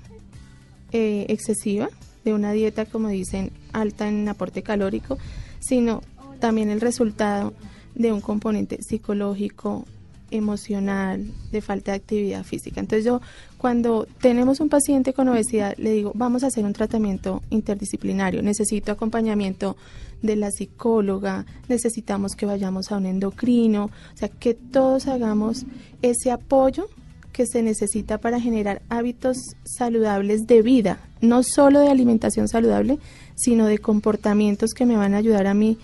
eh, 0.92 1.26
excesiva, 1.28 1.88
de 2.24 2.34
una 2.34 2.52
dieta, 2.52 2.84
como 2.84 3.08
dicen, 3.08 3.50
alta 3.72 4.08
en 4.08 4.28
aporte 4.28 4.62
calórico, 4.62 5.18
sino 5.60 6.02
también 6.40 6.70
el 6.70 6.80
resultado 6.80 7.54
de 7.94 8.12
un 8.12 8.20
componente 8.20 8.82
psicológico, 8.82 9.84
emocional, 10.30 11.24
de 11.52 11.60
falta 11.60 11.92
de 11.92 11.98
actividad 11.98 12.44
física. 12.44 12.80
Entonces 12.80 13.04
yo 13.04 13.20
cuando 13.56 14.06
tenemos 14.20 14.60
un 14.60 14.68
paciente 14.68 15.12
con 15.12 15.28
obesidad 15.28 15.74
le 15.78 15.92
digo, 15.92 16.12
vamos 16.14 16.44
a 16.44 16.48
hacer 16.48 16.64
un 16.64 16.72
tratamiento 16.72 17.42
interdisciplinario, 17.50 18.42
necesito 18.42 18.92
acompañamiento 18.92 19.76
de 20.22 20.36
la 20.36 20.50
psicóloga, 20.50 21.46
necesitamos 21.68 22.34
que 22.34 22.46
vayamos 22.46 22.90
a 22.90 22.96
un 22.96 23.06
endocrino, 23.06 23.84
o 23.86 24.16
sea, 24.16 24.28
que 24.28 24.54
todos 24.54 25.06
hagamos 25.06 25.64
ese 26.02 26.30
apoyo 26.30 26.88
que 27.32 27.46
se 27.46 27.62
necesita 27.62 28.18
para 28.18 28.40
generar 28.40 28.82
hábitos 28.88 29.36
saludables 29.64 30.46
de 30.46 30.62
vida, 30.62 30.98
no 31.20 31.42
solo 31.44 31.80
de 31.80 31.88
alimentación 31.88 32.48
saludable, 32.48 32.98
sino 33.36 33.66
de 33.66 33.78
comportamientos 33.78 34.74
que 34.74 34.86
me 34.86 34.96
van 34.96 35.14
a 35.14 35.18
ayudar 35.18 35.46
a 35.46 35.54
mí 35.54 35.78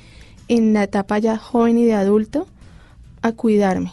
en 0.48 0.72
la 0.72 0.82
etapa 0.84 1.18
ya 1.18 1.38
joven 1.38 1.78
y 1.78 1.84
de 1.84 1.94
adulto 1.94 2.48
a 3.22 3.32
cuidarme. 3.32 3.92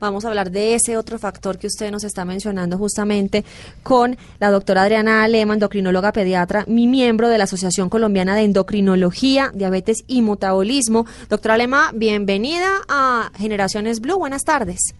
Vamos 0.00 0.24
a 0.24 0.28
hablar 0.28 0.50
de 0.50 0.74
ese 0.74 0.96
otro 0.96 1.18
factor 1.18 1.58
que 1.58 1.66
usted 1.66 1.90
nos 1.90 2.04
está 2.04 2.24
mencionando 2.24 2.78
justamente 2.78 3.44
con 3.82 4.16
la 4.38 4.50
doctora 4.50 4.82
Adriana 4.82 5.22
Alema, 5.22 5.52
endocrinóloga 5.52 6.12
pediatra, 6.12 6.64
mi 6.66 6.86
miembro 6.86 7.28
de 7.28 7.36
la 7.36 7.44
Asociación 7.44 7.90
Colombiana 7.90 8.34
de 8.34 8.44
Endocrinología, 8.44 9.50
Diabetes 9.54 9.98
y 10.06 10.22
Metabolismo. 10.22 11.04
Doctora 11.28 11.54
Alema, 11.54 11.90
bienvenida 11.94 12.70
a 12.88 13.30
Generaciones 13.36 14.00
Blue. 14.00 14.18
Buenas 14.18 14.44
tardes. 14.44 14.94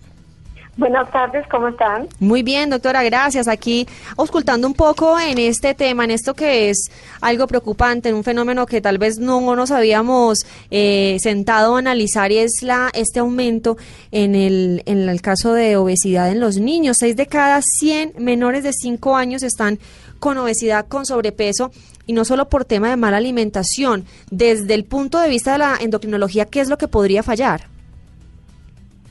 Buenas 0.77 1.11
tardes, 1.11 1.47
¿cómo 1.49 1.69
están? 1.69 2.09
Muy 2.21 2.43
bien, 2.43 2.71
doctora, 2.71 3.03
gracias. 3.03 3.49
Aquí 3.49 3.87
auscultando 4.17 4.67
un 4.67 4.75
poco 4.75 5.19
en 5.19 5.39
este 5.39 5.75
tema, 5.75 6.05
en 6.05 6.11
esto 6.13 6.35
que 6.35 6.71
es 6.71 6.91
algo 7.21 7.47
preocupante, 7.47 8.09
en 8.09 8.15
un 8.15 8.25
fenómeno 8.25 8.67
que 8.67 8.81
tal 8.81 8.99
vez 8.99 9.19
no 9.19 9.55
nos 9.57 9.73
habíamos 9.73 10.47
eh, 10.71 11.19
sentado 11.21 11.77
a 11.77 11.81
analizar 11.81 12.33
y 12.33 12.39
es 12.39 12.63
la 12.63 12.91
este 12.95 13.19
aumento 13.21 13.77
en 14.13 14.35
el, 14.35 14.83
en 14.87 15.09
el 15.09 15.21
caso 15.21 15.53
de 15.53 15.77
obesidad 15.77 16.31
en 16.31 16.41
los 16.41 16.57
niños. 16.57 16.99
Seis 17.01 17.17
de 17.17 17.27
cada 17.27 17.61
100 17.63 18.15
menores 18.19 18.63
de 18.63 18.73
5 18.73 19.17
años 19.17 19.43
están 19.43 19.79
con 20.19 20.39
obesidad, 20.39 20.87
con 20.87 21.05
sobrepeso 21.05 21.73
y 22.07 22.13
no 22.13 22.25
solo 22.25 22.49
por 22.49 22.65
tema 22.65 22.91
de 22.91 22.97
mala 22.97 23.17
alimentación. 23.17 24.05
Desde 24.31 24.75
el 24.75 24.85
punto 24.85 25.19
de 25.19 25.29
vista 25.29 25.53
de 25.53 25.59
la 25.59 25.77
endocrinología, 25.81 26.47
¿qué 26.47 26.61
es 26.61 26.69
lo 26.69 26.79
que 26.79 26.89
podría 26.89 27.23
fallar? 27.23 27.67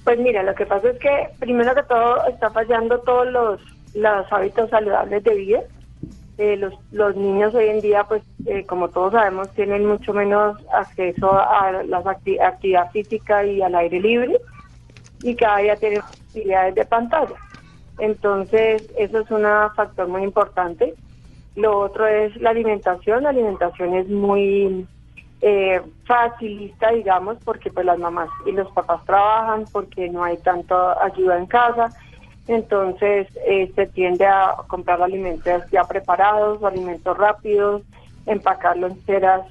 Pues 0.09 0.21
mira, 0.21 0.41
lo 0.41 0.55
que 0.55 0.65
pasa 0.65 0.89
es 0.89 0.97
que 0.97 1.29
primero 1.37 1.75
que 1.75 1.83
todo 1.83 2.25
está 2.25 2.49
fallando 2.49 2.97
todos 3.01 3.27
los, 3.27 3.61
los 3.93 4.33
hábitos 4.33 4.67
saludables 4.71 5.23
de 5.23 5.35
vida. 5.35 5.59
Eh, 6.39 6.57
los, 6.57 6.73
los 6.91 7.15
niños 7.15 7.53
hoy 7.53 7.65
en 7.67 7.79
día, 7.79 8.05
pues 8.05 8.23
eh, 8.47 8.65
como 8.65 8.89
todos 8.89 9.13
sabemos, 9.13 9.51
tienen 9.51 9.85
mucho 9.85 10.11
menos 10.11 10.57
acceso 10.73 11.31
a 11.31 11.83
la 11.83 11.99
actividad 11.99 12.89
física 12.89 13.45
y 13.45 13.61
al 13.61 13.75
aire 13.75 13.99
libre 13.99 14.41
y 15.21 15.35
cada 15.35 15.57
día 15.57 15.75
tienen 15.75 15.99
actividades 15.99 16.73
de 16.73 16.85
pantalla. 16.85 17.35
Entonces, 17.99 18.89
eso 18.97 19.19
es 19.19 19.29
un 19.29 19.45
factor 19.75 20.07
muy 20.07 20.23
importante. 20.23 20.95
Lo 21.55 21.77
otro 21.77 22.07
es 22.07 22.35
la 22.37 22.49
alimentación. 22.49 23.21
La 23.21 23.29
alimentación 23.29 23.93
es 23.93 24.09
muy 24.09 24.87
eh, 25.41 25.81
facilista, 26.05 26.91
digamos, 26.91 27.37
porque 27.43 27.69
pues 27.71 27.85
las 27.85 27.97
mamás 27.97 28.29
y 28.45 28.51
los 28.51 28.69
papás 28.71 29.03
trabajan, 29.05 29.65
porque 29.71 30.09
no 30.09 30.23
hay 30.23 30.37
tanta 30.37 31.01
ayuda 31.03 31.37
en 31.37 31.45
casa, 31.45 31.89
entonces 32.47 33.27
eh, 33.47 33.71
se 33.75 33.87
tiende 33.87 34.25
a 34.25 34.55
comprar 34.67 35.01
alimentos 35.01 35.63
ya 35.71 35.83
preparados, 35.83 36.63
alimentos 36.63 37.17
rápidos, 37.17 37.83
empacarlo 38.25 38.87
en 38.87 38.99
ceras 39.01 39.45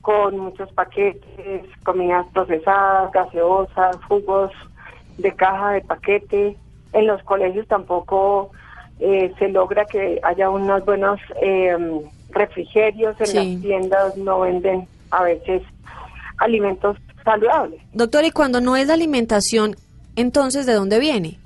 con 0.00 0.38
muchos 0.38 0.72
paquetes, 0.72 1.64
comidas 1.84 2.26
procesadas, 2.32 3.12
gaseosas, 3.12 3.96
jugos 4.08 4.50
de 5.18 5.32
caja, 5.32 5.72
de 5.72 5.82
paquete. 5.82 6.56
En 6.92 7.06
los 7.06 7.22
colegios 7.22 7.68
tampoco 7.68 8.50
eh, 8.98 9.32
se 9.38 9.48
logra 9.48 9.84
que 9.84 10.18
haya 10.22 10.50
unos 10.50 10.84
buenos 10.84 11.20
eh, 11.40 11.76
refrigerios, 12.30 13.14
en 13.20 13.36
las 13.36 13.62
tiendas 13.62 14.16
no 14.16 14.40
venden 14.40 14.88
a 15.12 15.22
veces 15.22 15.62
alimentos 16.38 16.96
saludables. 17.24 17.80
Doctor, 17.92 18.24
y 18.24 18.30
cuando 18.32 18.60
no 18.60 18.76
es 18.76 18.88
la 18.88 18.94
alimentación, 18.94 19.76
entonces, 20.16 20.66
¿de 20.66 20.74
dónde 20.74 20.98
viene? 20.98 21.38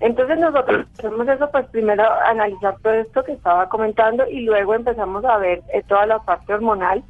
Entonces 0.00 0.38
nosotros 0.38 0.86
hacemos 0.96 1.28
eso, 1.28 1.50
pues 1.50 1.66
primero 1.66 2.04
analizar 2.24 2.76
todo 2.82 2.92
esto 2.94 3.24
que 3.24 3.32
estaba 3.32 3.68
comentando 3.68 4.24
y 4.28 4.42
luego 4.42 4.74
empezamos 4.74 5.24
a 5.24 5.38
ver 5.38 5.62
eh, 5.74 5.82
toda 5.88 6.06
la 6.06 6.20
parte 6.20 6.54
hormonal, 6.54 7.02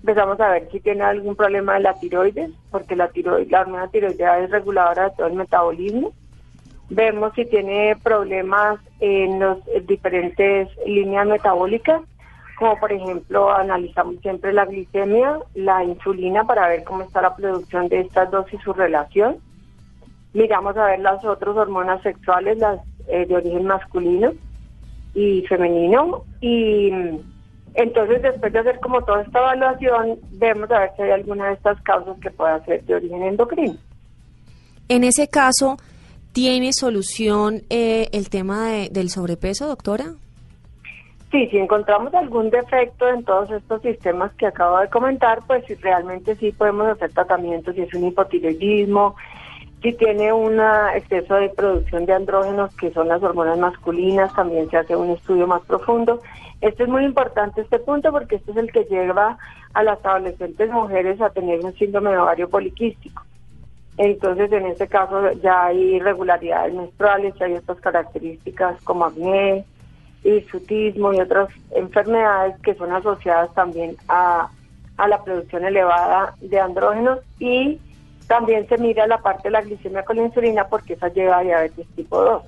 empezamos 0.00 0.38
a 0.38 0.50
ver 0.50 0.68
si 0.70 0.78
tiene 0.78 1.02
algún 1.02 1.34
problema 1.34 1.74
de 1.74 1.80
la 1.80 1.94
tiroides, 1.94 2.50
porque 2.70 2.94
la 2.94 3.08
tiroides, 3.08 3.50
la 3.50 3.62
hormona 3.62 3.88
tiroidea 3.88 4.38
es 4.38 4.50
reguladora 4.50 5.08
de 5.08 5.16
todo 5.16 5.26
el 5.26 5.34
metabolismo. 5.34 6.12
Vemos 6.88 7.32
si 7.34 7.44
tiene 7.46 7.96
problemas 8.00 8.78
en 9.00 9.40
las 9.40 9.58
diferentes 9.88 10.68
líneas 10.86 11.26
metabólicas 11.26 12.00
como 12.56 12.78
por 12.78 12.90
ejemplo 12.90 13.52
analizamos 13.52 14.16
siempre 14.22 14.52
la 14.52 14.64
glicemia, 14.64 15.38
la 15.54 15.84
insulina 15.84 16.44
para 16.44 16.68
ver 16.68 16.84
cómo 16.84 17.02
está 17.02 17.22
la 17.22 17.36
producción 17.36 17.88
de 17.88 18.00
estas 18.00 18.30
dos 18.30 18.46
y 18.52 18.56
su 18.58 18.72
relación. 18.72 19.36
Miramos 20.32 20.76
a 20.76 20.86
ver 20.86 21.00
las 21.00 21.24
otras 21.24 21.56
hormonas 21.56 22.02
sexuales, 22.02 22.58
las 22.58 22.80
eh, 23.08 23.26
de 23.26 23.36
origen 23.36 23.66
masculino 23.66 24.32
y 25.14 25.42
femenino. 25.42 26.24
Y 26.40 26.90
mm, 26.90 27.18
entonces 27.74 28.22
después 28.22 28.52
de 28.52 28.58
hacer 28.58 28.80
como 28.80 29.02
toda 29.04 29.22
esta 29.22 29.38
evaluación, 29.38 30.18
vemos 30.32 30.70
a 30.70 30.80
ver 30.80 30.90
si 30.96 31.02
hay 31.02 31.10
alguna 31.10 31.48
de 31.48 31.54
estas 31.54 31.80
causas 31.82 32.18
que 32.20 32.30
pueda 32.30 32.64
ser 32.64 32.82
de 32.84 32.94
origen 32.94 33.22
endocrino. 33.22 33.76
En 34.88 35.04
ese 35.04 35.28
caso, 35.28 35.76
¿tiene 36.32 36.72
solución 36.72 37.62
eh, 37.70 38.08
el 38.12 38.30
tema 38.30 38.68
del 38.90 39.10
sobrepeso, 39.10 39.66
doctora? 39.66 40.14
Sí, 41.30 41.48
si 41.48 41.58
encontramos 41.58 42.14
algún 42.14 42.50
defecto 42.50 43.08
en 43.08 43.24
todos 43.24 43.50
estos 43.50 43.82
sistemas 43.82 44.32
que 44.34 44.46
acabo 44.46 44.78
de 44.78 44.88
comentar, 44.88 45.40
pues 45.46 45.64
realmente 45.80 46.36
sí 46.36 46.52
podemos 46.52 46.86
hacer 46.86 47.12
tratamientos, 47.12 47.74
si 47.74 47.82
es 47.82 47.92
un 47.94 48.06
hipotiroidismo, 48.06 49.16
si 49.82 49.92
tiene 49.92 50.32
un 50.32 50.60
exceso 50.94 51.34
de 51.34 51.48
producción 51.50 52.06
de 52.06 52.12
andrógenos, 52.12 52.74
que 52.76 52.92
son 52.92 53.08
las 53.08 53.22
hormonas 53.22 53.58
masculinas, 53.58 54.32
también 54.34 54.70
se 54.70 54.76
hace 54.76 54.94
un 54.94 55.10
estudio 55.10 55.46
más 55.46 55.62
profundo. 55.62 56.20
Este 56.60 56.84
es 56.84 56.88
muy 56.88 57.04
importante 57.04 57.60
este 57.60 57.80
punto 57.80 58.12
porque 58.12 58.36
este 58.36 58.52
es 58.52 58.56
el 58.56 58.72
que 58.72 58.84
lleva 58.84 59.36
a 59.74 59.82
las 59.82 60.04
adolescentes 60.06 60.70
mujeres 60.70 61.20
a 61.20 61.30
tener 61.30 61.60
un 61.60 61.74
síndrome 61.74 62.10
de 62.10 62.18
ovario 62.18 62.48
poliquístico. 62.48 63.22
Entonces, 63.98 64.50
en 64.52 64.66
este 64.66 64.88
caso 64.88 65.32
ya 65.42 65.66
hay 65.66 65.96
irregularidades 65.96 66.72
menstruales, 66.74 67.34
ya 67.34 67.46
hay 67.46 67.54
otras 67.54 67.80
características 67.80 68.80
como 68.82 69.06
acné, 69.06 69.64
hirsutismo 70.26 71.12
y 71.12 71.20
otras 71.20 71.48
enfermedades 71.70 72.58
que 72.62 72.74
son 72.74 72.92
asociadas 72.92 73.52
también 73.54 73.96
a, 74.08 74.50
a 74.96 75.08
la 75.08 75.22
producción 75.22 75.64
elevada 75.64 76.34
de 76.40 76.58
andrógenos 76.58 77.20
y 77.38 77.78
también 78.26 78.68
se 78.68 78.78
mira 78.78 79.06
la 79.06 79.18
parte 79.18 79.44
de 79.44 79.52
la 79.52 79.62
glicemia 79.62 80.04
con 80.04 80.16
la 80.16 80.24
insulina 80.24 80.66
porque 80.68 80.94
esa 80.94 81.08
lleva 81.08 81.38
a 81.38 81.42
diabetes 81.42 81.86
tipo 81.94 82.20
2 82.20 82.42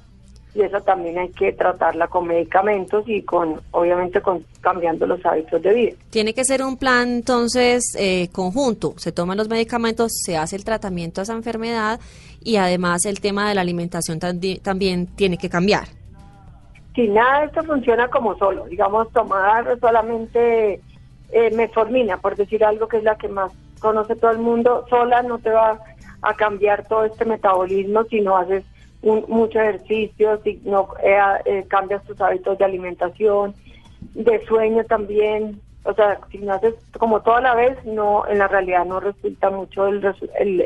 y 0.54 0.62
eso 0.62 0.80
también 0.80 1.18
hay 1.18 1.28
que 1.30 1.52
tratarla 1.52 2.08
con 2.08 2.26
medicamentos 2.26 3.04
y 3.06 3.22
con, 3.22 3.60
obviamente, 3.70 4.20
con 4.20 4.44
cambiando 4.60 5.06
los 5.06 5.24
hábitos 5.24 5.62
de 5.62 5.74
vida. 5.74 5.96
Tiene 6.10 6.34
que 6.34 6.44
ser 6.44 6.62
un 6.62 6.76
plan 6.76 7.08
entonces 7.08 7.94
eh, 7.96 8.28
conjunto. 8.32 8.94
Se 8.96 9.12
toman 9.12 9.36
los 9.36 9.48
medicamentos, 9.48 10.12
se 10.24 10.36
hace 10.36 10.56
el 10.56 10.64
tratamiento 10.64 11.20
a 11.20 11.24
esa 11.24 11.34
enfermedad 11.34 12.00
y 12.42 12.56
además 12.56 13.04
el 13.04 13.20
tema 13.20 13.48
de 13.48 13.54
la 13.54 13.60
alimentación 13.60 14.18
también 14.18 15.06
tiene 15.06 15.38
que 15.38 15.48
cambiar. 15.48 15.97
Si 16.98 17.06
nada 17.06 17.38
de 17.38 17.46
esto 17.46 17.62
funciona 17.62 18.08
como 18.08 18.36
solo, 18.38 18.64
digamos, 18.64 19.08
tomar 19.12 19.78
solamente 19.78 20.80
eh, 21.30 21.50
metformina, 21.54 22.16
por 22.16 22.34
decir 22.34 22.64
algo 22.64 22.88
que 22.88 22.96
es 22.96 23.04
la 23.04 23.14
que 23.14 23.28
más 23.28 23.52
conoce 23.78 24.16
todo 24.16 24.32
el 24.32 24.38
mundo, 24.38 24.84
sola 24.90 25.22
no 25.22 25.38
te 25.38 25.50
va 25.50 25.78
a 26.22 26.34
cambiar 26.34 26.88
todo 26.88 27.04
este 27.04 27.24
metabolismo 27.24 28.02
si 28.10 28.20
no 28.20 28.36
haces 28.36 28.64
mucho 29.00 29.60
ejercicio, 29.60 30.40
si 30.42 30.60
no 30.64 30.88
eh, 31.00 31.20
eh, 31.44 31.64
cambias 31.68 32.02
tus 32.02 32.20
hábitos 32.20 32.58
de 32.58 32.64
alimentación, 32.64 33.54
de 34.14 34.44
sueño 34.46 34.82
también. 34.82 35.60
O 35.84 35.94
sea, 35.94 36.18
si 36.32 36.38
no 36.38 36.54
haces 36.54 36.74
como 36.98 37.20
toda 37.20 37.40
la 37.40 37.54
vez, 37.54 37.78
no, 37.84 38.26
en 38.26 38.38
la 38.38 38.48
realidad 38.48 38.84
no 38.84 38.98
resulta 38.98 39.50
mucho, 39.50 39.86
el, 39.86 40.02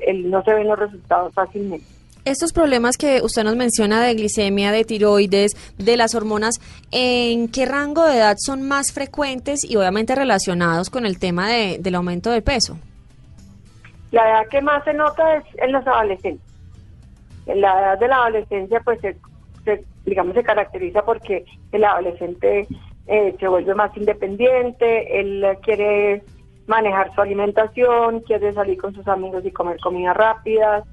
el, 0.07 0.31
no 0.31 0.42
se 0.45 0.55
ven 0.55 0.68
los 0.68 0.79
resultados 0.79 1.35
fácilmente. 1.35 1.85
Estos 2.25 2.53
problemas 2.53 2.97
que 2.97 3.21
usted 3.23 3.43
nos 3.45 3.57
menciona 3.57 4.03
de 4.03 4.15
glicemia, 4.15 4.71
de 4.71 4.85
tiroides, 4.85 5.53
de 5.77 5.97
las 5.97 6.15
hormonas, 6.15 6.61
¿en 6.93 7.49
qué 7.49 7.67
rango 7.67 8.05
de 8.05 8.19
edad 8.19 8.37
son 8.39 8.63
más 8.63 8.93
frecuentes 8.93 9.65
y 9.69 9.77
obviamente 9.77 10.15
relacionados 10.15 10.89
con 10.89 11.05
el 11.05 11.19
tema 11.19 11.49
de, 11.49 11.79
del 11.81 11.97
aumento 11.97 12.31
de 12.31 12.43
peso? 12.43 12.79
La 14.13 14.29
edad 14.29 14.49
que 14.49 14.61
más 14.63 14.85
se 14.85 14.95
nota 14.95 15.37
es 15.37 15.45
en 15.59 15.73
los 15.73 15.87
adolescentes 15.87 16.53
en 17.47 17.61
la 17.61 17.73
edad 17.81 17.99
de 17.99 18.09
la 18.09 18.17
adolescencia, 18.17 18.81
pues 18.81 19.01
se, 19.01 19.17
digamos, 20.05 20.35
se 20.35 20.43
caracteriza 20.43 21.05
porque 21.05 21.45
el 21.73 21.85
adolescente 21.85 22.67
eh, 23.07 23.37
se 23.39 23.49
vuelve 23.49 23.75
más 23.75 23.97
independiente, 23.97 25.21
él 25.21 25.45
quiere 25.63 26.23
manejar 26.67 27.13
su 27.15 27.21
alimentación, 27.21 28.21
quiere 28.21 28.53
salir 28.53 28.79
con 28.79 28.95
sus 28.95 29.07
amigos 29.09 29.45
y 29.45 29.51
comer 29.51 29.79
comidas 29.81 30.17
rápidas, 30.17 30.85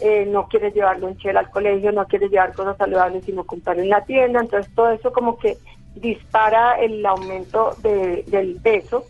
eh, 0.00 0.26
no 0.26 0.46
quiere 0.48 0.70
llevarlo 0.70 1.06
un 1.06 1.16
chela 1.16 1.40
al 1.40 1.50
colegio, 1.50 1.92
no 1.92 2.06
quiere 2.06 2.28
llevar 2.28 2.54
cosas 2.54 2.76
saludables 2.76 3.24
sino 3.24 3.44
comprar 3.44 3.78
en 3.78 3.88
la 3.88 4.04
tienda, 4.04 4.40
entonces 4.40 4.72
todo 4.74 4.90
eso 4.90 5.12
como 5.12 5.38
que 5.38 5.56
dispara 5.94 6.78
el 6.80 7.04
aumento 7.04 7.74
de, 7.82 8.22
del 8.26 8.60
peso, 8.62 9.04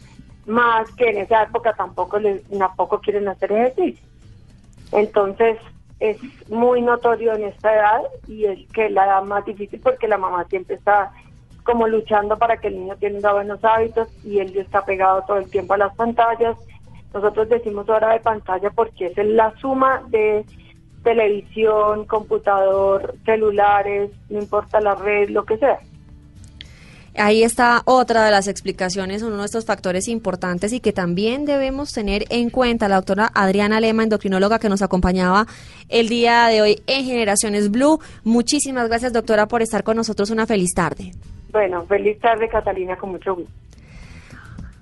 más 0.47 0.91
que 0.93 1.11
en 1.11 1.19
esa 1.19 1.43
época 1.43 1.73
tampoco, 1.73 2.19
le, 2.19 2.39
tampoco 2.57 3.01
quieren 3.01 3.29
hacer 3.29 3.51
ejercicio. 3.53 4.05
Entonces, 4.93 5.59
es 5.99 6.19
muy 6.49 6.83
notorio 6.83 7.35
en 7.35 7.45
esta 7.45 7.75
edad 7.75 8.03
y 8.29 8.45
es 8.45 8.71
que 8.73 8.91
la 8.91 9.07
edad 9.07 9.23
más 9.23 9.45
difícil 9.45 9.81
porque 9.81 10.07
la 10.07 10.19
mamá 10.19 10.45
siempre 10.45 10.77
está 10.77 11.11
como 11.65 11.89
luchando 11.89 12.39
para 12.39 12.59
que 12.59 12.69
el 12.69 12.79
niño 12.79 12.97
tenga 12.97 13.33
buenos 13.33 13.65
hábitos 13.65 14.09
y 14.25 14.39
él 14.39 14.57
está 14.57 14.85
pegado 14.85 15.23
todo 15.27 15.39
el 15.39 15.51
tiempo 15.51 15.75
a 15.75 15.79
las 15.79 15.95
pantallas. 15.97 16.57
Nosotros 17.13 17.49
decimos 17.49 17.89
hora 17.89 18.13
de 18.13 18.21
pantalla 18.21 18.71
porque 18.71 19.07
es 19.07 19.17
la 19.17 19.53
suma 19.57 20.03
de 20.09 20.45
televisión, 21.07 22.05
computador, 22.05 23.15
celulares, 23.25 24.11
no 24.29 24.41
importa 24.41 24.81
la 24.81 24.97
red, 24.97 25.29
lo 25.29 25.45
que 25.45 25.57
sea. 25.57 25.79
Ahí 27.15 27.45
está 27.45 27.83
otra 27.85 28.25
de 28.25 28.33
las 28.33 28.49
explicaciones, 28.49 29.23
uno 29.23 29.39
de 29.39 29.45
estos 29.45 29.65
factores 29.65 30.09
importantes 30.09 30.73
y 30.73 30.81
que 30.81 30.93
también 30.93 31.45
debemos 31.47 31.93
tener 31.93 32.25
en 32.29 32.51
cuenta. 32.51 32.89
La 32.89 32.97
doctora 32.97 33.31
Adriana 33.33 33.81
Lema, 33.81 34.03
endocrinóloga 34.03 34.59
que 34.59 34.69
nos 34.69 34.83
acompañaba 34.83 35.47
el 35.89 36.09
día 36.09 36.49
de 36.49 36.61
hoy 36.61 36.83
en 36.89 37.05
Generaciones 37.05 37.71
Blue. 37.71 38.01
Muchísimas 38.25 38.89
gracias, 38.89 39.13
doctora, 39.13 39.47
por 39.47 39.63
estar 39.63 39.85
con 39.85 39.97
nosotros. 39.97 40.31
Una 40.31 40.45
feliz 40.45 40.75
tarde. 40.75 41.13
Bueno, 41.53 41.87
feliz 41.87 42.19
tarde, 42.19 42.49
Catalina, 42.49 42.97
con 42.97 43.13
mucho 43.13 43.37
gusto. 43.37 43.66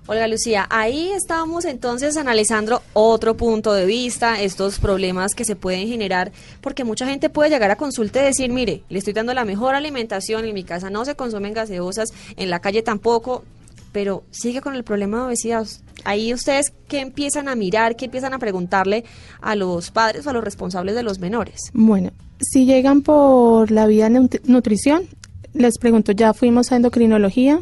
Olga 0.06 0.28
Lucía, 0.28 0.66
ahí 0.68 1.12
estamos 1.12 1.64
entonces 1.64 2.18
analizando 2.18 2.82
otro 2.92 3.38
punto 3.38 3.72
de 3.72 3.86
vista, 3.86 4.42
estos 4.42 4.78
problemas 4.78 5.34
que 5.34 5.46
se 5.46 5.56
pueden 5.56 5.88
generar, 5.88 6.30
porque 6.60 6.84
mucha 6.84 7.06
gente 7.06 7.30
puede 7.30 7.48
llegar 7.48 7.70
a 7.70 7.76
consulta 7.76 8.20
y 8.20 8.24
decir, 8.26 8.52
mire, 8.52 8.82
le 8.90 8.98
estoy 8.98 9.14
dando 9.14 9.32
la 9.32 9.46
mejor 9.46 9.74
alimentación, 9.74 10.44
en 10.44 10.52
mi 10.52 10.62
casa 10.62 10.90
no 10.90 11.06
se 11.06 11.14
consumen 11.14 11.54
gaseosas, 11.54 12.10
en 12.36 12.50
la 12.50 12.60
calle 12.60 12.82
tampoco, 12.82 13.44
pero 13.92 14.24
sigue 14.30 14.60
con 14.60 14.74
el 14.74 14.84
problema 14.84 15.20
de 15.20 15.24
obesidad. 15.24 15.66
Ahí 16.04 16.34
ustedes, 16.34 16.74
¿qué 16.86 17.00
empiezan 17.00 17.48
a 17.48 17.54
mirar, 17.54 17.96
qué 17.96 18.04
empiezan 18.04 18.34
a 18.34 18.38
preguntarle 18.38 19.04
a 19.40 19.54
los 19.54 19.90
padres 19.90 20.26
o 20.26 20.30
a 20.30 20.32
los 20.34 20.44
responsables 20.44 20.96
de 20.96 21.02
los 21.02 21.18
menores? 21.18 21.70
Bueno, 21.72 22.10
si 22.40 22.66
llegan 22.66 23.00
por 23.00 23.70
la 23.70 23.86
vía 23.86 24.10
nutrición, 24.10 25.08
les 25.54 25.78
pregunto, 25.78 26.12
¿ya 26.12 26.34
fuimos 26.34 26.72
a 26.72 26.76
endocrinología? 26.76 27.60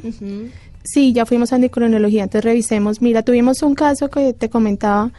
Sí, 0.84 1.12
ya 1.12 1.26
fuimos 1.26 1.52
a 1.52 1.56
endocrinología, 1.56 2.24
entonces 2.24 2.44
revisemos. 2.44 3.00
Mira, 3.00 3.22
tuvimos 3.22 3.62
un 3.62 3.74
caso 3.74 4.10
que 4.10 4.32
te 4.32 4.50
comentaba 4.50 5.12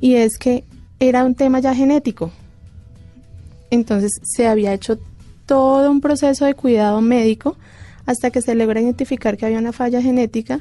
y 0.00 0.14
es 0.14 0.38
que 0.38 0.64
era 1.00 1.24
un 1.24 1.34
tema 1.34 1.60
ya 1.60 1.74
genético. 1.74 2.30
Entonces 3.70 4.12
se 4.22 4.46
había 4.46 4.72
hecho 4.72 4.98
todo 5.46 5.90
un 5.90 6.00
proceso 6.00 6.44
de 6.44 6.54
cuidado 6.54 7.00
médico 7.00 7.56
hasta 8.06 8.30
que 8.30 8.42
se 8.42 8.54
logra 8.54 8.80
identificar 8.80 9.36
que 9.36 9.46
había 9.46 9.58
una 9.58 9.72
falla 9.72 10.00
genética 10.00 10.60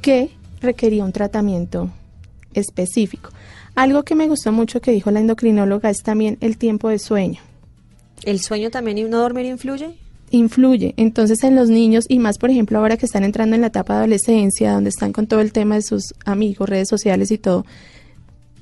que 0.00 0.30
requería 0.60 1.04
un 1.04 1.12
tratamiento 1.12 1.90
específico. 2.54 3.30
Algo 3.74 4.02
que 4.04 4.14
me 4.14 4.28
gustó 4.28 4.52
mucho 4.52 4.80
que 4.80 4.90
dijo 4.90 5.10
la 5.10 5.20
endocrinóloga 5.20 5.90
es 5.90 6.02
también 6.02 6.38
el 6.40 6.56
tiempo 6.56 6.88
de 6.88 6.98
sueño. 6.98 7.40
¿El 8.24 8.40
sueño 8.40 8.70
también 8.70 8.98
y 8.98 9.04
no 9.04 9.18
dormir 9.18 9.46
influye? 9.46 9.96
Influye. 10.30 10.94
Entonces 10.96 11.42
en 11.44 11.54
los 11.54 11.68
niños 11.68 12.04
y 12.08 12.18
más 12.18 12.38
por 12.38 12.50
ejemplo 12.50 12.78
ahora 12.78 12.96
que 12.96 13.06
están 13.06 13.24
entrando 13.24 13.54
en 13.54 13.62
la 13.62 13.68
etapa 13.68 13.94
de 13.94 13.98
adolescencia, 14.00 14.72
donde 14.72 14.90
están 14.90 15.12
con 15.12 15.26
todo 15.26 15.40
el 15.40 15.52
tema 15.52 15.76
de 15.76 15.82
sus 15.82 16.14
amigos, 16.24 16.68
redes 16.68 16.88
sociales 16.88 17.30
y 17.30 17.38
todo, 17.38 17.64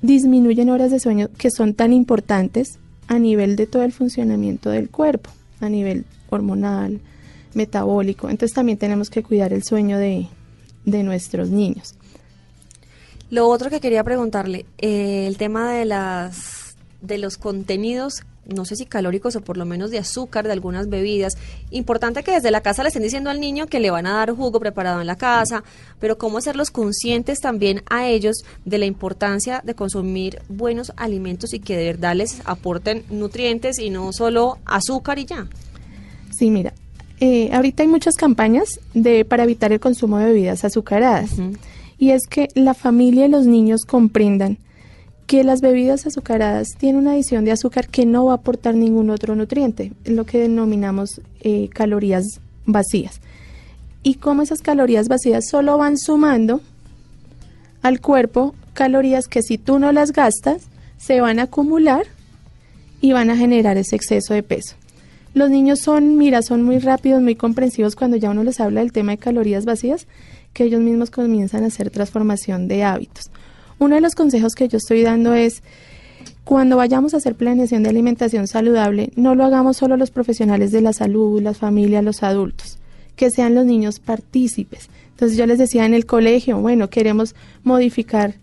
disminuyen 0.02 0.70
horas 0.70 0.90
de 0.90 1.00
sueño 1.00 1.28
que 1.38 1.50
son 1.50 1.74
tan 1.74 1.92
importantes 1.92 2.78
a 3.08 3.18
nivel 3.18 3.56
de 3.56 3.66
todo 3.66 3.82
el 3.82 3.92
funcionamiento 3.92 4.70
del 4.70 4.90
cuerpo, 4.90 5.30
a 5.60 5.68
nivel 5.68 6.04
hormonal, 6.30 7.00
metabólico. 7.54 8.28
Entonces 8.28 8.54
también 8.54 8.78
tenemos 8.78 9.10
que 9.10 9.22
cuidar 9.22 9.52
el 9.52 9.62
sueño 9.62 9.98
de, 9.98 10.28
de 10.84 11.02
nuestros 11.02 11.50
niños. 11.50 11.94
Lo 13.30 13.48
otro 13.48 13.70
que 13.70 13.80
quería 13.80 14.04
preguntarle, 14.04 14.66
eh, 14.78 15.26
el 15.26 15.36
tema 15.36 15.72
de 15.72 15.84
las 15.84 16.76
de 17.00 17.18
los 17.18 17.36
contenidos 17.36 18.22
no 18.46 18.64
sé 18.64 18.76
si 18.76 18.86
calóricos 18.86 19.36
o 19.36 19.40
por 19.40 19.56
lo 19.56 19.64
menos 19.64 19.90
de 19.90 19.98
azúcar 19.98 20.46
de 20.46 20.52
algunas 20.52 20.88
bebidas. 20.88 21.36
Importante 21.70 22.22
que 22.22 22.32
desde 22.32 22.50
la 22.50 22.60
casa 22.60 22.82
le 22.82 22.88
estén 22.88 23.02
diciendo 23.02 23.30
al 23.30 23.40
niño 23.40 23.66
que 23.66 23.80
le 23.80 23.90
van 23.90 24.06
a 24.06 24.14
dar 24.14 24.32
jugo 24.32 24.60
preparado 24.60 25.00
en 25.00 25.06
la 25.06 25.16
casa, 25.16 25.64
pero 26.00 26.18
cómo 26.18 26.38
hacerlos 26.38 26.70
conscientes 26.70 27.40
también 27.40 27.82
a 27.88 28.08
ellos 28.08 28.44
de 28.64 28.78
la 28.78 28.86
importancia 28.86 29.62
de 29.64 29.74
consumir 29.74 30.40
buenos 30.48 30.92
alimentos 30.96 31.54
y 31.54 31.60
que 31.60 31.76
de 31.76 31.86
verdad 31.86 32.14
les 32.14 32.40
aporten 32.44 33.04
nutrientes 33.10 33.78
y 33.78 33.90
no 33.90 34.12
solo 34.12 34.58
azúcar 34.64 35.18
y 35.18 35.26
ya. 35.26 35.46
Sí, 36.36 36.50
mira, 36.50 36.74
eh, 37.20 37.50
ahorita 37.52 37.82
hay 37.82 37.88
muchas 37.88 38.14
campañas 38.14 38.80
de 38.92 39.24
para 39.24 39.44
evitar 39.44 39.72
el 39.72 39.80
consumo 39.80 40.18
de 40.18 40.26
bebidas 40.26 40.64
azucaradas. 40.64 41.30
Y 41.98 42.10
es 42.10 42.26
que 42.28 42.48
la 42.54 42.74
familia 42.74 43.26
y 43.26 43.30
los 43.30 43.46
niños 43.46 43.84
comprendan 43.86 44.58
que 45.26 45.42
las 45.42 45.60
bebidas 45.60 46.06
azucaradas 46.06 46.68
tienen 46.78 47.00
una 47.00 47.12
adición 47.12 47.44
de 47.44 47.52
azúcar 47.52 47.88
que 47.88 48.06
no 48.06 48.26
va 48.26 48.32
a 48.32 48.36
aportar 48.36 48.74
ningún 48.74 49.10
otro 49.10 49.34
nutriente, 49.34 49.92
lo 50.04 50.24
que 50.24 50.38
denominamos 50.38 51.20
eh, 51.40 51.68
calorías 51.72 52.40
vacías. 52.64 53.20
Y 54.02 54.14
como 54.14 54.42
esas 54.42 54.62
calorías 54.62 55.08
vacías 55.08 55.48
solo 55.48 55.78
van 55.78 55.98
sumando 55.98 56.60
al 57.82 58.00
cuerpo 58.00 58.54
calorías 58.72 59.26
que 59.26 59.42
si 59.42 59.58
tú 59.58 59.78
no 59.78 59.90
las 59.90 60.12
gastas, 60.12 60.68
se 60.96 61.20
van 61.20 61.40
a 61.40 61.44
acumular 61.44 62.06
y 63.00 63.12
van 63.12 63.30
a 63.30 63.36
generar 63.36 63.76
ese 63.76 63.96
exceso 63.96 64.32
de 64.32 64.42
peso. 64.42 64.76
Los 65.34 65.50
niños 65.50 65.80
son, 65.80 66.16
mira, 66.16 66.40
son 66.42 66.62
muy 66.62 66.78
rápidos, 66.78 67.20
muy 67.20 67.34
comprensivos 67.34 67.96
cuando 67.96 68.16
ya 68.16 68.30
uno 68.30 68.44
les 68.44 68.60
habla 68.60 68.80
del 68.80 68.92
tema 68.92 69.12
de 69.12 69.18
calorías 69.18 69.64
vacías, 69.64 70.06
que 70.52 70.64
ellos 70.64 70.80
mismos 70.80 71.10
comienzan 71.10 71.64
a 71.64 71.66
hacer 71.66 71.90
transformación 71.90 72.68
de 72.68 72.84
hábitos. 72.84 73.30
Uno 73.78 73.94
de 73.94 74.00
los 74.00 74.14
consejos 74.14 74.54
que 74.54 74.68
yo 74.68 74.78
estoy 74.78 75.02
dando 75.02 75.34
es, 75.34 75.62
cuando 76.44 76.76
vayamos 76.76 77.12
a 77.12 77.18
hacer 77.18 77.34
planeación 77.34 77.82
de 77.82 77.90
alimentación 77.90 78.46
saludable, 78.46 79.10
no 79.16 79.34
lo 79.34 79.44
hagamos 79.44 79.76
solo 79.76 79.96
los 79.96 80.10
profesionales 80.10 80.72
de 80.72 80.80
la 80.80 80.92
salud, 80.92 81.42
las 81.42 81.58
familias, 81.58 82.04
los 82.04 82.22
adultos, 82.22 82.78
que 83.16 83.30
sean 83.30 83.54
los 83.54 83.66
niños 83.66 83.98
partícipes. 83.98 84.88
Entonces 85.10 85.36
yo 85.36 85.46
les 85.46 85.58
decía 85.58 85.84
en 85.86 85.94
el 85.94 86.06
colegio, 86.06 86.58
bueno, 86.58 86.88
queremos 86.88 87.34
modificar 87.64 88.34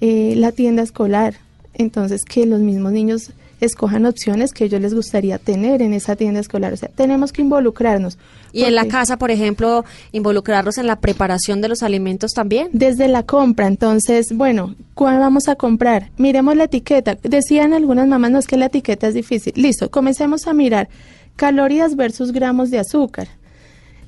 eh, 0.00 0.34
la 0.36 0.52
tienda 0.52 0.82
escolar, 0.82 1.34
entonces 1.74 2.24
que 2.24 2.46
los 2.46 2.60
mismos 2.60 2.92
niños 2.92 3.30
escojan 3.60 4.06
opciones 4.06 4.52
que 4.52 4.64
ellos 4.64 4.80
les 4.80 4.94
gustaría 4.94 5.38
tener 5.38 5.82
en 5.82 5.92
esa 5.92 6.16
tienda 6.16 6.40
escolar. 6.40 6.72
O 6.72 6.76
sea, 6.76 6.88
tenemos 6.88 7.32
que 7.32 7.42
involucrarnos. 7.42 8.18
Y 8.52 8.64
en 8.64 8.74
la 8.74 8.86
casa, 8.86 9.18
por 9.18 9.30
ejemplo, 9.30 9.84
involucrarlos 10.12 10.78
en 10.78 10.86
la 10.86 10.96
preparación 10.96 11.60
de 11.60 11.68
los 11.68 11.82
alimentos 11.82 12.32
también. 12.32 12.68
Desde 12.72 13.08
la 13.08 13.22
compra, 13.22 13.66
entonces, 13.66 14.32
bueno, 14.34 14.74
¿cuál 14.94 15.18
vamos 15.18 15.48
a 15.48 15.56
comprar? 15.56 16.10
Miremos 16.16 16.56
la 16.56 16.64
etiqueta. 16.64 17.18
Decían 17.22 17.74
algunas 17.74 18.08
mamás, 18.08 18.30
no 18.30 18.38
es 18.38 18.46
que 18.46 18.56
la 18.56 18.66
etiqueta 18.66 19.08
es 19.08 19.14
difícil. 19.14 19.52
Listo, 19.56 19.90
comencemos 19.90 20.46
a 20.46 20.52
mirar 20.52 20.88
calorías 21.36 21.96
versus 21.96 22.32
gramos 22.32 22.70
de 22.70 22.78
azúcar. 22.78 23.28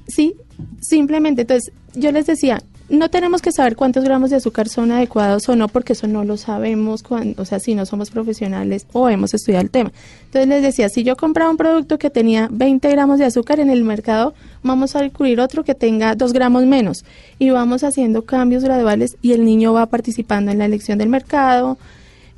Sí, 0.06 0.34
simplemente, 0.80 1.42
entonces, 1.42 1.72
yo 1.94 2.10
les 2.12 2.26
decía, 2.26 2.62
no 2.88 3.10
tenemos 3.10 3.42
que 3.42 3.52
saber 3.52 3.76
cuántos 3.76 4.04
gramos 4.04 4.30
de 4.30 4.36
azúcar 4.36 4.68
son 4.68 4.90
adecuados 4.90 5.48
o 5.48 5.56
no, 5.56 5.68
porque 5.68 5.92
eso 5.92 6.06
no 6.06 6.24
lo 6.24 6.36
sabemos, 6.36 7.02
cuando, 7.02 7.42
o 7.42 7.44
sea, 7.44 7.60
si 7.60 7.74
no 7.74 7.84
somos 7.84 8.10
profesionales 8.10 8.86
o 8.92 9.08
hemos 9.08 9.34
estudiado 9.34 9.62
el 9.62 9.70
tema. 9.70 9.92
Entonces 10.24 10.48
les 10.48 10.62
decía, 10.62 10.88
si 10.88 11.04
yo 11.04 11.16
compraba 11.16 11.50
un 11.50 11.56
producto 11.56 11.98
que 11.98 12.08
tenía 12.10 12.48
20 12.50 12.88
gramos 12.90 13.18
de 13.18 13.26
azúcar 13.26 13.60
en 13.60 13.70
el 13.70 13.84
mercado, 13.84 14.34
vamos 14.62 14.96
a 14.96 15.04
incluir 15.04 15.40
otro 15.40 15.64
que 15.64 15.74
tenga 15.74 16.14
2 16.14 16.32
gramos 16.32 16.64
menos 16.64 17.04
y 17.38 17.50
vamos 17.50 17.84
haciendo 17.84 18.24
cambios 18.24 18.64
graduales 18.64 19.16
y 19.20 19.32
el 19.32 19.44
niño 19.44 19.72
va 19.72 19.86
participando 19.86 20.50
en 20.50 20.58
la 20.58 20.64
elección 20.64 20.98
del 20.98 21.08
mercado, 21.08 21.78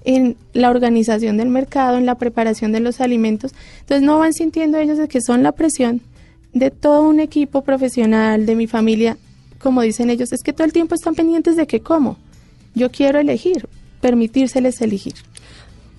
en 0.04 0.36
la 0.52 0.70
organización 0.70 1.36
del 1.36 1.48
mercado, 1.48 1.96
en 1.98 2.06
la 2.06 2.16
preparación 2.16 2.72
de 2.72 2.80
los 2.80 3.00
alimentos. 3.00 3.52
Entonces 3.80 4.02
no 4.02 4.18
van 4.18 4.32
sintiendo 4.32 4.78
ellos 4.78 4.98
de 4.98 5.08
que 5.08 5.20
son 5.20 5.42
la 5.42 5.52
presión 5.52 6.00
de 6.52 6.70
todo 6.70 7.08
un 7.08 7.20
equipo 7.20 7.62
profesional, 7.62 8.46
de 8.46 8.56
mi 8.56 8.66
familia, 8.66 9.16
como 9.60 9.82
dicen 9.82 10.10
ellos, 10.10 10.32
es 10.32 10.42
que 10.42 10.52
todo 10.52 10.64
el 10.64 10.72
tiempo 10.72 10.94
están 10.94 11.14
pendientes 11.14 11.56
de 11.56 11.66
que 11.66 11.80
como. 11.80 12.16
Yo 12.74 12.90
quiero 12.90 13.18
elegir, 13.18 13.68
permitírseles 14.00 14.80
elegir. 14.80 15.14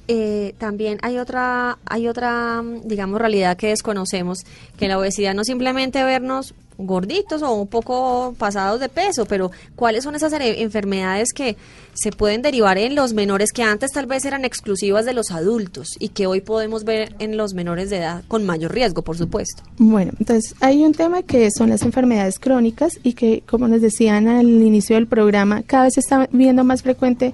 Eh, 0.07 0.55
también 0.57 0.97
hay 1.03 1.17
otra, 1.19 1.77
hay 1.85 2.07
otra, 2.07 2.63
digamos, 2.83 3.19
realidad 3.19 3.55
que 3.55 3.67
desconocemos, 3.67 4.39
que 4.77 4.87
la 4.87 4.97
obesidad 4.97 5.33
no 5.33 5.43
simplemente 5.43 6.03
vernos 6.03 6.53
gorditos 6.85 7.41
o 7.41 7.53
un 7.53 7.67
poco 7.67 8.35
pasados 8.37 8.79
de 8.79 8.89
peso, 8.89 9.25
pero 9.25 9.51
¿cuáles 9.75 10.03
son 10.03 10.15
esas 10.15 10.33
enfermedades 10.33 11.33
que 11.33 11.55
se 11.93 12.11
pueden 12.11 12.41
derivar 12.41 12.77
en 12.77 12.95
los 12.95 13.13
menores 13.13 13.51
que 13.51 13.63
antes 13.63 13.91
tal 13.91 14.05
vez 14.05 14.25
eran 14.25 14.45
exclusivas 14.45 15.05
de 15.05 15.13
los 15.13 15.31
adultos 15.31 15.89
y 15.99 16.09
que 16.09 16.27
hoy 16.27 16.41
podemos 16.41 16.83
ver 16.83 17.15
en 17.19 17.37
los 17.37 17.53
menores 17.53 17.89
de 17.89 17.97
edad 17.97 18.23
con 18.27 18.45
mayor 18.45 18.73
riesgo, 18.73 19.01
por 19.01 19.17
supuesto? 19.17 19.63
Bueno, 19.77 20.11
entonces 20.19 20.55
hay 20.61 20.83
un 20.83 20.93
tema 20.93 21.23
que 21.23 21.49
son 21.51 21.69
las 21.69 21.83
enfermedades 21.83 22.39
crónicas 22.39 22.99
y 23.03 23.13
que, 23.13 23.43
como 23.49 23.67
nos 23.67 23.81
decían 23.81 24.27
al 24.27 24.47
inicio 24.47 24.95
del 24.95 25.07
programa, 25.07 25.63
cada 25.63 25.83
vez 25.83 25.95
se 25.95 25.99
está 25.99 26.27
viendo 26.31 26.63
más 26.63 26.81
frecuente 26.81 27.33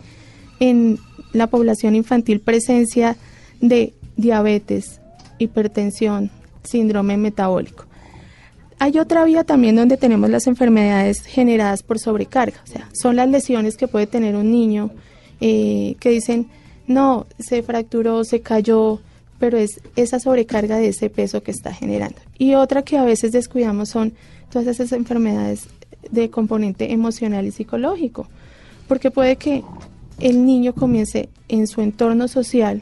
en 0.59 0.99
la 1.33 1.47
población 1.47 1.95
infantil 1.95 2.39
presencia 2.39 3.15
de 3.61 3.93
diabetes, 4.15 4.99
hipertensión, 5.37 6.31
síndrome 6.63 7.17
metabólico. 7.17 7.86
Hay 8.79 8.99
otra 8.99 9.23
vía 9.23 9.43
también 9.43 9.75
donde 9.75 9.97
tenemos 9.97 10.29
las 10.29 10.45
enfermedades 10.45 11.23
generadas 11.23 11.81
por 11.81 11.97
sobrecarga, 11.97 12.61
o 12.63 12.67
sea, 12.67 12.89
son 12.93 13.15
las 13.15 13.29
lesiones 13.29 13.75
que 13.75 13.87
puede 13.87 14.05
tener 14.05 14.35
un 14.35 14.51
niño 14.51 14.91
eh, 15.41 15.95
que 15.99 16.09
dicen, 16.09 16.47
no, 16.85 17.25
se 17.39 17.63
fracturó, 17.63 18.23
se 18.23 18.41
cayó, 18.41 18.99
pero 19.39 19.57
es 19.57 19.81
esa 19.95 20.19
sobrecarga 20.19 20.77
de 20.77 20.89
ese 20.89 21.09
peso 21.09 21.43
que 21.43 21.51
está 21.51 21.73
generando. 21.73 22.17
Y 22.37 22.53
otra 22.53 22.83
que 22.83 22.97
a 22.97 23.03
veces 23.03 23.31
descuidamos 23.31 23.89
son 23.89 24.13
todas 24.51 24.67
esas 24.67 24.91
enfermedades 24.91 25.67
de 26.11 26.29
componente 26.29 26.93
emocional 26.93 27.45
y 27.45 27.51
psicológico, 27.51 28.27
porque 28.87 29.11
puede 29.11 29.35
que 29.35 29.63
el 30.19 30.45
niño 30.45 30.73
comience 30.73 31.29
en 31.47 31.67
su 31.67 31.81
entorno 31.81 32.27
social 32.27 32.81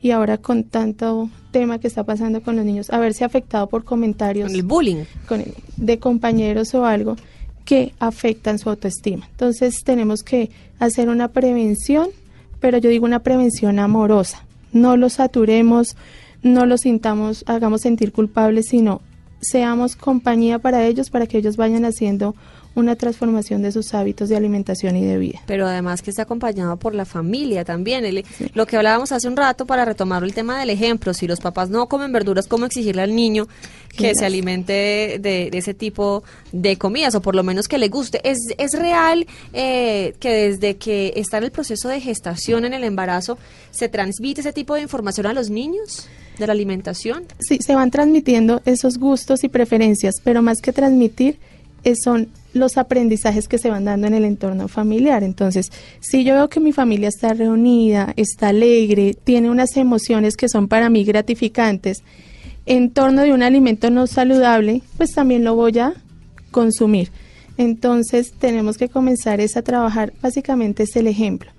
y 0.00 0.10
ahora 0.10 0.38
con 0.38 0.64
tanto 0.64 1.30
tema 1.52 1.78
que 1.78 1.86
está 1.86 2.02
pasando 2.02 2.42
con 2.42 2.56
los 2.56 2.64
niños, 2.64 2.90
a 2.90 2.98
verse 2.98 3.24
afectado 3.24 3.68
por 3.68 3.84
comentarios. 3.84 4.48
Con 4.48 4.56
el 4.56 4.64
bullying. 4.64 5.04
Con 5.28 5.44
de 5.76 5.98
compañeros 5.98 6.74
o 6.74 6.84
algo 6.84 7.16
que 7.64 7.94
afectan 8.00 8.58
su 8.58 8.68
autoestima. 8.70 9.28
Entonces 9.30 9.84
tenemos 9.84 10.24
que 10.24 10.50
hacer 10.80 11.08
una 11.08 11.28
prevención, 11.28 12.08
pero 12.60 12.78
yo 12.78 12.90
digo 12.90 13.04
una 13.04 13.20
prevención 13.20 13.78
amorosa. 13.78 14.44
No 14.72 14.96
los 14.96 15.14
saturemos, 15.14 15.96
no 16.42 16.66
los 16.66 16.80
sintamos, 16.80 17.44
hagamos 17.46 17.82
sentir 17.82 18.10
culpables, 18.10 18.66
sino 18.68 19.00
seamos 19.40 19.96
compañía 19.96 20.58
para 20.58 20.86
ellos 20.86 21.10
para 21.10 21.26
que 21.26 21.38
ellos 21.38 21.56
vayan 21.56 21.84
haciendo 21.84 22.34
una 22.74 22.96
transformación 22.96 23.62
de 23.62 23.72
sus 23.72 23.94
hábitos 23.94 24.28
de 24.28 24.36
alimentación 24.36 24.96
y 24.96 25.04
de 25.04 25.18
vida. 25.18 25.40
Pero 25.46 25.66
además 25.66 26.02
que 26.02 26.10
está 26.10 26.22
acompañado 26.22 26.76
por 26.76 26.94
la 26.94 27.04
familia 27.04 27.64
también. 27.64 28.04
Lo 28.54 28.66
que 28.66 28.76
hablábamos 28.76 29.12
hace 29.12 29.28
un 29.28 29.36
rato 29.36 29.66
para 29.66 29.84
retomar 29.84 30.24
el 30.24 30.34
tema 30.34 30.58
del 30.58 30.70
ejemplo, 30.70 31.14
si 31.14 31.26
los 31.26 31.40
papás 31.40 31.70
no 31.70 31.88
comen 31.88 32.12
verduras, 32.12 32.46
¿cómo 32.46 32.66
exigirle 32.66 33.02
al 33.02 33.14
niño 33.14 33.46
que 33.96 34.14
se 34.14 34.24
alimente 34.24 35.18
de, 35.20 35.50
ese 35.52 35.74
tipo 35.74 36.22
de 36.50 36.78
comidas 36.78 37.14
o 37.14 37.20
por 37.20 37.34
lo 37.34 37.42
menos 37.42 37.68
que 37.68 37.78
le 37.78 37.88
guste? 37.88 38.20
¿Es, 38.28 38.38
es 38.56 38.78
real 38.78 39.26
eh, 39.52 40.14
que 40.18 40.30
desde 40.30 40.76
que 40.76 41.12
está 41.16 41.38
en 41.38 41.44
el 41.44 41.50
proceso 41.50 41.88
de 41.88 42.00
gestación, 42.00 42.64
en 42.64 42.74
el 42.74 42.84
embarazo, 42.84 43.38
se 43.70 43.88
transmite 43.88 44.40
ese 44.40 44.52
tipo 44.52 44.74
de 44.74 44.82
información 44.82 45.26
a 45.26 45.32
los 45.32 45.50
niños? 45.50 46.08
de 46.38 46.46
la 46.46 46.54
alimentación? 46.54 47.24
Sí, 47.40 47.58
se 47.60 47.74
van 47.74 47.90
transmitiendo 47.90 48.62
esos 48.64 48.98
gustos 48.98 49.44
y 49.44 49.48
preferencias, 49.48 50.14
pero 50.24 50.40
más 50.40 50.62
que 50.62 50.72
transmitir, 50.72 51.38
son 52.02 52.28
los 52.52 52.76
aprendizajes 52.76 53.48
que 53.48 53.58
se 53.58 53.70
van 53.70 53.84
dando 53.84 54.06
en 54.06 54.14
el 54.14 54.24
entorno 54.24 54.68
familiar. 54.68 55.22
Entonces, 55.22 55.70
si 56.00 56.24
yo 56.24 56.34
veo 56.34 56.48
que 56.48 56.60
mi 56.60 56.72
familia 56.72 57.08
está 57.08 57.32
reunida, 57.34 58.12
está 58.16 58.48
alegre, 58.48 59.14
tiene 59.14 59.50
unas 59.50 59.76
emociones 59.76 60.36
que 60.36 60.48
son 60.48 60.68
para 60.68 60.90
mí 60.90 61.04
gratificantes, 61.04 62.02
en 62.66 62.90
torno 62.90 63.22
de 63.22 63.32
un 63.32 63.42
alimento 63.42 63.90
no 63.90 64.06
saludable, 64.06 64.82
pues 64.96 65.12
también 65.12 65.44
lo 65.44 65.54
voy 65.54 65.78
a 65.78 65.94
consumir. 66.50 67.10
Entonces, 67.58 68.32
tenemos 68.32 68.78
que 68.78 68.88
comenzar 68.88 69.40
es 69.40 69.56
a 69.56 69.62
trabajar, 69.62 70.12
básicamente 70.22 70.84
es 70.84 70.96
el 70.96 71.06
ejemplo. 71.06 71.50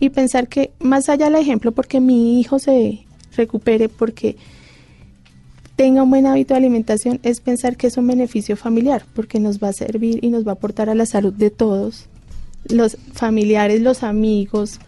Y 0.00 0.10
pensar 0.10 0.48
que 0.48 0.72
más 0.80 1.08
allá 1.08 1.26
del 1.26 1.36
ejemplo, 1.36 1.72
porque 1.72 2.00
mi 2.00 2.40
hijo 2.40 2.58
se 2.58 3.04
recupere, 3.36 3.88
porque 3.88 4.36
tenga 5.76 6.02
un 6.02 6.10
buen 6.10 6.26
hábito 6.26 6.54
de 6.54 6.58
alimentación 6.58 7.20
es 7.22 7.40
pensar 7.40 7.76
que 7.76 7.86
es 7.86 7.96
un 7.96 8.06
beneficio 8.06 8.56
familiar, 8.56 9.04
porque 9.14 9.40
nos 9.40 9.58
va 9.58 9.68
a 9.68 9.72
servir 9.72 10.18
y 10.22 10.28
nos 10.28 10.46
va 10.46 10.52
a 10.52 10.54
aportar 10.54 10.88
a 10.88 10.94
la 10.94 11.06
salud 11.06 11.32
de 11.32 11.50
todos, 11.50 12.06
los 12.68 12.96
familiares, 13.12 13.80
los 13.80 14.02
amigos, 14.02 14.78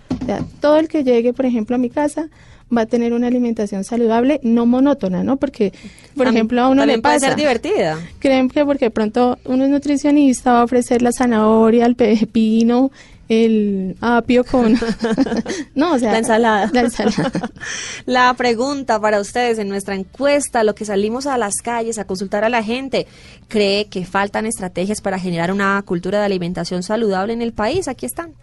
todo 0.60 0.78
el 0.78 0.88
que 0.88 1.04
llegue, 1.04 1.32
por 1.32 1.46
ejemplo, 1.46 1.76
a 1.76 1.78
mi 1.78 1.90
casa 1.90 2.28
va 2.74 2.82
a 2.82 2.86
tener 2.86 3.12
una 3.12 3.26
alimentación 3.26 3.84
saludable, 3.84 4.40
no 4.42 4.66
monótona, 4.66 5.22
¿no? 5.22 5.36
Porque, 5.36 5.72
por 6.16 6.26
ejemplo, 6.26 6.62
a 6.62 6.68
uno 6.68 6.86
le 6.86 6.98
pasa... 6.98 7.18
puede 7.18 7.30
ser 7.30 7.36
divertida. 7.36 7.98
Creen 8.18 8.48
que 8.48 8.64
porque 8.64 8.90
pronto 8.90 9.38
uno 9.44 9.64
es 9.64 9.70
nutricionista 9.70 10.52
va 10.52 10.60
a 10.60 10.64
ofrecer 10.64 11.02
la 11.02 11.12
zanahoria, 11.12 11.86
el 11.86 11.94
pepino, 11.94 12.90
el 13.28 13.96
apio 14.00 14.44
con 14.44 14.78
no 15.74 15.92
o 15.94 15.98
sea 15.98 16.12
la 16.12 16.18
ensalada. 16.18 16.70
la 16.72 16.80
ensalada. 16.80 17.50
La 18.06 18.34
pregunta 18.34 19.00
para 19.00 19.20
ustedes 19.20 19.58
en 19.58 19.68
nuestra 19.68 19.94
encuesta 19.94 20.62
lo 20.64 20.74
que 20.74 20.84
salimos 20.84 21.26
a 21.26 21.38
las 21.38 21.56
calles 21.62 21.98
a 21.98 22.04
consultar 22.04 22.44
a 22.44 22.48
la 22.48 22.62
gente 22.62 23.06
cree 23.48 23.86
que 23.86 24.04
faltan 24.04 24.46
estrategias 24.46 25.00
para 25.00 25.18
generar 25.18 25.52
una 25.52 25.80
cultura 25.82 26.18
de 26.18 26.26
alimentación 26.26 26.82
saludable 26.82 27.32
en 27.32 27.42
el 27.42 27.52
país 27.52 27.88
aquí 27.88 28.06
están 28.06 28.34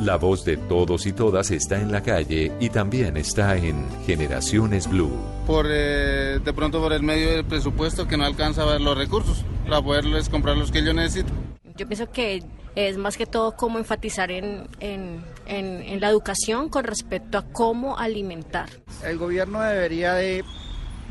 La 0.00 0.16
voz 0.16 0.44
de 0.44 0.58
todos 0.58 1.06
y 1.06 1.12
todas 1.14 1.50
está 1.50 1.80
en 1.80 1.90
la 1.90 2.02
calle 2.02 2.52
y 2.60 2.68
también 2.68 3.16
está 3.16 3.56
en 3.56 3.88
Generaciones 4.04 4.90
Blue. 4.90 5.10
Por 5.46 5.66
eh, 5.70 6.38
de 6.44 6.52
pronto 6.52 6.82
por 6.82 6.92
el 6.92 7.02
medio 7.02 7.30
del 7.30 7.46
presupuesto 7.46 8.06
que 8.06 8.18
no 8.18 8.26
alcanza 8.26 8.62
a 8.62 8.66
ver 8.66 8.82
los 8.82 8.96
recursos 8.96 9.42
para 9.64 9.80
poderles 9.80 10.28
comprar 10.28 10.58
los 10.58 10.70
que 10.70 10.84
yo 10.84 10.92
necesito. 10.92 11.32
Yo 11.76 11.86
pienso 11.86 12.10
que 12.12 12.42
es 12.74 12.98
más 12.98 13.16
que 13.16 13.24
todo 13.24 13.56
como 13.56 13.78
enfatizar 13.78 14.30
en, 14.30 14.68
en, 14.80 15.24
en 15.46 16.00
la 16.00 16.10
educación 16.10 16.68
con 16.68 16.84
respecto 16.84 17.38
a 17.38 17.46
cómo 17.50 17.96
alimentar. 17.96 18.68
El 19.02 19.16
gobierno 19.16 19.62
debería 19.62 20.12
de 20.12 20.44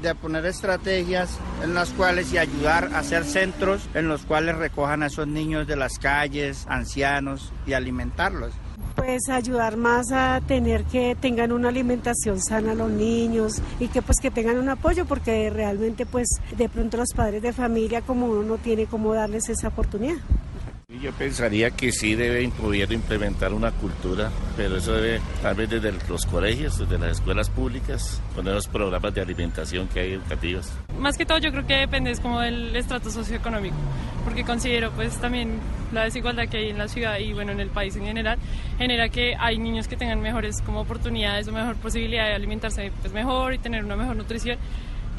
de 0.02 0.14
poner 0.14 0.46
estrategias 0.46 1.40
en 1.64 1.74
las 1.74 1.92
cuales 1.92 2.32
y 2.34 2.38
ayudar 2.38 2.92
a 2.94 3.00
hacer 3.00 3.24
centros 3.24 3.88
en 3.94 4.10
los 4.10 4.26
cuales 4.26 4.58
recojan 4.58 5.02
a 5.04 5.06
esos 5.08 5.26
niños 5.26 5.68
de 5.68 5.78
las 5.78 6.00
calles, 6.00 6.66
ancianos 6.68 7.54
y 7.66 7.74
alimentarlos 7.74 8.52
pues 8.96 9.30
ayudar 9.30 9.78
más 9.78 10.12
a 10.12 10.42
tener 10.48 10.84
que 10.86 11.16
tengan 11.20 11.52
una 11.52 11.70
alimentación 11.70 12.42
sana 12.42 12.74
los 12.74 12.90
niños 12.90 13.62
y 13.80 13.88
que 13.88 14.02
pues 14.02 14.18
que 14.22 14.32
tengan 14.32 14.58
un 14.58 14.70
apoyo 14.70 15.06
porque 15.06 15.50
realmente 15.50 16.06
pues 16.06 16.28
de 16.58 16.70
pronto 16.70 16.98
los 16.98 17.14
padres 17.14 17.42
de 17.42 17.54
familia 17.54 18.02
como 18.02 18.28
uno 18.28 18.44
no 18.44 18.58
tiene 18.58 18.86
cómo 18.86 19.14
darles 19.14 19.50
esa 19.50 19.68
oportunidad. 19.68 20.18
Yo 21.06 21.12
pensaría 21.12 21.70
que 21.70 21.92
sí 21.92 22.16
debe 22.16 22.50
poder 22.50 22.92
implementar 22.92 23.54
una 23.54 23.72
cultura, 23.72 24.32
pero 24.58 24.78
eso 24.78 24.94
debe 24.94 25.22
tal 25.44 25.54
vez 25.54 25.70
desde 25.70 25.94
los 26.10 26.26
colegios, 26.26 26.80
desde 26.80 26.98
las 26.98 27.20
escuelas 27.20 27.48
públicas, 27.52 28.20
poner 28.34 28.56
los 28.56 28.68
programas 28.68 29.14
de 29.14 29.22
alimentación 29.22 29.88
que 29.88 30.00
hay 30.00 30.14
educativos. 30.14 30.72
Más 30.98 31.16
que 31.16 31.26
todo 31.28 31.38
yo 31.38 31.52
creo 31.52 31.68
que 31.68 31.76
depende 31.76 32.10
es 32.10 32.20
como 32.20 32.42
del 32.42 32.76
estrato 32.76 33.12
socioeconómico, 33.12 33.76
porque 34.24 34.44
considero 34.44 34.90
pues 34.94 35.16
también 35.22 35.60
la 35.94 36.06
desigualdad 36.06 36.48
que 36.48 36.58
hay 36.58 36.70
en 36.72 36.80
la 36.80 36.88
ciudad 36.88 37.20
y 37.20 37.34
bueno 37.34 37.52
en 37.52 37.60
el 37.60 37.70
país 37.70 37.96
en 37.98 38.06
general 38.06 38.40
genera 38.80 39.08
que 39.10 39.36
hay 39.40 39.60
niños 39.60 39.88
que 39.88 39.98
tengan 39.98 40.20
mejores 40.22 40.60
como 40.64 40.82
oportunidades 40.82 41.48
o 41.48 41.52
mejor 41.52 41.76
posibilidad 41.76 42.26
de 42.26 42.34
alimentarse 42.34 42.92
pues 43.02 43.14
mejor 43.14 43.54
y 43.54 43.60
tener 43.60 43.86
una 43.86 43.96
mejor 43.96 44.16
nutrición 44.16 44.58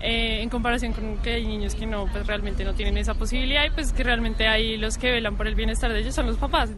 eh, 0.07 0.41
en 0.41 0.49
comparación 0.49 0.93
con 0.93 1.19
que 1.19 1.35
hay 1.35 1.45
niños 1.45 1.75
que 1.75 1.85
no, 1.85 2.07
pues 2.07 2.25
realmente 2.29 2.65
no 2.65 2.75
tienen 2.75 2.97
esa 2.97 3.15
posibilidad 3.15 3.65
y 3.65 3.71
pues 3.71 3.93
que 3.93 4.05
realmente 4.05 4.47
hay 4.47 4.77
los 4.77 4.99
que 4.99 5.11
velan 5.11 5.37
por 5.37 5.49
el 5.49 5.57
bienestar 5.57 5.93
de 5.93 5.99
ellos 5.99 6.15
son 6.15 6.27
los 6.27 6.37
papás. 6.37 6.71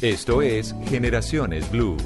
Esto 0.00 0.40
es 0.40 0.72
Generaciones 0.88 1.68
Blue. 1.68 1.96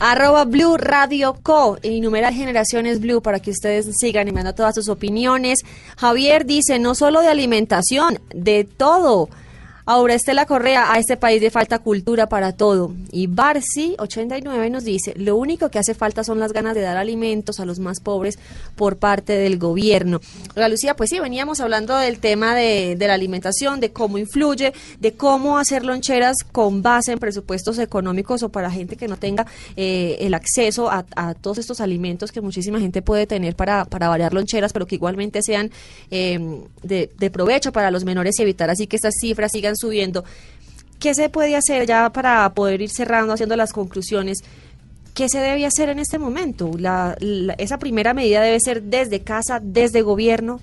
Arroba 0.00 0.44
Blue 0.44 0.76
Radio 0.76 1.36
Co. 1.42 1.78
Y 1.82 2.02
numeral 2.02 2.34
Generaciones 2.34 3.00
Blue 3.00 3.22
para 3.22 3.40
que 3.40 3.50
ustedes 3.50 3.86
sigan 3.98 4.28
enviando 4.28 4.54
todas 4.54 4.74
sus 4.74 4.90
opiniones. 4.90 5.60
Javier 5.96 6.44
dice, 6.44 6.78
no 6.78 6.94
solo 6.94 7.22
de 7.22 7.28
alimentación, 7.28 8.18
de 8.34 8.64
todo. 8.64 9.30
Ahora 9.86 10.14
Estela 10.14 10.46
Correa, 10.46 10.92
a 10.92 10.98
este 10.98 11.16
país 11.16 11.40
le 11.40 11.50
falta 11.50 11.78
cultura 11.78 12.28
para 12.28 12.52
todo. 12.52 12.92
Y 13.10 13.28
Barcy89 13.28 14.70
nos 14.70 14.84
dice, 14.84 15.14
lo 15.16 15.36
único 15.36 15.70
que 15.70 15.78
hace 15.78 15.94
falta 15.94 16.22
son 16.22 16.38
las 16.38 16.52
ganas 16.52 16.74
de 16.74 16.82
dar 16.82 16.96
alimentos 16.96 17.60
a 17.60 17.64
los 17.64 17.78
más 17.78 18.00
pobres 18.00 18.38
por 18.76 18.98
parte 18.98 19.32
del 19.32 19.58
gobierno. 19.58 20.20
La 20.54 20.68
Lucía, 20.68 20.94
pues 20.94 21.10
sí, 21.10 21.18
veníamos 21.18 21.60
hablando 21.60 21.96
del 21.96 22.18
tema 22.18 22.54
de, 22.54 22.96
de, 22.96 23.06
la 23.06 23.14
alimentación, 23.14 23.80
de 23.80 23.90
cómo 23.90 24.18
influye, 24.18 24.72
de 24.98 25.12
cómo 25.14 25.58
hacer 25.58 25.84
loncheras 25.84 26.38
con 26.44 26.82
base 26.82 27.12
en 27.12 27.18
presupuestos 27.18 27.78
económicos 27.78 28.42
o 28.42 28.50
para 28.50 28.70
gente 28.70 28.96
que 28.96 29.08
no 29.08 29.16
tenga 29.16 29.46
eh, 29.76 30.18
el 30.20 30.34
acceso 30.34 30.90
a, 30.90 31.04
a, 31.16 31.34
todos 31.34 31.58
estos 31.58 31.80
alimentos 31.80 32.32
que 32.32 32.40
muchísima 32.40 32.80
gente 32.80 33.02
puede 33.02 33.26
tener 33.26 33.56
para, 33.56 33.84
para 33.86 34.08
variar 34.08 34.34
loncheras, 34.34 34.72
pero 34.72 34.86
que 34.86 34.96
igualmente 34.96 35.42
sean 35.42 35.70
eh, 36.10 36.38
de, 36.82 37.10
de 37.18 37.30
provecho 37.30 37.72
para 37.72 37.90
los 37.90 38.04
menores 38.04 38.38
y 38.38 38.42
evitar 38.42 38.70
así 38.70 38.86
que 38.86 38.96
estas 38.96 39.14
cifras 39.20 39.52
sigan 39.52 39.76
subiendo. 39.80 40.24
¿Qué 40.98 41.14
se 41.14 41.28
puede 41.30 41.56
hacer 41.56 41.86
ya 41.86 42.10
para 42.10 42.52
poder 42.52 42.82
ir 42.82 42.90
cerrando, 42.90 43.32
haciendo 43.32 43.56
las 43.56 43.72
conclusiones? 43.72 44.38
¿Qué 45.14 45.28
se 45.28 45.38
debe 45.38 45.64
hacer 45.66 45.88
en 45.88 45.98
este 45.98 46.18
momento? 46.18 46.72
La, 46.78 47.16
la, 47.20 47.54
¿Esa 47.54 47.78
primera 47.78 48.14
medida 48.14 48.42
debe 48.42 48.60
ser 48.60 48.82
desde 48.82 49.20
casa, 49.20 49.60
desde 49.62 50.02
gobierno? 50.02 50.60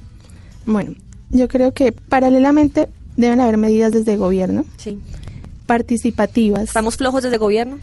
Bueno, 0.66 0.94
yo 1.32 1.48
creo 1.48 1.74
que 1.74 1.92
paralelamente 1.92 2.88
deben 3.16 3.42
haber 3.42 3.58
medidas 3.58 3.92
desde 3.92 4.16
gobierno. 4.16 4.64
Sí. 4.78 5.00
Participativas. 5.66 6.64
¿Estamos 6.64 6.98
flojos 6.98 7.24
desde 7.24 7.38
gobierno? 7.38 7.80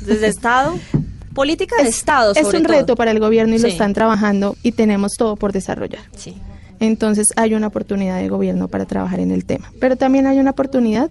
¿Desde 0.00 0.26
Estado? 0.26 0.78
Política 1.34 1.76
de 1.76 1.88
es, 1.88 1.96
Estado, 1.96 2.34
sobre 2.34 2.48
Es 2.48 2.54
un 2.54 2.62
todo. 2.62 2.72
reto 2.78 2.94
para 2.96 3.10
el 3.10 3.18
gobierno 3.18 3.54
y 3.54 3.58
sí. 3.58 3.62
lo 3.62 3.68
están 3.68 3.92
trabajando 3.94 4.56
y 4.62 4.72
tenemos 4.72 5.12
todo 5.16 5.34
por 5.36 5.52
desarrollar. 5.52 6.02
Sí. 6.16 6.36
Entonces 6.84 7.28
hay 7.36 7.54
una 7.54 7.68
oportunidad 7.68 8.20
de 8.20 8.28
gobierno 8.28 8.68
para 8.68 8.84
trabajar 8.84 9.20
en 9.20 9.30
el 9.30 9.46
tema. 9.46 9.72
Pero 9.80 9.96
también 9.96 10.26
hay 10.26 10.38
una 10.38 10.50
oportunidad 10.50 11.10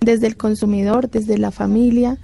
desde 0.00 0.28
el 0.28 0.36
consumidor, 0.36 1.10
desde 1.10 1.38
la 1.38 1.50
familia, 1.50 2.18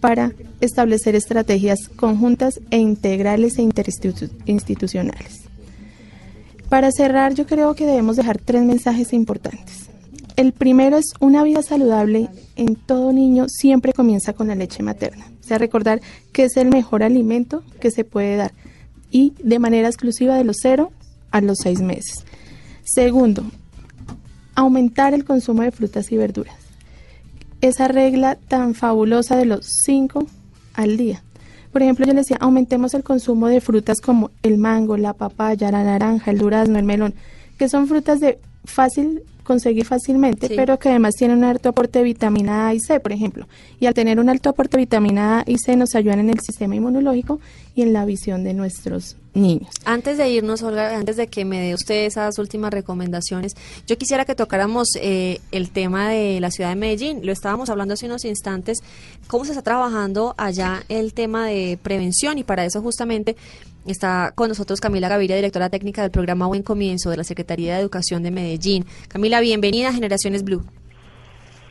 para 0.00 0.32
establecer 0.60 1.16
estrategias 1.16 1.88
conjuntas 1.96 2.60
e 2.70 2.78
integrales 2.78 3.58
e 3.58 3.62
interinstitucionales. 3.62 5.42
Para 6.68 6.92
cerrar, 6.92 7.34
yo 7.34 7.46
creo 7.46 7.74
que 7.74 7.84
debemos 7.84 8.16
dejar 8.16 8.38
tres 8.38 8.62
mensajes 8.62 9.12
importantes. 9.12 9.90
El 10.36 10.52
primero 10.52 10.98
es 10.98 11.14
una 11.18 11.42
vida 11.42 11.62
saludable 11.62 12.28
en 12.54 12.76
todo 12.76 13.12
niño 13.12 13.46
siempre 13.48 13.92
comienza 13.92 14.34
con 14.34 14.46
la 14.46 14.54
leche 14.54 14.84
materna. 14.84 15.26
O 15.40 15.44
sea, 15.44 15.58
recordar 15.58 16.00
que 16.32 16.44
es 16.44 16.56
el 16.56 16.68
mejor 16.68 17.02
alimento 17.02 17.64
que 17.80 17.90
se 17.90 18.04
puede 18.04 18.36
dar 18.36 18.52
y 19.10 19.32
de 19.42 19.58
manera 19.58 19.88
exclusiva 19.88 20.36
de 20.36 20.44
los 20.44 20.58
cero 20.60 20.92
a 21.32 21.40
los 21.40 21.58
seis 21.62 21.80
meses. 21.80 22.24
Segundo, 22.86 23.42
aumentar 24.54 25.12
el 25.12 25.24
consumo 25.24 25.62
de 25.62 25.72
frutas 25.72 26.12
y 26.12 26.16
verduras. 26.16 26.54
Esa 27.60 27.88
regla 27.88 28.36
tan 28.36 28.74
fabulosa 28.74 29.36
de 29.36 29.44
los 29.44 29.66
cinco 29.84 30.24
al 30.72 30.96
día. 30.96 31.24
Por 31.72 31.82
ejemplo, 31.82 32.06
yo 32.06 32.12
les 32.12 32.26
decía, 32.26 32.38
aumentemos 32.40 32.94
el 32.94 33.02
consumo 33.02 33.48
de 33.48 33.60
frutas 33.60 34.00
como 34.00 34.30
el 34.44 34.56
mango, 34.56 34.96
la 34.96 35.14
papaya, 35.14 35.72
la 35.72 35.82
naranja, 35.82 36.30
el 36.30 36.38
durazno, 36.38 36.78
el 36.78 36.84
melón, 36.84 37.14
que 37.58 37.68
son 37.68 37.88
frutas 37.88 38.20
de 38.20 38.38
fácil 38.64 39.24
conseguir 39.46 39.84
fácilmente, 39.84 40.48
sí. 40.48 40.54
pero 40.56 40.78
que 40.78 40.90
además 40.90 41.14
tienen 41.14 41.38
un 41.38 41.44
alto 41.44 41.70
aporte 41.70 42.00
de 42.00 42.04
vitamina 42.04 42.68
A 42.68 42.74
y 42.74 42.80
C, 42.80 43.00
por 43.00 43.12
ejemplo. 43.12 43.46
Y 43.80 43.86
al 43.86 43.94
tener 43.94 44.18
un 44.18 44.28
alto 44.28 44.50
aporte 44.50 44.76
de 44.76 44.82
vitamina 44.82 45.40
A 45.40 45.44
y 45.46 45.58
C 45.58 45.76
nos 45.76 45.94
ayudan 45.94 46.20
en 46.20 46.30
el 46.30 46.40
sistema 46.40 46.74
inmunológico 46.74 47.40
y 47.74 47.82
en 47.82 47.92
la 47.92 48.04
visión 48.04 48.42
de 48.42 48.54
nuestros 48.54 49.16
niños. 49.34 49.68
Antes 49.84 50.18
de 50.18 50.28
irnos, 50.30 50.62
Olga, 50.62 50.96
antes 50.96 51.16
de 51.16 51.28
que 51.28 51.44
me 51.44 51.60
dé 51.60 51.74
usted 51.74 52.06
esas 52.06 52.38
últimas 52.38 52.72
recomendaciones, 52.72 53.54
yo 53.86 53.96
quisiera 53.96 54.24
que 54.24 54.34
tocáramos 54.34 54.88
eh, 54.96 55.40
el 55.52 55.70
tema 55.70 56.08
de 56.08 56.40
la 56.40 56.50
ciudad 56.50 56.70
de 56.70 56.76
Medellín. 56.76 57.20
Lo 57.24 57.32
estábamos 57.32 57.70
hablando 57.70 57.94
hace 57.94 58.06
unos 58.06 58.24
instantes, 58.24 58.78
cómo 59.28 59.44
se 59.44 59.52
está 59.52 59.62
trabajando 59.62 60.34
allá 60.38 60.82
el 60.88 61.12
tema 61.12 61.46
de 61.46 61.78
prevención 61.82 62.38
y 62.38 62.44
para 62.44 62.64
eso 62.64 62.80
justamente 62.82 63.36
Está 63.86 64.32
con 64.34 64.48
nosotros 64.48 64.80
Camila 64.80 65.08
Gaviria, 65.08 65.36
directora 65.36 65.70
técnica 65.70 66.02
del 66.02 66.10
programa 66.10 66.48
Buen 66.48 66.62
Comienzo 66.62 67.10
de 67.10 67.18
la 67.18 67.24
Secretaría 67.24 67.74
de 67.74 67.80
Educación 67.80 68.24
de 68.24 68.32
Medellín. 68.32 68.84
Camila, 69.06 69.40
bienvenida 69.40 69.90
a 69.90 69.92
Generaciones 69.92 70.42
Blue. 70.42 70.64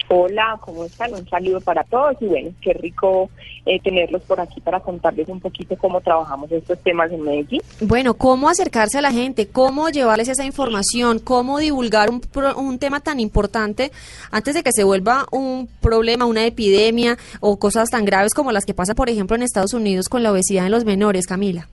Hola, 0.08 0.58
¿cómo 0.62 0.86
están? 0.86 1.14
Un 1.14 1.28
saludo 1.28 1.60
para 1.60 1.84
todos 1.84 2.16
y 2.22 2.28
bueno, 2.28 2.52
qué 2.62 2.74
rico 2.74 3.30
eh, 3.66 3.82
tenerlos 3.82 4.22
por 4.22 4.40
aquí 4.40 4.62
para 4.62 4.80
contarles 4.80 5.28
un 5.28 5.42
poquito 5.42 5.76
cómo 5.78 6.00
trabajamos 6.00 6.52
estos 6.52 6.78
temas 6.80 7.12
en 7.12 7.22
Medellín. 7.22 7.62
Bueno, 7.82 8.14
¿cómo 8.14 8.48
acercarse 8.48 9.00
a 9.00 9.02
la 9.02 9.12
gente? 9.12 9.48
¿Cómo 9.48 9.90
llevarles 9.90 10.30
esa 10.30 10.46
información? 10.46 11.20
¿Cómo 11.20 11.58
divulgar 11.58 12.10
un, 12.12 12.22
un 12.56 12.80
tema 12.80 13.00
tan 13.00 13.20
importante 13.20 13.92
antes 14.32 14.54
de 14.54 14.64
que 14.64 14.72
se 14.72 14.84
vuelva 14.84 15.26
un 15.32 15.68
problema, 15.82 16.26
una 16.26 16.46
epidemia 16.46 17.18
o 17.42 17.58
cosas 17.58 17.90
tan 17.90 18.06
graves 18.06 18.34
como 18.34 18.52
las 18.52 18.66
que 18.66 18.76
pasa, 18.76 18.94
por 18.94 19.10
ejemplo, 19.10 19.36
en 19.36 19.42
Estados 19.42 19.74
Unidos 19.74 20.08
con 20.08 20.24
la 20.24 20.32
obesidad 20.32 20.68
en 20.68 20.72
los 20.72 20.86
menores, 20.86 21.26
Camila? 21.26 21.68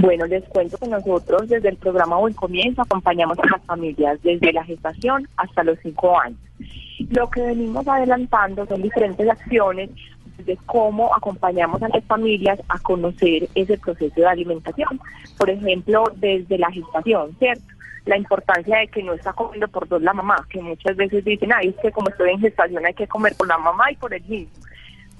Bueno, 0.00 0.24
les 0.26 0.42
cuento 0.44 0.78
que 0.78 0.88
nosotros 0.88 1.46
desde 1.46 1.68
el 1.68 1.76
programa 1.76 2.16
Buen 2.16 2.32
Comienzo 2.32 2.80
acompañamos 2.80 3.38
a 3.38 3.46
las 3.50 3.62
familias 3.66 4.18
desde 4.22 4.50
la 4.50 4.64
gestación 4.64 5.28
hasta 5.36 5.62
los 5.62 5.78
cinco 5.82 6.18
años. 6.18 6.38
Lo 7.10 7.28
que 7.28 7.42
venimos 7.42 7.86
adelantando 7.86 8.64
son 8.64 8.80
diferentes 8.80 9.28
acciones 9.28 9.90
de 10.38 10.56
cómo 10.64 11.14
acompañamos 11.14 11.82
a 11.82 11.88
las 11.88 12.02
familias 12.04 12.58
a 12.70 12.78
conocer 12.78 13.46
ese 13.54 13.76
proceso 13.76 14.14
de 14.14 14.26
alimentación. 14.26 14.98
Por 15.36 15.50
ejemplo, 15.50 16.04
desde 16.16 16.56
la 16.56 16.70
gestación, 16.70 17.36
¿cierto? 17.38 17.64
La 18.06 18.16
importancia 18.16 18.78
de 18.78 18.88
que 18.88 19.02
no 19.02 19.12
está 19.12 19.34
comiendo 19.34 19.68
por 19.68 19.86
dos 19.86 20.00
la 20.00 20.14
mamá, 20.14 20.46
que 20.48 20.62
muchas 20.62 20.96
veces 20.96 21.22
dicen, 21.26 21.52
ay, 21.52 21.68
es 21.68 21.76
que 21.82 21.92
como 21.92 22.08
estoy 22.08 22.30
en 22.30 22.40
gestación 22.40 22.86
hay 22.86 22.94
que 22.94 23.06
comer 23.06 23.34
por 23.36 23.48
la 23.48 23.58
mamá 23.58 23.92
y 23.92 23.96
por 23.96 24.14
el 24.14 24.26
niño 24.26 24.48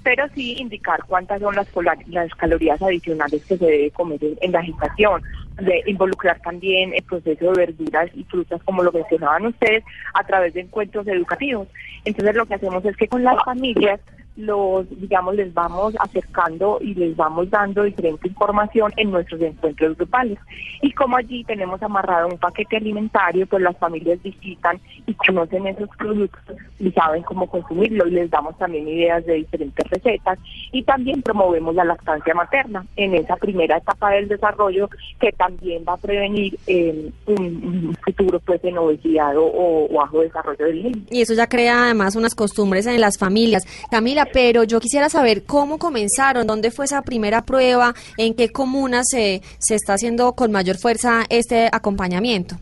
pero 0.03 0.27
sí 0.33 0.55
indicar 0.57 1.03
cuántas 1.07 1.41
son 1.41 1.55
las, 1.55 1.67
las 2.07 2.33
calorías 2.35 2.81
adicionales 2.81 3.45
que 3.45 3.57
se 3.57 3.65
debe 3.65 3.91
comer 3.91 4.19
en, 4.41 4.51
la 4.51 4.63
gestación, 4.63 5.21
de 5.61 5.83
involucrar 5.85 6.39
también 6.41 6.93
el 6.93 7.03
proceso 7.03 7.51
de 7.51 7.65
verduras 7.65 8.09
y 8.15 8.23
frutas, 8.23 8.61
como 8.63 8.83
lo 8.83 8.91
mencionaban 8.91 9.45
ustedes, 9.45 9.83
a 10.13 10.23
través 10.23 10.53
de 10.53 10.61
encuentros 10.61 11.07
educativos. 11.07 11.67
Entonces 12.05 12.35
lo 12.35 12.45
que 12.45 12.55
hacemos 12.55 12.83
es 12.85 12.97
que 12.97 13.07
con 13.07 13.23
las 13.23 13.43
familias 13.43 13.99
los, 14.37 14.87
digamos, 14.89 15.35
les 15.35 15.53
vamos 15.53 15.93
acercando 15.99 16.79
y 16.81 16.93
les 16.95 17.15
vamos 17.15 17.49
dando 17.49 17.83
diferente 17.83 18.27
información 18.27 18.91
en 18.97 19.11
nuestros 19.11 19.41
encuentros 19.41 19.97
grupales. 19.97 20.39
Y 20.81 20.91
como 20.93 21.17
allí 21.17 21.43
tenemos 21.43 21.81
amarrado 21.83 22.27
un 22.27 22.37
paquete 22.37 22.77
alimentario, 22.77 23.45
pues 23.45 23.61
las 23.61 23.77
familias 23.77 24.21
visitan 24.23 24.79
y 25.05 25.13
conocen 25.13 25.67
esos 25.67 25.89
productos 25.97 26.55
y 26.79 26.91
saben 26.91 27.23
cómo 27.23 27.47
consumirlo 27.47 28.07
y 28.07 28.11
les 28.11 28.29
damos 28.29 28.57
también 28.57 28.87
ideas 28.87 29.25
de 29.25 29.35
diferentes 29.35 29.87
recetas 29.89 30.39
y 30.71 30.83
también 30.83 31.21
promovemos 31.21 31.75
la 31.75 31.83
lactancia 31.83 32.33
materna 32.33 32.85
en 32.95 33.15
esa 33.15 33.35
primera 33.35 33.77
etapa 33.77 34.11
del 34.11 34.27
desarrollo 34.27 34.89
que 35.19 35.31
también 35.33 35.83
va 35.87 35.93
a 35.93 35.97
prevenir 35.97 36.57
eh, 36.67 37.11
un, 37.27 37.97
futuro 38.03 38.39
pues 38.39 38.63
en 38.63 38.77
obesidad 38.77 39.37
o, 39.37 39.45
o 39.45 39.87
bajo 39.93 40.21
desarrollo 40.21 40.65
del 40.65 40.83
niño. 40.83 41.01
Y 41.09 41.21
eso 41.21 41.33
ya 41.33 41.47
crea 41.47 41.85
además 41.85 42.15
unas 42.15 42.35
costumbres 42.35 42.87
en 42.87 42.99
las 42.99 43.17
familias. 43.17 43.63
Camila, 43.89 44.20
pero 44.31 44.63
yo 44.63 44.79
quisiera 44.79 45.09
saber 45.09 45.43
cómo 45.43 45.77
comenzaron, 45.77 46.47
dónde 46.47 46.71
fue 46.71 46.85
esa 46.85 47.01
primera 47.01 47.45
prueba, 47.45 47.93
en 48.17 48.33
qué 48.33 48.49
comunas 48.49 49.07
se, 49.09 49.41
se 49.59 49.75
está 49.75 49.93
haciendo 49.93 50.33
con 50.33 50.51
mayor 50.51 50.77
fuerza 50.77 51.25
este 51.29 51.69
acompañamiento. 51.71 52.57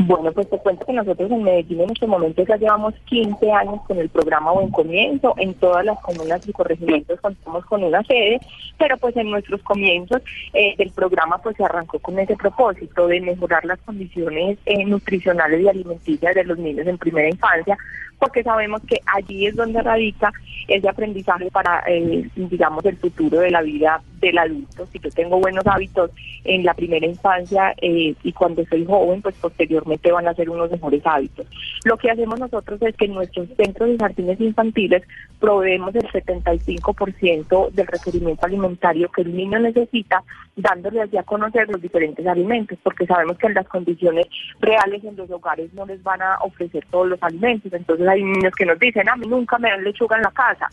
Bueno, 0.00 0.30
pues 0.30 0.48
te 0.48 0.58
cuento 0.58 0.86
que 0.86 0.92
nosotros 0.92 1.28
en 1.28 1.42
Medellín 1.42 1.80
en 1.80 1.90
este 1.90 2.06
momento 2.06 2.44
ya 2.44 2.56
llevamos 2.56 2.94
15 3.06 3.50
años 3.50 3.80
con 3.86 3.98
el 3.98 4.08
programa 4.08 4.52
Buen 4.52 4.70
Comienzo. 4.70 5.34
En 5.38 5.54
todas 5.54 5.84
las 5.84 5.98
comunas 6.00 6.46
y 6.46 6.52
corregimientos 6.52 7.20
contamos 7.20 7.64
con 7.66 7.82
una 7.82 8.02
sede, 8.04 8.38
pero 8.78 8.96
pues 8.98 9.16
en 9.16 9.28
nuestros 9.28 9.60
comienzos 9.62 10.22
eh, 10.52 10.76
del 10.78 10.90
programa 10.92 11.38
pues 11.38 11.56
se 11.56 11.64
arrancó 11.64 11.98
con 11.98 12.16
ese 12.16 12.36
propósito 12.36 13.08
de 13.08 13.20
mejorar 13.20 13.64
las 13.64 13.80
condiciones 13.80 14.56
eh, 14.66 14.84
nutricionales 14.84 15.62
y 15.62 15.68
alimenticias 15.68 16.32
de 16.32 16.44
los 16.44 16.58
niños 16.58 16.86
en 16.86 16.96
primera 16.96 17.28
infancia, 17.28 17.76
porque 18.20 18.44
sabemos 18.44 18.80
que 18.86 19.00
allí 19.04 19.46
es 19.46 19.56
donde 19.56 19.82
radica 19.82 20.32
ese 20.68 20.88
aprendizaje 20.88 21.50
para, 21.50 21.82
eh, 21.88 22.28
digamos, 22.36 22.84
el 22.84 22.96
futuro 22.98 23.40
de 23.40 23.50
la 23.50 23.62
vida 23.62 24.00
del 24.20 24.38
adulto. 24.38 24.86
Si 24.86 24.98
yo 24.98 25.10
tengo 25.10 25.38
buenos 25.38 25.66
hábitos 25.66 26.10
en 26.44 26.64
la 26.64 26.74
primera 26.74 27.06
infancia 27.06 27.74
eh, 27.80 28.14
y 28.22 28.32
cuando 28.32 28.64
soy 28.66 28.84
joven, 28.84 29.22
pues 29.22 29.34
posteriormente 29.36 30.12
van 30.12 30.28
a 30.28 30.34
ser 30.34 30.50
unos 30.50 30.70
mejores 30.70 31.02
hábitos. 31.04 31.46
Lo 31.84 31.96
que 31.96 32.10
hacemos 32.10 32.38
nosotros 32.38 32.80
es 32.82 32.96
que 32.96 33.06
en 33.06 33.14
nuestros 33.14 33.48
centros 33.56 33.90
de 33.90 33.98
jardines 33.98 34.40
infantiles 34.40 35.02
proveemos 35.38 35.94
el 35.94 36.06
75% 36.08 37.70
del 37.70 37.86
requerimiento 37.86 38.46
alimentario 38.46 39.10
que 39.10 39.22
el 39.22 39.36
niño 39.36 39.58
necesita, 39.58 40.22
dándole 40.56 41.02
así 41.02 41.16
a 41.16 41.22
conocer 41.22 41.68
los 41.68 41.80
diferentes 41.80 42.26
alimentos, 42.26 42.78
porque 42.82 43.06
sabemos 43.06 43.38
que 43.38 43.46
en 43.46 43.54
las 43.54 43.68
condiciones 43.68 44.26
reales 44.60 45.04
en 45.04 45.16
los 45.16 45.30
hogares 45.30 45.72
no 45.74 45.86
les 45.86 46.02
van 46.02 46.22
a 46.22 46.38
ofrecer 46.40 46.84
todos 46.90 47.08
los 47.08 47.22
alimentos. 47.22 47.72
Entonces 47.72 48.06
hay 48.06 48.22
niños 48.22 48.52
que 48.56 48.66
nos 48.66 48.78
dicen, 48.78 49.08
a 49.08 49.16
mí 49.16 49.26
nunca 49.26 49.58
me 49.58 49.70
dan 49.70 49.84
lechuga 49.84 50.16
en 50.16 50.22
la 50.22 50.30
casa. 50.30 50.68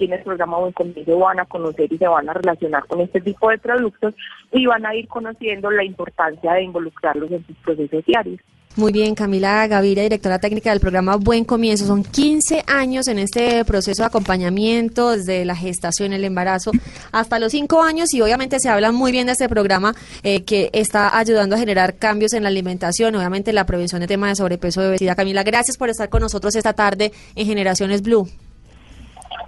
Aquí 0.00 0.10
el 0.10 0.22
programa 0.22 0.56
Buen 0.56 0.72
Comienzo 0.72 1.18
van 1.18 1.40
a 1.40 1.44
conocer 1.44 1.92
y 1.92 1.98
se 1.98 2.08
van 2.08 2.26
a 2.26 2.32
relacionar 2.32 2.86
con 2.86 3.02
este 3.02 3.20
tipo 3.20 3.50
de 3.50 3.58
productos 3.58 4.14
y 4.50 4.64
van 4.64 4.86
a 4.86 4.94
ir 4.94 5.06
conociendo 5.08 5.70
la 5.70 5.84
importancia 5.84 6.54
de 6.54 6.62
involucrarlos 6.62 7.30
en 7.30 7.46
sus 7.46 7.54
procesos 7.58 8.02
diarios. 8.06 8.40
Muy 8.76 8.92
bien, 8.92 9.14
Camila 9.14 9.66
Gaviria, 9.66 10.04
directora 10.04 10.38
técnica 10.38 10.70
del 10.70 10.80
programa 10.80 11.16
Buen 11.16 11.44
Comienzo. 11.44 11.84
Son 11.84 12.02
15 12.02 12.64
años 12.66 13.08
en 13.08 13.18
este 13.18 13.62
proceso 13.66 14.02
de 14.02 14.06
acompañamiento, 14.06 15.10
desde 15.10 15.44
la 15.44 15.54
gestación, 15.54 16.14
el 16.14 16.24
embarazo, 16.24 16.70
hasta 17.12 17.38
los 17.38 17.52
5 17.52 17.82
años 17.82 18.14
y 18.14 18.22
obviamente 18.22 18.58
se 18.58 18.70
habla 18.70 18.92
muy 18.92 19.12
bien 19.12 19.26
de 19.26 19.32
este 19.32 19.50
programa 19.50 19.94
eh, 20.22 20.44
que 20.44 20.70
está 20.72 21.18
ayudando 21.18 21.56
a 21.56 21.58
generar 21.58 21.96
cambios 21.96 22.32
en 22.32 22.44
la 22.44 22.48
alimentación, 22.48 23.14
obviamente 23.16 23.52
la 23.52 23.66
prevención 23.66 24.00
de 24.00 24.06
temas 24.06 24.30
de 24.30 24.36
sobrepeso 24.36 24.82
y 24.82 24.86
obesidad. 24.86 25.14
Camila, 25.14 25.42
gracias 25.42 25.76
por 25.76 25.90
estar 25.90 26.08
con 26.08 26.22
nosotros 26.22 26.56
esta 26.56 26.72
tarde 26.72 27.12
en 27.34 27.46
Generaciones 27.46 28.00
Blue. 28.00 28.26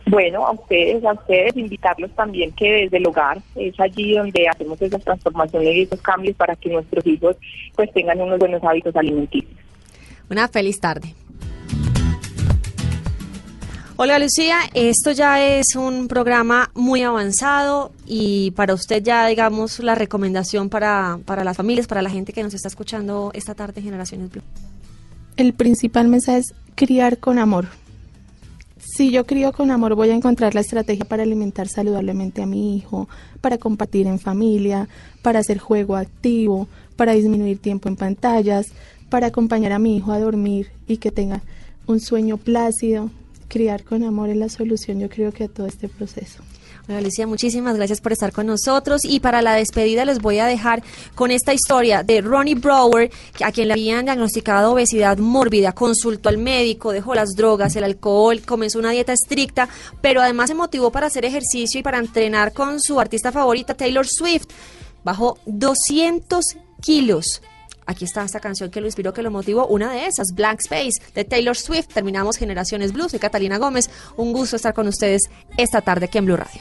Bueno, 0.06 0.46
a 0.46 0.52
ustedes, 0.52 1.04
a 1.04 1.12
ustedes, 1.12 1.56
invitarlos 1.56 2.10
también 2.12 2.52
que 2.52 2.70
desde 2.70 2.96
el 2.96 3.06
hogar 3.06 3.40
es 3.54 3.78
allí 3.78 4.14
donde 4.16 4.48
hacemos 4.48 4.80
esas 4.82 5.02
transformaciones 5.02 5.74
y 5.74 5.82
esos 5.82 6.00
cambios 6.02 6.36
para 6.36 6.56
que 6.56 6.70
nuestros 6.70 7.06
hijos 7.06 7.36
pues 7.76 7.92
tengan 7.92 8.20
unos 8.20 8.38
buenos 8.38 8.62
hábitos 8.64 8.94
alimenticios. 8.96 9.54
Una 10.28 10.48
feliz 10.48 10.80
tarde. 10.80 11.14
Hola 13.96 14.18
Lucía, 14.18 14.56
esto 14.74 15.12
ya 15.12 15.44
es 15.44 15.76
un 15.76 16.08
programa 16.08 16.70
muy 16.74 17.02
avanzado 17.02 17.92
y 18.04 18.50
para 18.52 18.74
usted 18.74 19.02
ya 19.02 19.26
digamos 19.26 19.78
la 19.78 19.94
recomendación 19.94 20.70
para, 20.70 21.20
para 21.24 21.44
las 21.44 21.56
familias, 21.56 21.86
para 21.86 22.02
la 22.02 22.10
gente 22.10 22.32
que 22.32 22.42
nos 22.42 22.54
está 22.54 22.66
escuchando 22.66 23.30
esta 23.34 23.54
tarde 23.54 23.74
en 23.76 23.84
Generaciones 23.84 24.30
Blue. 24.30 24.42
El 25.36 25.52
principal 25.52 26.08
mensaje 26.08 26.38
es 26.38 26.54
criar 26.74 27.18
con 27.18 27.38
amor 27.38 27.66
si 28.94 29.10
yo 29.10 29.24
crío 29.24 29.52
con 29.52 29.70
amor, 29.70 29.94
voy 29.94 30.10
a 30.10 30.14
encontrar 30.14 30.54
la 30.54 30.60
estrategia 30.60 31.06
para 31.06 31.22
alimentar 31.22 31.66
saludablemente 31.66 32.42
a 32.42 32.46
mi 32.46 32.76
hijo, 32.76 33.08
para 33.40 33.56
compartir 33.56 34.06
en 34.06 34.18
familia, 34.18 34.86
para 35.22 35.38
hacer 35.38 35.56
juego 35.56 35.96
activo, 35.96 36.68
para 36.94 37.12
disminuir 37.14 37.58
tiempo 37.58 37.88
en 37.88 37.96
pantallas, 37.96 38.66
para 39.08 39.28
acompañar 39.28 39.72
a 39.72 39.78
mi 39.78 39.96
hijo 39.96 40.12
a 40.12 40.20
dormir 40.20 40.72
y 40.86 40.98
que 40.98 41.10
tenga 41.10 41.42
un 41.86 42.00
sueño 42.00 42.36
plácido. 42.36 43.10
Criar 43.48 43.82
con 43.82 44.04
amor 44.04 44.28
es 44.28 44.36
la 44.36 44.50
solución, 44.50 45.00
yo 45.00 45.08
creo 45.08 45.32
que 45.32 45.44
a 45.44 45.48
todo 45.48 45.66
este 45.66 45.88
proceso. 45.88 46.42
Bueno, 46.86 46.98
Alicia, 46.98 47.28
muchísimas 47.28 47.76
gracias 47.76 48.00
por 48.00 48.12
estar 48.12 48.32
con 48.32 48.46
nosotros. 48.46 49.04
Y 49.04 49.20
para 49.20 49.40
la 49.40 49.54
despedida 49.54 50.04
les 50.04 50.18
voy 50.18 50.40
a 50.40 50.46
dejar 50.46 50.82
con 51.14 51.30
esta 51.30 51.54
historia 51.54 52.02
de 52.02 52.20
Ronnie 52.20 52.56
Brower, 52.56 53.10
a 53.44 53.52
quien 53.52 53.68
le 53.68 53.74
habían 53.74 54.04
diagnosticado 54.04 54.72
obesidad 54.72 55.18
mórbida, 55.18 55.72
consultó 55.72 56.28
al 56.28 56.38
médico, 56.38 56.90
dejó 56.90 57.14
las 57.14 57.36
drogas, 57.36 57.76
el 57.76 57.84
alcohol, 57.84 58.42
comenzó 58.44 58.80
una 58.80 58.90
dieta 58.90 59.12
estricta, 59.12 59.68
pero 60.00 60.20
además 60.20 60.50
se 60.50 60.54
motivó 60.54 60.90
para 60.90 61.06
hacer 61.06 61.24
ejercicio 61.24 61.78
y 61.78 61.82
para 61.84 61.98
entrenar 61.98 62.52
con 62.52 62.80
su 62.80 62.98
artista 62.98 63.30
favorita, 63.30 63.74
Taylor 63.74 64.06
Swift. 64.06 64.46
Bajó 65.04 65.38
200 65.46 66.44
kilos 66.80 67.42
Aquí 67.86 68.04
está 68.04 68.24
esta 68.24 68.40
canción 68.40 68.70
que 68.70 68.80
lo 68.80 68.86
inspiró, 68.86 69.12
que 69.12 69.22
lo 69.22 69.30
motivó. 69.30 69.66
Una 69.66 69.92
de 69.92 70.06
esas, 70.06 70.28
Blank 70.34 70.60
Space, 70.60 71.02
de 71.14 71.24
Taylor 71.24 71.56
Swift. 71.56 71.88
Terminamos 71.92 72.36
Generaciones 72.36 72.92
Blues. 72.92 73.12
Soy 73.12 73.20
Catalina 73.20 73.58
Gómez. 73.58 73.90
Un 74.16 74.32
gusto 74.32 74.56
estar 74.56 74.74
con 74.74 74.88
ustedes 74.88 75.22
esta 75.56 75.80
tarde 75.80 76.06
aquí 76.06 76.18
en 76.18 76.26
Blue 76.26 76.36
Radio. 76.36 76.60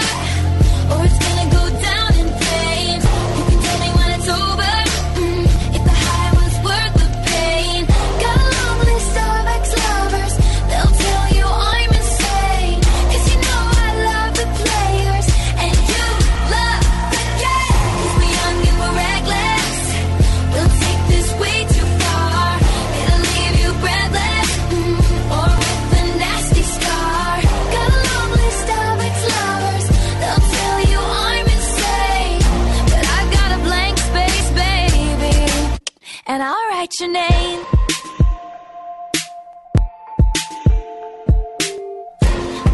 your 37.01 37.11
name. 37.11 37.59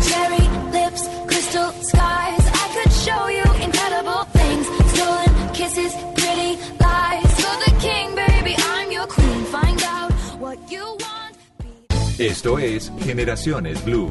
Cherry 0.10 0.46
lips, 0.72 1.08
crystal 1.28 1.72
skies. 1.72 2.44
I 2.64 2.68
could 2.76 2.92
show 2.92 3.28
you 3.28 3.46
incredible 3.64 4.24
things. 4.36 4.66
Stolen 4.94 5.54
kisses, 5.54 5.94
pretty 6.20 6.52
lies. 6.80 7.40
You're 7.40 7.60
the 7.68 7.74
king, 7.80 8.16
baby. 8.16 8.56
I'm 8.58 8.92
your 8.92 9.08
queen. 9.08 9.46
Find 9.46 9.82
out 9.84 10.12
what 10.40 10.58
you 10.70 10.84
want. 10.84 11.38
Esto 12.20 12.58
es 12.58 12.92
Generaciones 13.06 13.82
Blue. 13.86 14.10